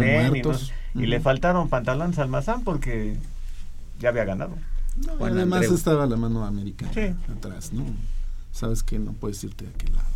y, 0.94 1.06
le 1.06 1.20
faltaron 1.20 1.70
pantalones 1.70 2.18
al 2.20 2.30
Mazán 2.30 2.64
porque 2.64 3.18
ya 4.00 4.10
había 4.10 4.24
ganado. 4.24 4.56
además 5.20 5.66
estaba 5.66 6.06
la 6.06 6.16
mano 6.16 6.46
americana 6.46 7.18
atrás, 7.30 7.74
¿no? 7.74 7.86
Sabes 8.52 8.82
que 8.84 8.98
no 8.98 9.12
puedes 9.12 9.44
irte 9.44 9.66
de 9.66 9.72
aquel 9.72 9.94
lado. 9.94 10.16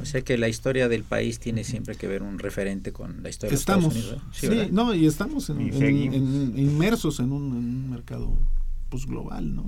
O 0.00 0.04
sea 0.04 0.22
que 0.22 0.38
la 0.38 0.48
historia 0.48 0.88
del 0.88 1.02
país 1.02 1.40
tiene 1.40 1.64
siempre 1.64 1.96
que 1.96 2.06
ver 2.06 2.22
un 2.22 2.38
referente 2.38 2.92
con 2.92 3.24
la 3.24 3.28
historia 3.28 3.56
estamos, 3.56 3.92
de 3.92 4.00
Estados 4.00 4.22
Unidos. 4.42 4.66
Sí, 4.68 4.72
no, 4.72 4.94
y 4.94 5.06
estamos 5.06 5.50
en, 5.50 5.60
inmersos 6.56 7.18
en 7.18 7.32
un, 7.32 7.90
mercado 7.90 8.32
pues 8.88 9.04
global, 9.06 9.52
¿no? 9.52 9.64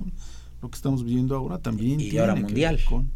Lo 0.61 0.71
que 0.71 0.77
estamos 0.77 1.05
viviendo 1.05 1.35
ahora 1.35 1.59
también. 1.59 1.99
Y 1.99 2.17
ahora 2.19 2.37
mundial. 2.37 2.79
Con, 2.89 3.11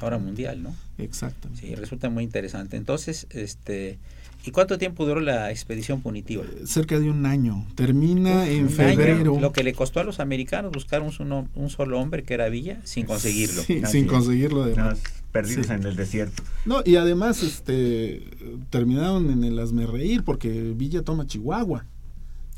ahora 0.00 0.18
mundial, 0.18 0.62
¿no? 0.62 0.74
Exacto. 0.98 1.48
Sí, 1.54 1.74
resulta 1.74 2.10
muy 2.10 2.24
interesante. 2.24 2.76
Entonces, 2.76 3.26
este, 3.30 3.98
¿y 4.44 4.50
cuánto 4.50 4.78
tiempo 4.78 5.06
duró 5.06 5.20
la 5.20 5.50
expedición 5.50 6.02
punitiva? 6.02 6.44
Eh, 6.44 6.66
cerca 6.66 6.98
de 6.98 7.10
un 7.10 7.26
año. 7.26 7.66
Termina 7.74 8.48
en 8.48 8.70
febrero. 8.70 9.38
Lo 9.40 9.52
que 9.52 9.62
le 9.62 9.72
costó 9.72 10.00
a 10.00 10.04
los 10.04 10.20
americanos 10.20 10.72
buscar 10.72 11.02
un, 11.02 11.48
un, 11.54 11.70
solo 11.70 12.00
hombre 12.00 12.22
que 12.22 12.34
era 12.34 12.48
Villa 12.48 12.80
sin 12.84 13.06
conseguirlo. 13.06 13.62
sin 13.62 14.06
conseguirlo 14.06 14.64
además. 14.64 15.00
perdidos 15.32 15.70
en 15.70 15.84
el 15.84 15.96
desierto. 15.96 16.42
No, 16.64 16.82
y 16.84 16.96
además 16.96 17.42
este 17.42 18.22
terminaron 18.70 19.30
en 19.30 19.44
el 19.44 19.88
reír 19.88 20.24
porque 20.24 20.72
Villa 20.76 21.02
toma 21.02 21.26
Chihuahua. 21.26 21.84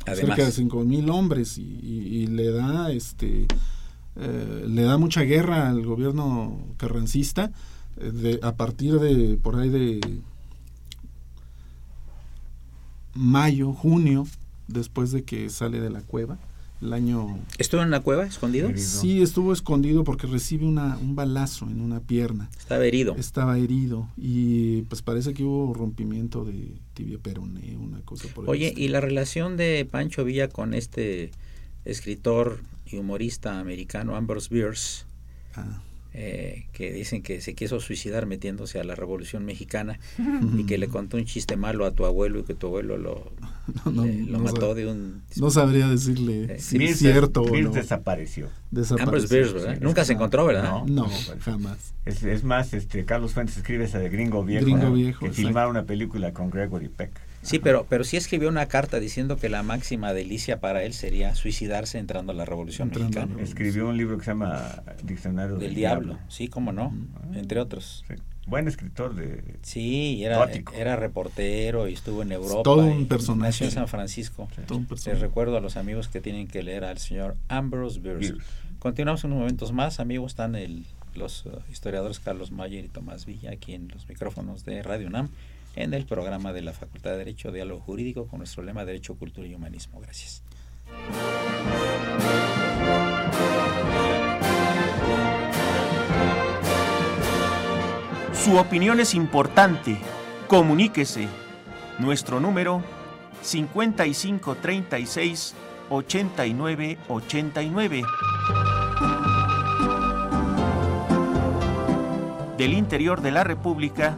Cerca 0.07 0.47
de 0.47 0.53
cinco 0.53 0.85
mil 0.85 1.11
hombres 1.11 1.59
y, 1.59 1.63
y 1.63 2.27
le 2.29 2.51
da 2.51 2.91
este 2.91 3.47
eh, 4.21 4.65
le 4.67 4.83
da 4.83 4.99
mucha 4.99 5.23
guerra 5.23 5.69
al 5.69 5.85
gobierno 5.87 6.59
carrancista 6.77 7.53
eh, 8.01 8.11
de, 8.11 8.41
a 8.43 8.57
partir 8.57 8.99
de 8.99 9.37
por 9.37 9.57
ahí 9.57 9.69
de 9.69 10.01
mayo, 13.15 13.73
junio, 13.73 14.27
después 14.67 15.13
de 15.13 15.23
que 15.23 15.51
sale 15.51 15.81
de 15.81 15.91
la 15.91 16.01
cueva. 16.03 16.39
El 16.81 16.93
año... 16.93 17.41
¿Estuvo 17.59 17.83
en 17.83 17.91
la 17.91 18.01
cueva, 18.01 18.25
escondido? 18.25 18.71
Sí, 18.77 19.21
estuvo 19.21 19.53
escondido 19.53 20.05
porque 20.05 20.29
recibe 20.29 20.65
una, 20.65 20.97
un 20.99 21.17
balazo 21.17 21.67
en 21.67 21.81
una 21.81 22.01
pierna. 22.01 22.51
Estaba 22.57 22.85
herido. 22.87 23.17
Estaba 23.17 23.59
herido 23.59 24.09
y 24.17 24.83
pues 24.83 25.03
parece 25.03 25.35
que 25.35 25.43
hubo 25.43 25.75
rompimiento 25.75 26.45
de 26.45 26.73
tibia 26.95 27.19
peroné, 27.19 27.77
una 27.77 28.01
cosa 28.03 28.29
por 28.33 28.49
Oye, 28.49 28.73
¿y 28.77 28.89
la 28.89 29.01
relación 29.01 29.57
de 29.57 29.89
Pancho 29.91 30.25
Villa 30.25 30.49
con 30.49 30.73
este 30.73 31.33
escritor 31.85 32.61
y 32.87 32.97
humorista 32.97 33.61
americano 33.61 34.17
Ambrose 34.17 34.49
Bierce, 34.51 35.05
ah. 35.55 35.81
eh, 36.15 36.67
que 36.73 36.93
dicen 36.93 37.23
que 37.23 37.41
se 37.41 37.55
quiso 37.55 37.81
suicidar 37.81 38.27
metiéndose 38.27 38.81
a 38.81 38.85
la 38.85 38.95
Revolución 38.95 39.45
Mexicana 39.45 39.99
y 40.57 40.65
que 40.65 40.79
le 40.79 40.89
contó 40.89 41.17
un 41.17 41.25
chiste 41.25 41.57
malo 41.57 41.85
a 41.85 41.93
tu 41.93 42.07
abuelo 42.07 42.41
y 42.41 42.43
que 42.45 42.55
tu 42.55 42.69
abuelo 42.69 42.97
lo, 42.97 43.33
lo 43.85 44.39
mató 44.39 44.75
de 44.75 44.87
un... 44.87 45.23
No 45.37 45.51
sabría 45.51 45.89
decirle 45.89 46.55
eh, 46.55 46.59
si 46.59 46.83
es 46.83 46.99
cierto 46.99 47.43
o 47.43 47.57
no. 47.57 47.71
desapareció. 47.71 48.49
Ambrose 48.99 49.35
Bierce, 49.35 49.55
¿verdad? 49.55 49.79
Nunca 49.81 50.05
se 50.05 50.15
encontró, 50.15 50.47
¿verdad? 50.47 50.85
No, 50.85 51.09
jamás. 51.41 51.95
Es, 52.05 52.23
es, 52.23 52.45
más, 52.45 52.73
este 52.73 53.05
Carlos 53.05 53.33
Fuentes 53.33 53.57
escribe 53.57 53.85
esa 53.85 53.99
de 53.99 54.09
Gringo 54.09 54.45
Viejo, 54.45 54.65
Gringo 54.65 54.93
Viejo 54.93 55.27
que 55.27 55.33
filmar 55.33 55.69
una 55.69 55.85
película 55.85 56.33
con 56.33 56.51
Gregory 56.51 56.89
Peck. 56.89 57.28
Sí, 57.43 57.59
pero, 57.59 57.87
pero 57.89 58.05
sí 58.05 58.17
escribió 58.17 58.49
una 58.49 58.67
carta 58.67 59.01
diciendo 59.01 59.37
que 59.37 59.49
la 59.49 59.63
máxima 59.63 60.13
delicia 60.13 60.61
para 60.61 60.83
él 60.83 60.93
sería 60.93 61.35
suicidarse 61.35 61.99
entrando 61.99 62.33
a 62.33 62.35
la 62.35 62.45
Revolución 62.45 62.89
Mexicana. 62.89 63.37
Escribió 63.41 63.89
un 63.89 63.97
libro 63.97 64.19
que 64.19 64.25
se 64.25 64.33
llama 64.33 64.83
Diccionario 65.03 65.57
del, 65.57 65.75
Diablo. 65.75 66.19
Sí, 66.29 66.49
cómo 66.49 66.73
no, 66.73 66.93
entre 67.35 67.61
otros. 67.61 68.05
Buen 68.47 68.67
escritor 68.67 69.15
de... 69.15 69.43
Sí, 69.63 70.25
era, 70.25 70.49
era 70.75 70.97
reportero 70.97 71.87
y 71.87 71.93
estuvo 71.93 72.23
en 72.23 72.33
Europa. 72.33 72.63
Todo 72.63 72.85
un 72.85 73.07
personaje. 73.07 73.49
Nació 73.49 73.67
en 73.67 73.73
San 73.73 73.89
Francisco. 73.89 74.49
Les 75.07 75.21
recuerdo 75.21 75.59
a 75.59 75.61
los 75.61 75.77
amigos 75.77 76.09
que 76.09 76.21
tienen 76.21 76.49
que 76.49 76.63
leer 76.63 76.85
al 76.85 76.99
señor 76.99 77.37
Ambrose 77.49 78.01
Bierce. 78.01 78.35
Continuamos 78.79 79.25
unos 79.25 79.39
momentos 79.39 79.73
más. 79.73 80.01
Amigos, 80.01 80.33
están 80.33 80.55
el, 80.55 80.87
los 81.15 81.45
uh, 81.45 81.61
historiadores 81.71 82.21
Carlos 82.21 82.51
Mayer 82.51 82.85
y 82.85 82.89
Tomás 82.89 83.27
Villa 83.27 83.51
aquí 83.51 83.75
en 83.75 83.89
los 83.89 84.09
micrófonos 84.09 84.65
de 84.65 84.83
Radio 84.83 85.09
UNAM 85.09 85.29
en 85.79 85.95
el 85.95 86.05
programa 86.07 86.53
de 86.53 86.63
la 86.63 86.73
Facultad 86.73 87.13
de 87.13 87.19
Derecho 87.19 87.53
Diálogo 87.53 87.81
Jurídico 87.81 88.27
con 88.27 88.39
nuestro 88.39 88.65
lema 88.65 88.85
Derecho, 88.85 89.15
Cultura 89.15 89.47
y 89.47 89.55
Humanismo. 89.55 90.01
Gracias. 90.01 90.43
Su 98.33 98.57
opinión 98.57 98.99
es 98.99 99.15
importante. 99.15 99.99
Comuníquese. 100.49 101.29
Nuestro 102.01 102.41
número 102.41 102.83
5536 103.43 105.55
8989. 105.91 108.03
Del 112.57 112.73
interior 112.73 113.21
de 113.21 113.31
la 113.31 113.45
República 113.45 114.17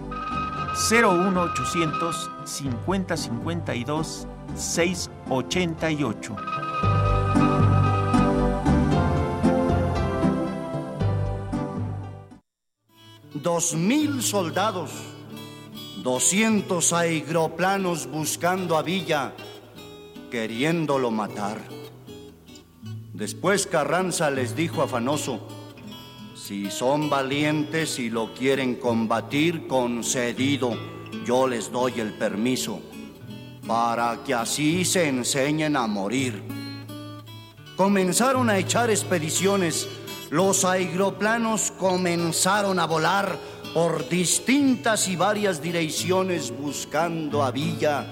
01800 0.75 2.31
5052 2.45 4.27
688. 4.55 6.37
Dos 13.33 13.75
mil 13.75 14.23
soldados, 14.23 14.91
doscientos 16.03 16.93
aeroplanos 16.93 18.07
buscando 18.11 18.77
a 18.77 18.83
Villa, 18.83 19.33
queriéndolo 20.31 21.11
matar. 21.11 21.59
Después 23.14 23.66
Carranza 23.66 24.31
les 24.31 24.57
dijo 24.57 24.83
afanoso, 24.83 25.41
si 26.41 26.70
son 26.70 27.11
valientes 27.11 27.99
y 27.99 28.09
lo 28.09 28.32
quieren 28.32 28.76
combatir 28.76 29.66
concedido, 29.66 30.76
yo 31.24 31.47
les 31.47 31.70
doy 31.70 32.01
el 32.01 32.14
permiso, 32.14 32.80
para 33.66 34.24
que 34.24 34.34
así 34.34 34.84
se 34.84 35.07
enseñen 35.07 35.76
a 35.76 35.86
morir. 35.86 36.43
Comenzaron 37.76 38.49
a 38.49 38.59
echar 38.59 38.91
expediciones 38.91 39.86
los 40.30 40.64
aeroplanos 40.64 41.72
comenzaron 41.72 42.78
a 42.78 42.86
volar 42.86 43.36
por 43.74 44.09
distintas 44.09 45.09
y 45.09 45.16
varias 45.16 45.61
direcciones 45.61 46.57
buscando 46.57 47.43
a 47.43 47.51
Villa, 47.51 48.07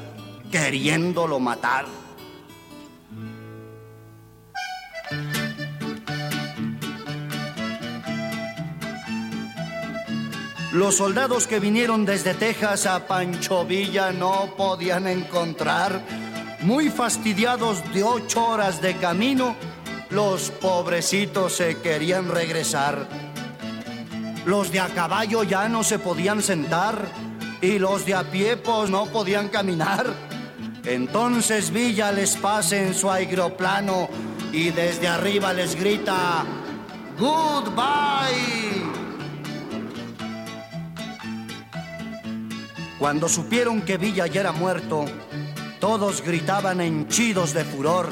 queriéndolo 0.50 1.38
matar. 1.38 1.97
Los 10.78 10.94
soldados 10.94 11.48
que 11.48 11.58
vinieron 11.58 12.04
desde 12.06 12.34
Texas 12.34 12.86
a 12.86 13.08
Pancho 13.08 13.64
Villa 13.64 14.12
no 14.12 14.54
podían 14.56 15.08
encontrar, 15.08 16.00
muy 16.60 16.88
fastidiados 16.88 17.82
de 17.92 18.04
ocho 18.04 18.46
horas 18.46 18.80
de 18.80 18.94
camino, 18.96 19.56
los 20.10 20.52
pobrecitos 20.52 21.54
se 21.54 21.78
querían 21.78 22.30
regresar. 22.30 23.08
Los 24.46 24.70
de 24.70 24.78
a 24.78 24.86
caballo 24.86 25.42
ya 25.42 25.68
no 25.68 25.82
se 25.82 25.98
podían 25.98 26.42
sentar 26.42 27.08
y 27.60 27.80
los 27.80 28.06
de 28.06 28.14
a 28.14 28.22
pie 28.22 28.56
pues 28.56 28.88
no 28.88 29.06
podían 29.06 29.48
caminar. 29.48 30.06
Entonces 30.84 31.72
Villa 31.72 32.12
les 32.12 32.36
pasa 32.36 32.76
en 32.76 32.94
su 32.94 33.10
aeroplano 33.10 34.08
y 34.52 34.70
desde 34.70 35.08
arriba 35.08 35.52
les 35.52 35.74
grita, 35.74 36.44
Goodbye. 37.18 38.77
Cuando 42.98 43.28
supieron 43.28 43.82
que 43.82 43.96
Villa 43.96 44.26
ya 44.26 44.40
era 44.40 44.50
muerto, 44.50 45.04
todos 45.78 46.20
gritaban 46.20 46.80
henchidos 46.80 47.54
de 47.54 47.64
furor. 47.64 48.10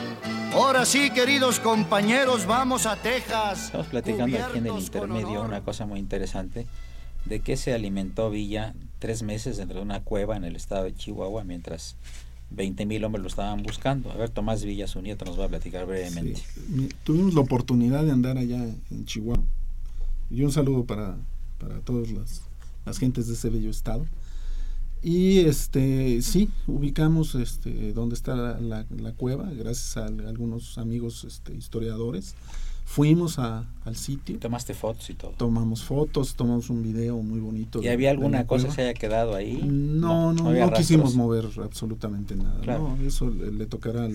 Ahora 0.52 0.86
sí, 0.86 1.10
queridos 1.10 1.58
compañeros, 1.58 2.46
vamos 2.46 2.86
a 2.86 2.94
Texas. 2.94 3.64
Estamos 3.64 3.88
platicando 3.88 4.38
aquí 4.38 4.58
en 4.58 4.66
el 4.66 4.78
intermedio 4.78 5.42
una 5.42 5.62
cosa 5.62 5.86
muy 5.86 5.98
interesante 5.98 6.68
de 7.24 7.40
que 7.40 7.56
se 7.56 7.74
alimentó 7.74 8.30
Villa 8.30 8.74
tres 9.00 9.24
meses 9.24 9.56
dentro 9.56 9.78
de 9.78 9.82
una 9.82 10.04
cueva 10.04 10.36
en 10.36 10.44
el 10.44 10.54
estado 10.54 10.84
de 10.84 10.94
Chihuahua 10.94 11.42
mientras 11.42 11.96
20 12.50 12.86
mil 12.86 13.04
hombres 13.04 13.22
lo 13.22 13.28
estaban 13.28 13.64
buscando. 13.64 14.12
A 14.12 14.14
ver, 14.14 14.30
Tomás 14.30 14.64
Villa, 14.64 14.86
su 14.86 15.02
nieto, 15.02 15.24
nos 15.24 15.38
va 15.38 15.46
a 15.46 15.48
platicar 15.48 15.84
brevemente. 15.86 16.40
Tuvimos 17.02 17.34
la 17.34 17.40
oportunidad 17.40 18.04
de 18.04 18.12
andar 18.12 18.38
allá 18.38 18.62
en 18.62 19.04
Chihuahua. 19.04 19.42
Y 20.30 20.44
un 20.44 20.52
saludo 20.52 20.84
para, 20.84 21.16
para 21.58 21.80
todas 21.80 22.08
las, 22.12 22.42
las 22.84 22.98
gentes 22.98 23.26
de 23.26 23.34
ese 23.34 23.50
bello 23.50 23.70
estado. 23.70 24.06
Y 25.06 25.38
este 25.38 26.20
sí, 26.20 26.48
ubicamos 26.66 27.36
este 27.36 27.92
dónde 27.92 28.16
está 28.16 28.34
la, 28.58 28.84
cueva, 29.16 29.48
gracias 29.52 29.96
a, 29.96 30.06
algunos 30.06 30.78
amigos 30.78 31.22
este, 31.22 31.54
historiadores. 31.54 32.34
Fuimos 32.84 33.38
a, 33.38 33.72
al 33.84 33.94
sitio. 33.94 34.36
¿Tomaste 34.40 34.74
fotos 34.74 35.08
y 35.08 35.14
todo? 35.14 35.30
Tomamos 35.36 35.84
fotos, 35.84 36.34
tomamos 36.34 36.70
un 36.70 36.82
video 36.82 37.18
muy 37.18 37.38
bonito. 37.38 37.80
¿Y 37.80 37.86
había 37.86 38.10
alguna 38.10 38.48
cosa 38.48 38.66
que 38.66 38.74
se 38.74 38.82
haya 38.82 38.94
quedado 38.94 39.36
ahí? 39.36 39.62
No, 39.62 40.32
no, 40.32 40.52
no, 40.52 40.72
quisimos 40.72 41.14
mover 41.14 41.44
absolutamente 41.62 42.34
nada. 42.34 42.96
eso 43.06 43.30
le, 43.30 43.64
tocará 43.66 44.08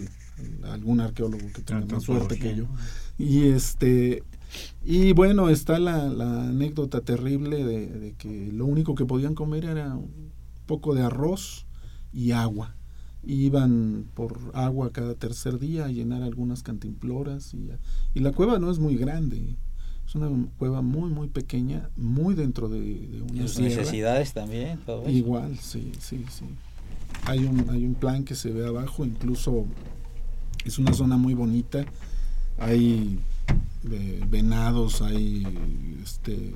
a 0.64 0.74
algún 0.74 1.00
arqueólogo 1.00 1.54
que 1.54 1.62
tenga 1.62 1.86
más 1.86 2.04
suerte 2.04 2.38
que 2.38 2.54
yo. 2.54 2.66
Y 3.18 3.48
este 3.48 4.24
y 4.84 5.14
bueno, 5.14 5.48
está 5.48 5.80
la, 5.80 6.04
anécdota 6.50 7.00
terrible 7.00 7.64
de, 7.64 7.88
de, 7.88 8.14
que 8.16 8.52
lo 8.52 8.66
único 8.66 8.94
que 8.94 9.06
podían 9.06 9.36
comer 9.36 9.64
era 9.64 9.98
poco 10.72 10.96
de 10.96 11.02
arroz 11.02 11.66
y 12.14 12.32
agua. 12.32 12.76
Iban 13.24 14.06
por 14.14 14.40
agua 14.54 14.94
cada 14.94 15.16
tercer 15.16 15.60
día 15.60 15.84
a 15.84 15.90
llenar 15.90 16.24
algunas 16.24 16.64
cantimploras 16.64 17.54
y, 17.54 17.72
y 18.14 18.22
la 18.22 18.32
cueva 18.32 18.58
no 18.58 18.72
es 18.72 18.80
muy 18.80 18.96
grande. 18.96 19.58
Es 20.08 20.16
una 20.16 20.30
cueva 20.58 20.82
muy, 20.82 21.10
muy 21.10 21.28
pequeña, 21.28 21.90
muy 21.98 22.36
dentro 22.36 22.70
de, 22.70 22.80
de 22.80 23.22
una 23.22 23.44
necesidades 23.44 24.32
también? 24.32 24.80
Igual, 25.10 25.58
sí, 25.58 25.92
sí, 26.00 26.24
sí. 26.30 26.46
Hay 27.26 27.40
un, 27.40 27.70
hay 27.70 27.86
un 27.86 27.96
plan 27.96 28.24
que 28.24 28.36
se 28.36 28.52
ve 28.52 28.66
abajo, 28.66 29.04
incluso 29.04 29.66
es 30.64 30.80
una 30.80 30.94
zona 30.94 31.18
muy 31.18 31.34
bonita. 31.34 31.84
Hay 32.60 33.20
eh, 33.92 34.24
venados, 34.30 35.02
hay 35.02 35.46
este, 36.02 36.54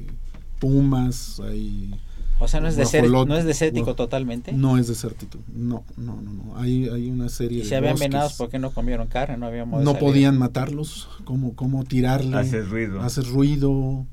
pumas, 0.61 1.41
hay 1.41 1.93
o 2.37 2.47
sea, 2.49 2.59
no 2.59 2.67
es, 2.67 2.75
no 2.75 3.37
es 3.37 3.45
desértico 3.45 3.95
totalmente. 3.95 4.51
No 4.51 4.77
es 4.77 4.87
desértico, 4.87 5.39
no, 5.53 5.85
no, 5.95 6.21
no, 6.21 6.31
no. 6.33 6.57
Hay, 6.57 6.89
hay 6.89 7.09
una 7.09 7.29
serie 7.29 7.59
¿Y 7.59 7.61
de. 7.61 7.67
si 7.69 7.75
habían 7.75 7.97
venados, 7.97 8.33
¿por 8.33 8.49
qué 8.49 8.59
no 8.59 8.71
comieron 8.71 9.07
carne? 9.07 9.37
No 9.37 9.45
habíamos. 9.45 9.83
No 9.83 9.97
podían 9.97 10.37
matarlos, 10.37 11.07
¿cómo, 11.23 11.55
cómo 11.55 11.85
tirarle? 11.85 12.37
Hacer 12.37 12.67
ruido. 12.67 13.01
Hacer 13.01 13.25
ruido. 13.25 14.05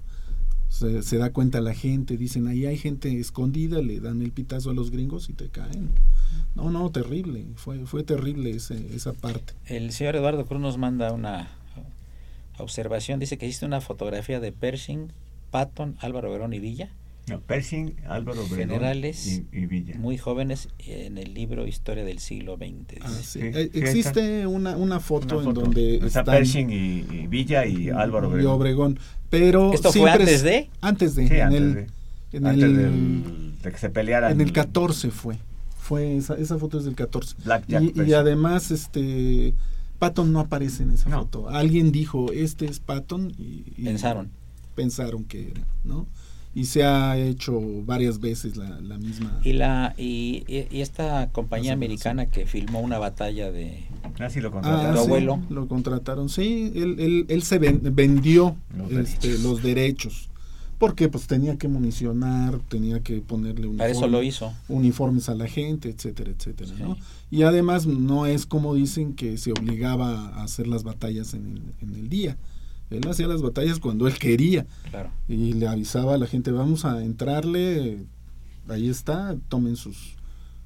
Se, 0.68 1.02
se, 1.02 1.18
da 1.18 1.32
cuenta 1.32 1.60
la 1.60 1.74
gente, 1.74 2.16
dicen 2.16 2.46
ahí 2.46 2.64
hay 2.64 2.78
gente 2.78 3.20
escondida, 3.20 3.82
le 3.82 4.00
dan 4.00 4.22
el 4.22 4.32
pitazo 4.32 4.70
a 4.70 4.74
los 4.74 4.90
gringos 4.90 5.28
y 5.28 5.34
te 5.34 5.48
caen. 5.48 5.90
No, 6.54 6.70
no, 6.70 6.90
terrible, 6.90 7.44
fue, 7.56 7.84
fue 7.84 8.04
terrible 8.04 8.50
ese, 8.50 8.94
esa 8.94 9.12
parte. 9.12 9.52
El 9.66 9.92
señor 9.92 10.16
Eduardo 10.16 10.46
Cruz 10.46 10.62
nos 10.62 10.78
manda 10.78 11.12
una 11.12 11.50
observación, 12.56 13.20
dice 13.20 13.36
que 13.36 13.44
existe 13.44 13.66
una 13.66 13.82
fotografía 13.82 14.40
de 14.40 14.50
Pershing, 14.50 15.12
Patton, 15.50 15.98
Álvaro 16.00 16.30
Verón 16.30 16.54
y 16.54 16.60
Villa 16.60 16.90
no, 17.28 17.40
Pershing, 17.40 17.96
Álvaro 18.08 18.44
Generales 18.48 19.42
y, 19.52 19.66
Villa. 19.66 19.94
muy 19.96 20.18
jóvenes 20.18 20.68
en 20.78 21.18
el 21.18 21.34
libro 21.34 21.66
Historia 21.66 22.04
del 22.04 22.18
siglo 22.18 22.56
XX. 22.56 23.00
Ah, 23.00 23.10
eh, 23.36 23.70
existe 23.74 24.46
una, 24.46 24.76
una, 24.76 24.98
foto 24.98 25.40
en 25.40 25.54
donde 25.54 25.96
está 25.98 26.24
Pershing 26.24 26.70
y, 26.70 27.26
Villa 27.28 27.64
y 27.64 27.90
Álvaro 27.90 28.28
Obregón. 28.28 28.42
Y 28.42 28.54
Obregón. 28.54 28.98
Pero 29.30 29.72
¿Esto 29.72 29.92
fue 29.92 30.10
antes 30.10 30.42
de? 30.42 30.68
Antes 30.80 31.14
de. 31.14 31.26
en 31.26 31.42
antes, 31.42 31.60
el, 31.60 31.74
de, 31.74 31.86
en 32.32 32.46
el, 32.46 33.62
de 33.62 33.70
que 33.70 33.78
se 33.78 33.90
pelearan. 33.90 34.32
En 34.32 34.40
el 34.40 34.52
14 34.52 35.10
fue. 35.10 35.38
fue 35.78 36.16
esa, 36.16 36.34
esa 36.34 36.58
foto 36.58 36.78
es 36.78 36.84
del 36.84 36.96
14. 36.96 37.36
y, 37.68 38.02
y, 38.02 38.14
además, 38.14 38.72
este 38.72 39.54
Patton 40.02 40.32
no 40.32 40.40
aparece 40.40 40.82
en 40.82 40.90
esa 40.90 41.08
foto. 41.08 41.48
Alguien 41.48 41.92
dijo, 41.92 42.32
este 42.32 42.64
es 42.64 42.80
Patton. 42.80 43.32
Y, 43.38 43.84
pensaron. 43.84 44.30
Pensaron 44.74 45.22
que 45.22 45.52
era, 45.52 45.64
¿no? 45.84 46.08
Y 46.54 46.66
se 46.66 46.84
ha 46.84 47.16
hecho 47.16 47.60
varias 47.84 48.20
veces 48.20 48.56
la, 48.56 48.80
la 48.80 48.98
misma. 48.98 49.40
Y 49.42 49.54
la 49.54 49.94
y, 49.96 50.44
y 50.48 50.80
esta 50.80 51.30
compañía 51.30 51.72
americana 51.72 52.26
que 52.26 52.46
filmó 52.46 52.80
una 52.80 52.98
batalla 52.98 53.50
de 53.50 53.84
ah, 54.18 54.28
lo 54.36 54.50
contrataron. 54.50 54.96
Ah, 54.96 55.00
abuelo. 55.00 55.40
lo 55.48 55.66
contrataron, 55.66 56.28
sí, 56.28 56.72
él, 56.74 56.96
él, 56.98 57.26
él 57.28 57.42
se 57.42 57.58
vendió 57.58 58.56
los, 58.76 58.92
este, 58.92 59.28
derechos. 59.28 59.42
los 59.44 59.62
derechos. 59.62 60.28
Porque 60.78 61.08
pues 61.08 61.28
tenía 61.28 61.56
que 61.56 61.68
municionar, 61.68 62.58
tenía 62.68 63.00
que 63.04 63.20
ponerle 63.20 63.68
uniformes, 63.68 63.96
eso 63.96 64.08
lo 64.08 64.20
hizo. 64.20 64.52
uniformes 64.68 65.28
a 65.28 65.34
la 65.36 65.46
gente, 65.46 65.88
etcétera, 65.88 66.32
etcétera. 66.36 66.72
¿no? 66.76 66.96
Y 67.30 67.44
además 67.44 67.86
no 67.86 68.26
es 68.26 68.46
como 68.46 68.74
dicen 68.74 69.14
que 69.14 69.38
se 69.38 69.52
obligaba 69.52 70.30
a 70.30 70.42
hacer 70.42 70.66
las 70.66 70.82
batallas 70.82 71.34
en 71.34 71.46
el, 71.46 71.88
en 71.88 71.94
el 71.94 72.08
día 72.08 72.36
él 72.98 73.08
hacía 73.08 73.26
las 73.26 73.42
batallas 73.42 73.78
cuando 73.78 74.06
él 74.06 74.18
quería. 74.18 74.66
Y 75.28 75.54
le 75.54 75.66
avisaba 75.68 76.14
a 76.14 76.18
la 76.18 76.26
gente, 76.26 76.50
vamos 76.50 76.84
a 76.84 77.02
entrarle, 77.02 78.04
ahí 78.68 78.88
está, 78.88 79.36
tomen 79.48 79.76
sus, 79.76 80.16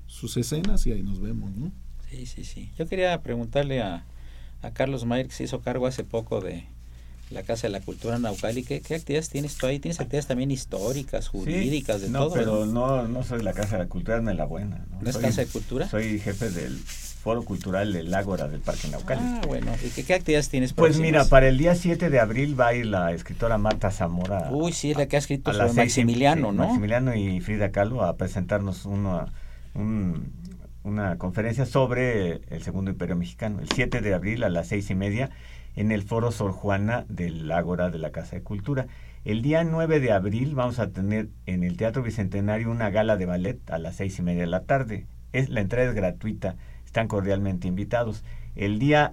sus 0.07 0.37
escenas 0.37 0.87
y 0.87 0.93
ahí 0.93 1.03
nos 1.03 1.21
vemos, 1.21 1.51
¿no? 1.57 1.73
Sí, 2.11 2.27
sí, 2.27 2.45
sí. 2.45 2.71
Yo 2.79 2.87
quería 2.89 3.21
preguntarle 3.23 3.83
a, 3.83 4.05
a 4.63 4.71
Carlos 4.73 5.05
Mayer, 5.05 5.27
que 5.29 5.35
se 5.35 5.45
hizo 5.45 5.61
cargo 5.61 5.87
hace 5.87 6.05
poco 6.05 6.41
de, 6.41 6.65
la 7.31 7.43
Casa 7.43 7.67
de 7.67 7.73
la 7.73 7.81
Cultura 7.81 8.19
Naucali. 8.19 8.63
¿Qué, 8.63 8.81
qué 8.81 8.95
actividades 8.95 9.29
tienes 9.29 9.57
tú 9.57 9.67
ahí? 9.67 9.79
¿Tienes 9.81 9.99
actividades 10.01 10.27
también 10.27 10.51
históricas, 10.51 11.29
jurídicas, 11.29 12.01
de 12.01 12.09
no, 12.11 12.25
todo? 12.27 12.35
pero 12.35 12.67
no, 12.67 13.09
no 13.09 13.25
soy 13.25 13.43
la 13.43 13.53
Casa 13.53 13.77
de 13.79 13.85
la 13.85 13.89
Cultura, 13.89 14.19
es 14.19 14.37
la 14.37 14.45
buena. 14.45 14.87
¿no? 14.91 15.01
¿No 15.03 15.09
es 15.09 15.15
Soy- 15.15 15.23
Casa 15.25 15.41
de 15.43 15.49
Cultura? 15.49 15.89
Soy 15.89 16.21
jefe 16.21 16.51
del 16.51 16.79
Foro 17.27 17.43
Cultural 17.43 17.93
del 17.93 18.15
Ágora 18.15 18.47
del 18.47 18.61
Parque 18.61 18.87
Naucali. 18.87 19.21
Ah, 19.21 19.41
bueno. 19.49 19.73
¿Y 19.85 19.89
qué, 19.91 20.05
qué 20.05 20.15
actividades 20.15 20.49
tienes 20.49 20.73
Pues 20.73 20.91
próximas? 20.93 21.07
mira, 21.11 21.25
para 21.25 21.49
el 21.49 21.59
día 21.59 21.75
7 21.75 22.09
de 22.09 22.21
abril 22.21 22.59
va 22.59 22.69
a 22.69 22.75
ir 22.75 22.87
la 22.87 23.11
escritora 23.13 23.59
Marta 23.59 23.91
Zamora. 23.91 24.49
Uy, 24.53 24.71
sí, 24.71 24.93
es 24.93 24.97
la 24.97 25.07
que 25.09 25.17
ha 25.17 25.19
escrito 25.19 25.51
a 25.51 25.55
sobre 25.55 25.73
Maximiliano, 25.73 26.53
sí, 26.53 26.57
¿no? 26.57 26.63
Maximiliano 26.69 27.17
y 27.17 27.41
Frida 27.41 27.73
Kahlo 27.73 28.05
a 28.05 28.17
presentarnos 28.17 28.85
una, 28.87 29.33
un- 29.75 30.31
una 30.85 31.19
conferencia 31.19 31.67
sobre 31.67 32.43
el 32.49 32.63
Segundo 32.63 32.93
Imperio 32.93 33.17
Mexicano, 33.17 33.59
el 33.61 33.69
7 33.75 34.03
de 34.03 34.15
abril 34.15 34.45
a 34.45 34.49
las 34.49 34.69
seis 34.69 34.89
y 34.91 34.95
media 34.95 35.31
en 35.75 35.91
el 35.91 36.05
Foro 36.05 36.31
Sor 36.31 36.53
Juana 36.53 37.07
del 37.09 37.51
Ágora 37.51 37.91
de 37.91 37.99
la 37.99 38.13
Casa 38.13 38.37
de 38.37 38.43
Cultura. 38.45 38.87
El 39.25 39.43
día 39.43 39.65
9 39.65 39.99
de 39.99 40.13
abril 40.13 40.55
vamos 40.55 40.79
a 40.79 40.91
tener 40.91 41.27
en 41.47 41.65
el 41.65 41.77
Teatro 41.77 42.05
Bicentenario 42.05 42.71
una 42.71 42.91
gala 42.91 43.17
de 43.17 43.27
ballet 43.27 43.59
a 43.69 43.79
las 43.79 43.97
seis 43.97 44.17
y 44.21 44.23
media 44.23 44.43
de 44.43 44.47
la 44.47 44.61
tarde. 44.63 45.07
Es, 45.33 45.49
la 45.49 45.61
entrada 45.61 45.89
es 45.89 45.95
gratuita, 45.97 46.55
están 46.97 47.09
cordialmente 47.09 47.69
invitados. 47.69 48.25
El 48.55 48.79
día 48.79 49.13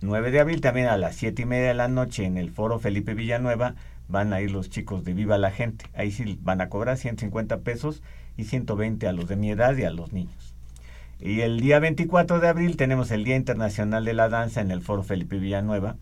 9 0.00 0.32
de 0.32 0.40
abril 0.40 0.60
también 0.60 0.88
a 0.88 0.96
las 0.96 1.14
7 1.14 1.42
y 1.42 1.44
media 1.44 1.68
de 1.68 1.74
la 1.74 1.86
noche 1.86 2.24
en 2.24 2.36
el 2.36 2.50
Foro 2.50 2.80
Felipe 2.80 3.14
Villanueva 3.14 3.76
van 4.08 4.32
a 4.32 4.40
ir 4.40 4.50
los 4.50 4.70
chicos 4.70 5.04
de 5.04 5.14
Viva 5.14 5.38
la 5.38 5.52
Gente. 5.52 5.84
Ahí 5.94 6.10
sí 6.10 6.36
van 6.42 6.60
a 6.60 6.68
cobrar 6.68 6.96
150 6.96 7.58
pesos 7.60 8.02
y 8.36 8.42
120 8.42 9.06
a 9.06 9.12
los 9.12 9.28
de 9.28 9.36
mi 9.36 9.52
edad 9.52 9.76
y 9.76 9.84
a 9.84 9.90
los 9.90 10.12
niños. 10.12 10.56
Y 11.20 11.42
el 11.42 11.60
día 11.60 11.78
24 11.78 12.40
de 12.40 12.48
abril 12.48 12.76
tenemos 12.76 13.12
el 13.12 13.22
Día 13.22 13.36
Internacional 13.36 14.04
de 14.04 14.14
la 14.14 14.28
Danza 14.28 14.60
en 14.60 14.72
el 14.72 14.80
Foro 14.80 15.04
Felipe 15.04 15.38
Villanueva. 15.38 15.94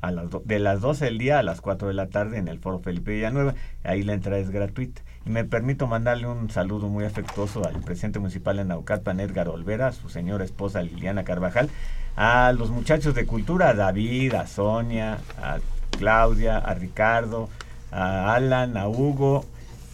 A 0.00 0.12
las 0.12 0.28
de 0.44 0.60
las 0.60 0.80
12 0.80 1.06
del 1.06 1.18
día 1.18 1.40
a 1.40 1.42
las 1.42 1.60
4 1.60 1.88
de 1.88 1.94
la 1.94 2.06
tarde 2.06 2.38
en 2.38 2.46
el 2.46 2.60
Foro 2.60 2.78
Felipe 2.78 3.12
Villanueva. 3.12 3.56
Ahí 3.82 4.04
la 4.04 4.12
entrada 4.12 4.38
es 4.38 4.50
gratuita. 4.50 5.02
Y 5.26 5.30
me 5.30 5.44
permito 5.44 5.86
mandarle 5.86 6.26
un 6.26 6.50
saludo 6.50 6.88
muy 6.88 7.04
afectuoso 7.04 7.66
al 7.66 7.80
presidente 7.80 8.18
municipal 8.18 8.56
de 8.56 8.64
Naucalpan, 8.64 9.20
Edgar 9.20 9.48
Olvera, 9.48 9.88
a 9.88 9.92
su 9.92 10.08
señora 10.08 10.44
esposa 10.44 10.82
Liliana 10.82 11.24
Carvajal, 11.24 11.68
a 12.16 12.52
los 12.52 12.70
muchachos 12.70 13.14
de 13.14 13.26
cultura, 13.26 13.70
a 13.70 13.74
David, 13.74 14.34
a 14.34 14.46
Sonia, 14.46 15.18
a 15.40 15.58
Claudia, 15.98 16.58
a 16.58 16.74
Ricardo, 16.74 17.48
a 17.92 18.34
Alan, 18.34 18.76
a 18.76 18.88
Hugo, 18.88 19.44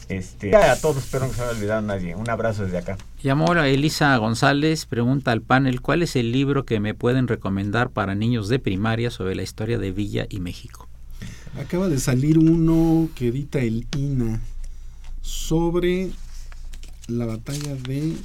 este, 0.08 0.54
a 0.54 0.80
todos, 0.80 0.98
espero 0.98 1.24
que 1.24 1.30
no 1.30 1.34
se 1.34 1.40
me 1.40 1.46
haya 1.46 1.56
olvidado 1.56 1.82
nadie. 1.82 2.14
Un 2.14 2.30
abrazo 2.30 2.62
desde 2.62 2.78
acá. 2.78 2.96
Llamó 3.20 3.52
a 3.52 3.68
Elisa 3.68 4.16
González, 4.18 4.86
pregunta 4.86 5.32
al 5.32 5.42
panel, 5.42 5.80
¿cuál 5.80 6.02
es 6.02 6.14
el 6.14 6.30
libro 6.30 6.64
que 6.64 6.78
me 6.78 6.94
pueden 6.94 7.26
recomendar 7.26 7.90
para 7.90 8.14
niños 8.14 8.48
de 8.48 8.60
primaria 8.60 9.10
sobre 9.10 9.34
la 9.34 9.42
historia 9.42 9.78
de 9.78 9.90
Villa 9.90 10.26
y 10.28 10.38
México? 10.38 10.88
Acaba 11.58 11.88
de 11.88 11.98
salir 11.98 12.38
uno 12.38 13.08
que 13.16 13.28
edita 13.28 13.58
el 13.58 13.86
INA 13.96 14.40
sobre 15.26 16.12
la 17.08 17.26
batalla 17.26 17.74
de 17.74 18.16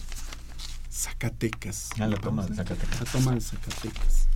Zacatecas. 0.92 1.90
Ah, 2.00 2.08
la 2.08 2.18
toma 2.18 2.46
de 2.46 2.56
Zacatecas. 2.56 3.00
La 3.00 3.06
toma 3.12 3.34
de 3.34 3.42
Zacatecas. 3.42 4.28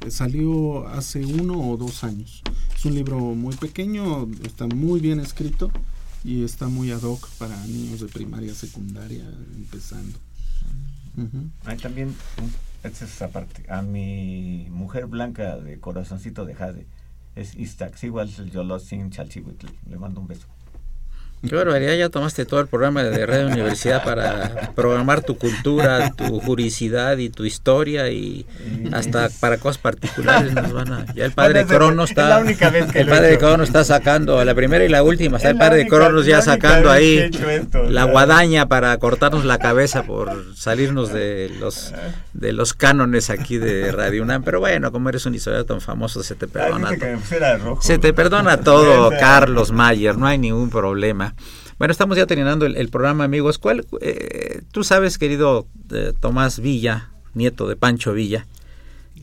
Eh, 0.00 0.10
Salió 0.10 0.88
hace 0.88 1.24
uno 1.24 1.60
o 1.70 1.76
dos 1.76 2.04
años. 2.04 2.42
Es 2.74 2.84
un 2.86 2.94
libro 2.94 3.18
muy 3.18 3.54
pequeño, 3.56 4.26
está 4.42 4.66
muy 4.66 5.00
bien 5.00 5.20
escrito 5.20 5.70
y 6.24 6.44
está 6.44 6.68
muy 6.68 6.90
ad 6.92 7.02
hoc 7.02 7.28
para 7.38 7.56
niños 7.66 8.00
de 8.00 8.06
primaria, 8.06 8.54
secundaria, 8.54 9.24
empezando. 9.54 10.18
Hay 11.64 11.76
también, 11.76 12.14
esta 12.84 13.04
es 13.04 13.12
esa 13.12 13.28
parte, 13.28 13.64
a 13.68 13.82
mi 13.82 14.68
mujer 14.70 15.06
blanca 15.06 15.56
de 15.56 15.80
corazoncito 15.80 16.44
de 16.44 16.54
jade, 16.54 16.86
es 17.34 17.56
Iztaccíhuatl 17.56 18.50
Yolotzin 18.50 19.10
Chalchihuitl. 19.10 19.66
Le 19.90 19.98
mando 19.98 20.20
un 20.20 20.28
beso. 20.28 20.46
Qué 21.46 21.54
barbaridad, 21.54 21.94
ya 21.94 22.08
tomaste 22.08 22.44
todo 22.46 22.58
el 22.58 22.66
programa 22.66 23.04
de 23.04 23.24
Radio 23.24 23.46
Universidad 23.46 24.02
para 24.02 24.72
programar 24.74 25.22
tu 25.22 25.38
cultura, 25.38 26.10
tu 26.10 26.40
juricidad 26.40 27.16
y 27.18 27.30
tu 27.30 27.44
historia 27.44 28.10
y 28.10 28.44
hasta 28.92 29.28
para 29.38 29.56
cosas 29.58 29.78
particulares 29.78 30.52
nos 30.52 30.72
van 30.72 30.92
a... 30.92 31.14
Ya 31.14 31.24
el 31.24 31.32
padre 31.32 31.60
es 31.60 31.70
la 31.70 32.04
está... 32.04 32.40
El 32.40 33.06
padre 33.06 33.34
hecho. 33.34 33.38
Cronos 33.38 33.68
está 33.68 33.84
sacando 33.84 34.44
la 34.44 34.54
primera 34.54 34.84
y 34.84 34.88
la 34.88 35.04
última, 35.04 35.36
está 35.36 35.50
Es 35.50 35.52
el 35.52 35.58
padre 35.58 35.86
Cronos 35.86 36.26
ya 36.26 36.42
sacando 36.42 36.90
ahí 36.90 37.30
la 37.88 38.04
guadaña 38.04 38.66
para 38.66 38.96
cortarnos 38.98 39.44
la 39.44 39.58
cabeza 39.58 40.02
por 40.02 40.56
salirnos 40.56 41.12
de 41.12 41.52
los 41.60 41.94
de 42.32 42.52
los 42.52 42.74
cánones 42.74 43.30
aquí 43.30 43.58
de 43.58 43.92
Radio 43.92 44.22
UNAM, 44.22 44.42
pero 44.42 44.58
bueno, 44.60 44.90
como 44.90 45.08
eres 45.08 45.24
un 45.26 45.34
historiador 45.34 45.66
tan 45.66 45.80
famoso 45.80 46.22
se 46.22 46.34
te 46.34 46.48
perdona 46.48 46.90
todo. 46.96 47.80
Se 47.80 47.98
te 47.98 48.12
perdona 48.12 48.60
todo, 48.60 49.10
Carlos 49.10 49.70
Mayer, 49.70 50.16
no 50.16 50.26
hay 50.26 50.38
ningún 50.38 50.70
problema. 50.70 51.27
Bueno, 51.78 51.92
estamos 51.92 52.16
ya 52.16 52.26
terminando 52.26 52.66
el, 52.66 52.76
el 52.76 52.88
programa, 52.88 53.24
amigos. 53.24 53.58
¿Cuál, 53.58 53.86
eh, 54.00 54.62
tú 54.72 54.84
sabes, 54.84 55.18
querido 55.18 55.66
eh, 55.90 56.12
Tomás 56.18 56.60
Villa, 56.60 57.10
nieto 57.34 57.68
de 57.68 57.76
Pancho 57.76 58.12
Villa, 58.12 58.46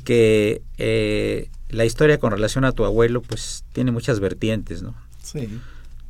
que 0.04 0.62
eh, 0.78 1.50
la 1.70 1.86
historia 1.86 2.20
con 2.20 2.32
relación 2.32 2.66
a 2.66 2.72
tu 2.72 2.86
abuelo, 2.86 3.22
pues 3.22 3.64
tiene 3.74 3.92
muchas 3.92 4.20
vertientes, 4.20 4.82
¿no? 4.82 4.96
Sí. 5.22 5.50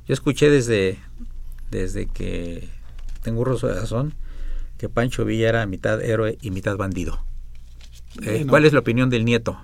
Yo 0.07 0.13
escuché 0.13 0.49
desde, 0.49 0.99
desde 1.71 2.05
que 2.05 2.69
tengo 3.23 3.41
uso 3.41 3.67
de 3.67 3.75
razón 3.75 4.13
que 4.77 4.89
Pancho 4.89 5.25
Villa 5.25 5.49
era 5.49 5.65
mitad 5.65 6.01
héroe 6.01 6.37
y 6.41 6.51
mitad 6.51 6.77
bandido. 6.77 7.23
Bueno. 8.23 8.47
¿Cuál 8.47 8.65
es 8.65 8.73
la 8.73 8.79
opinión 8.79 9.09
del 9.09 9.25
nieto? 9.25 9.57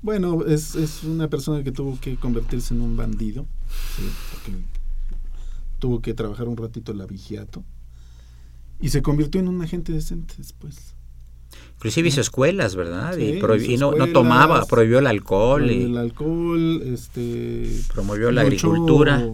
Bueno, 0.00 0.44
es, 0.46 0.74
es 0.76 1.02
una 1.02 1.28
persona 1.28 1.64
que 1.64 1.72
tuvo 1.72 1.98
que 2.00 2.16
convertirse 2.16 2.72
en 2.72 2.80
un 2.82 2.96
bandido, 2.96 3.46
¿sí? 3.96 4.08
porque 4.32 4.52
tuvo 5.78 6.00
que 6.00 6.14
trabajar 6.14 6.48
un 6.48 6.56
ratito 6.56 6.92
en 6.92 6.98
la 6.98 7.06
vigiato 7.06 7.64
y 8.80 8.88
se 8.90 9.02
convirtió 9.02 9.40
en 9.40 9.48
un 9.48 9.60
agente 9.62 9.92
decente 9.92 10.34
después. 10.38 10.94
Inclusive 11.76 12.08
hizo 12.08 12.20
escuelas, 12.20 12.76
¿verdad? 12.76 13.14
Sí, 13.14 13.22
y 13.22 13.40
prohibi- 13.40 13.62
hizo 13.62 13.72
y 13.72 13.76
no, 13.76 13.92
no 14.06 14.12
tomaba, 14.12 14.64
prohibió 14.66 14.98
el 14.98 15.06
alcohol 15.06 15.62
Prohibió 15.64 15.86
y 15.86 15.90
el 15.90 15.96
alcohol, 15.96 16.82
este 16.84 17.70
promovió 17.92 18.30
la 18.30 18.42
agricultura. 18.42 19.26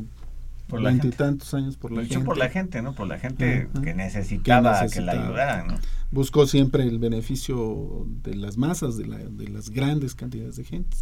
Por 0.68 0.80
la 0.80 0.90
gente. 0.90 1.02
veintitantos 1.08 1.52
años 1.52 1.76
por 1.76 1.92
la 1.92 2.00
Luchó 2.02 2.14
gente. 2.14 2.24
por 2.26 2.38
la 2.38 2.48
gente, 2.48 2.80
¿no? 2.82 2.94
Por 2.94 3.06
la 3.06 3.18
gente 3.18 3.68
Ajá. 3.70 3.82
que 3.82 3.94
necesitaba 3.94 4.72
que, 4.78 4.84
necesitaba. 4.84 5.14
la 5.14 5.26
ayudaran, 5.26 5.66
¿no? 5.68 5.74
Buscó 6.10 6.46
siempre 6.46 6.84
el 6.84 6.98
beneficio 6.98 8.06
de 8.22 8.34
las 8.36 8.56
masas, 8.56 8.96
de, 8.96 9.06
la- 9.06 9.18
de 9.18 9.48
las 9.48 9.68
grandes 9.70 10.14
cantidades 10.14 10.56
de 10.56 10.64
gente. 10.64 10.96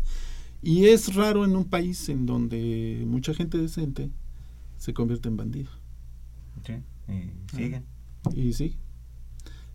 Y 0.62 0.86
es 0.86 1.14
raro 1.14 1.44
en 1.44 1.54
un 1.56 1.64
país 1.64 2.08
en 2.08 2.26
donde 2.26 3.04
mucha 3.06 3.34
gente 3.34 3.56
decente 3.58 4.10
se 4.82 4.92
convierte 4.92 5.28
en 5.28 5.36
bandido. 5.36 5.70
Sí, 6.66 6.74
y 7.08 7.56
siguen. 7.56 7.84
Y 8.34 8.52
sí, 8.52 8.76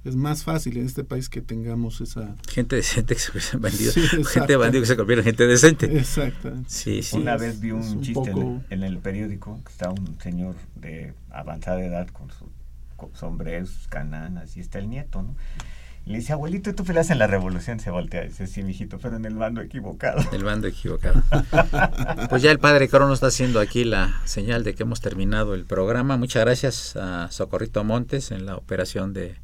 es 0.04 0.16
más 0.18 0.44
fácil 0.44 0.78
en 0.78 0.86
este 0.86 1.04
país 1.06 1.30
que 1.30 1.42
tengamos 1.42 2.02
esa... 2.02 2.36
Gente 2.50 2.76
decente 2.76 3.14
que 3.16 3.20
se 3.22 3.32
convierte 3.32 3.56
en 3.56 3.62
bandido. 3.62 3.92
Sí, 3.94 4.02
gente 4.02 4.18
exacto. 4.18 4.60
bandido 4.60 4.82
que 4.82 4.88
se 4.88 4.98
convierte 4.98 5.22
en 5.22 5.26
gente 5.26 5.48
decente. 5.48 5.98
Exactamente. 5.98 6.70
Sí, 6.70 7.02
sí. 7.04 7.16
Una 7.18 7.36
es- 7.36 7.42
vez 7.42 7.60
vi 7.62 7.72
un, 7.72 8.02
chiste 8.02 8.30
en, 8.30 8.36
poco- 8.36 8.62
el, 8.70 8.74
en 8.80 8.84
el 8.84 8.98
periódico 9.00 9.62
que 9.64 9.72
está 9.72 9.90
un 9.92 10.20
señor 10.20 10.56
de 10.76 11.14
avanzada 11.30 11.82
edad 11.84 12.08
con 12.10 12.30
su 12.32 12.50
con 12.98 13.14
sombreros, 13.16 13.70
sus 13.70 13.88
cananas, 13.88 14.58
y 14.58 14.60
está 14.60 14.80
el 14.80 14.90
nieto, 14.90 15.22
¿no? 15.22 15.36
Le 16.08 16.20
dice, 16.20 16.32
abuelito, 16.32 16.74
¿tú 16.74 16.86
peleas 16.86 17.10
en 17.10 17.20
la 17.20 17.28
revolución? 17.28 17.82
Se 17.82 17.92
voltea 17.92 18.24
y 18.24 18.30
dice, 18.30 18.48
sí, 18.48 18.64
mijito, 18.64 18.98
pero 18.98 19.18
en 19.18 19.26
el 19.26 19.36
bando 19.36 19.60
equivocado. 19.60 20.24
El 20.32 20.46
bando 20.46 20.68
equivocado. 20.68 21.22
Pues 22.30 22.42
ya 22.42 22.52
el 22.52 22.60
padre 22.60 22.88
Crono 22.88 23.14
está 23.14 23.28
haciendo 23.28 23.60
aquí 23.60 23.84
la 23.84 24.22
señal 24.26 24.64
de 24.64 24.74
que 24.74 24.84
hemos 24.84 25.02
terminado 25.02 25.54
el 25.54 25.66
programa. 25.66 26.16
Muchas 26.16 26.46
gracias 26.46 26.96
a 26.96 27.30
Socorrito 27.32 27.84
Montes 27.84 28.32
en 28.32 28.46
la 28.46 28.56
operación 28.56 29.14
de, 29.14 29.36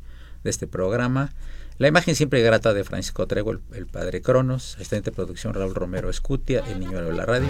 este 0.45 0.67
programa. 0.67 1.33
La 1.79 1.87
imagen 1.87 2.15
siempre 2.15 2.41
grata 2.41 2.73
de 2.73 2.83
Francisco 2.83 3.27
Trego, 3.27 3.51
el, 3.51 3.59
el 3.73 3.85
padre 3.85 4.21
Cronos, 4.21 4.75
asistente 4.75 5.11
de 5.11 5.15
producción 5.15 5.53
Raúl 5.53 5.75
Romero 5.75 6.09
Escutia, 6.09 6.63
el 6.67 6.79
niño 6.79 7.01
de 7.03 7.13
la 7.13 7.25
radio. 7.25 7.49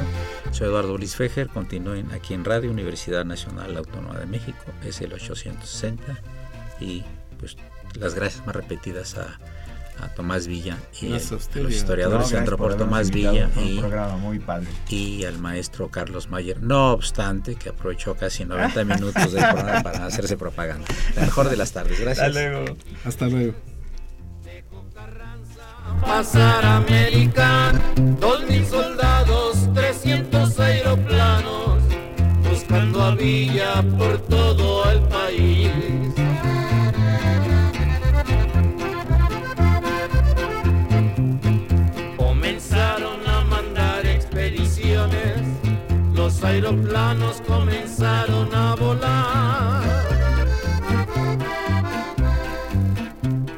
Soy 0.52 0.68
Eduardo 0.68 0.98
Luis 0.98 1.16
Fejer, 1.16 1.50
continúen 1.50 2.12
aquí 2.12 2.34
en 2.34 2.46
Radio 2.46 2.72
Universidad 2.72 3.26
Nacional 3.26 3.78
Autónoma 3.78 4.18
de 4.20 4.26
México, 4.26 4.64
es 4.84 5.02
el 5.02 5.14
860 5.14 6.20
y 6.80 7.04
pues 7.40 7.58
las 8.00 8.14
gracias 8.16 8.46
más 8.46 8.56
repetidas 8.56 9.16
a, 9.18 9.40
a 10.04 10.10
Tomás 10.10 10.48
Villa 10.48 10.78
y 11.02 11.10
Gracias 11.10 11.50
a 11.56 11.60
los 11.60 11.72
historiadores 11.74 12.32
No, 12.32 12.40
de 12.40 12.46
gracias 12.46 12.58
por 12.58 12.76
Tomás 12.78 13.12
Villa 13.12 13.50
y 13.64 13.80
programa 13.80 14.18
muy 14.18 14.40
padre. 14.40 14.68
y 14.90 15.24
al 15.26 15.38
maestro 15.38 15.90
Carlos 15.90 16.30
Mayer, 16.30 16.62
no 16.62 16.92
obstante 16.92 17.56
que 17.56 17.70
aprovechó 17.70 18.16
casi 18.16 18.44
90 18.46 18.84
minutos 18.86 19.32
del 19.32 19.44
programa 19.48 19.84
para 19.84 20.06
hacerse 20.06 20.36
propaganda. 20.38 20.86
La 21.16 21.22
mejor 21.24 21.50
de 21.50 21.58
las 21.58 21.72
tardes, 21.72 22.00
gracias. 22.00 22.28
Hasta 22.28 22.40
luego. 22.40 22.78
Hasta 23.06 23.28
luego. 23.28 23.54
pasar 26.02 26.66
América, 26.66 27.72
dos 28.20 28.44
mil 28.50 28.66
soldados, 28.66 29.74
300 29.74 30.60
aeroplanos, 30.60 31.82
buscando 32.50 33.04
a 33.04 33.16
Villa 33.16 33.84
por 33.98 34.18
todo 34.28 34.90
el 34.92 35.00
país. 35.04 35.53
Aeroplanos 46.44 47.42
comenzaron 47.48 48.54
a 48.54 48.76
volar 48.76 49.84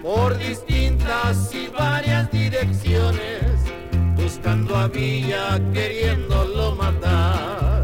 por 0.02 0.38
distintas 0.38 1.54
y 1.54 1.68
varias 1.68 2.30
direcciones, 2.32 3.44
buscando 4.16 4.76
a 4.76 4.88
Villa, 4.88 5.60
queriéndolo 5.74 6.76
matar. 6.76 7.84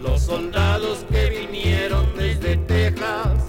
Los 0.00 0.22
soldados 0.22 1.04
que 1.10 1.28
vinieron 1.30 2.06
desde 2.16 2.56
Texas 2.56 3.48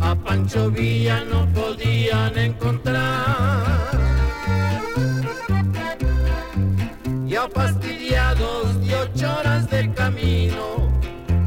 a 0.00 0.14
Pancho 0.14 0.70
Villa 0.70 1.24
no 1.24 1.46
podían 1.52 2.38
encontrar. 2.38 3.01
Ya 7.32 7.48
fastidiados 7.48 8.86
de 8.86 8.94
ocho 8.94 9.38
horas 9.38 9.70
de 9.70 9.90
camino, 9.94 10.92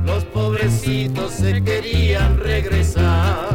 los 0.04 0.26
pobrecitos 0.26 1.32
se 1.34 1.64
querían 1.64 2.40
regresar. 2.40 3.55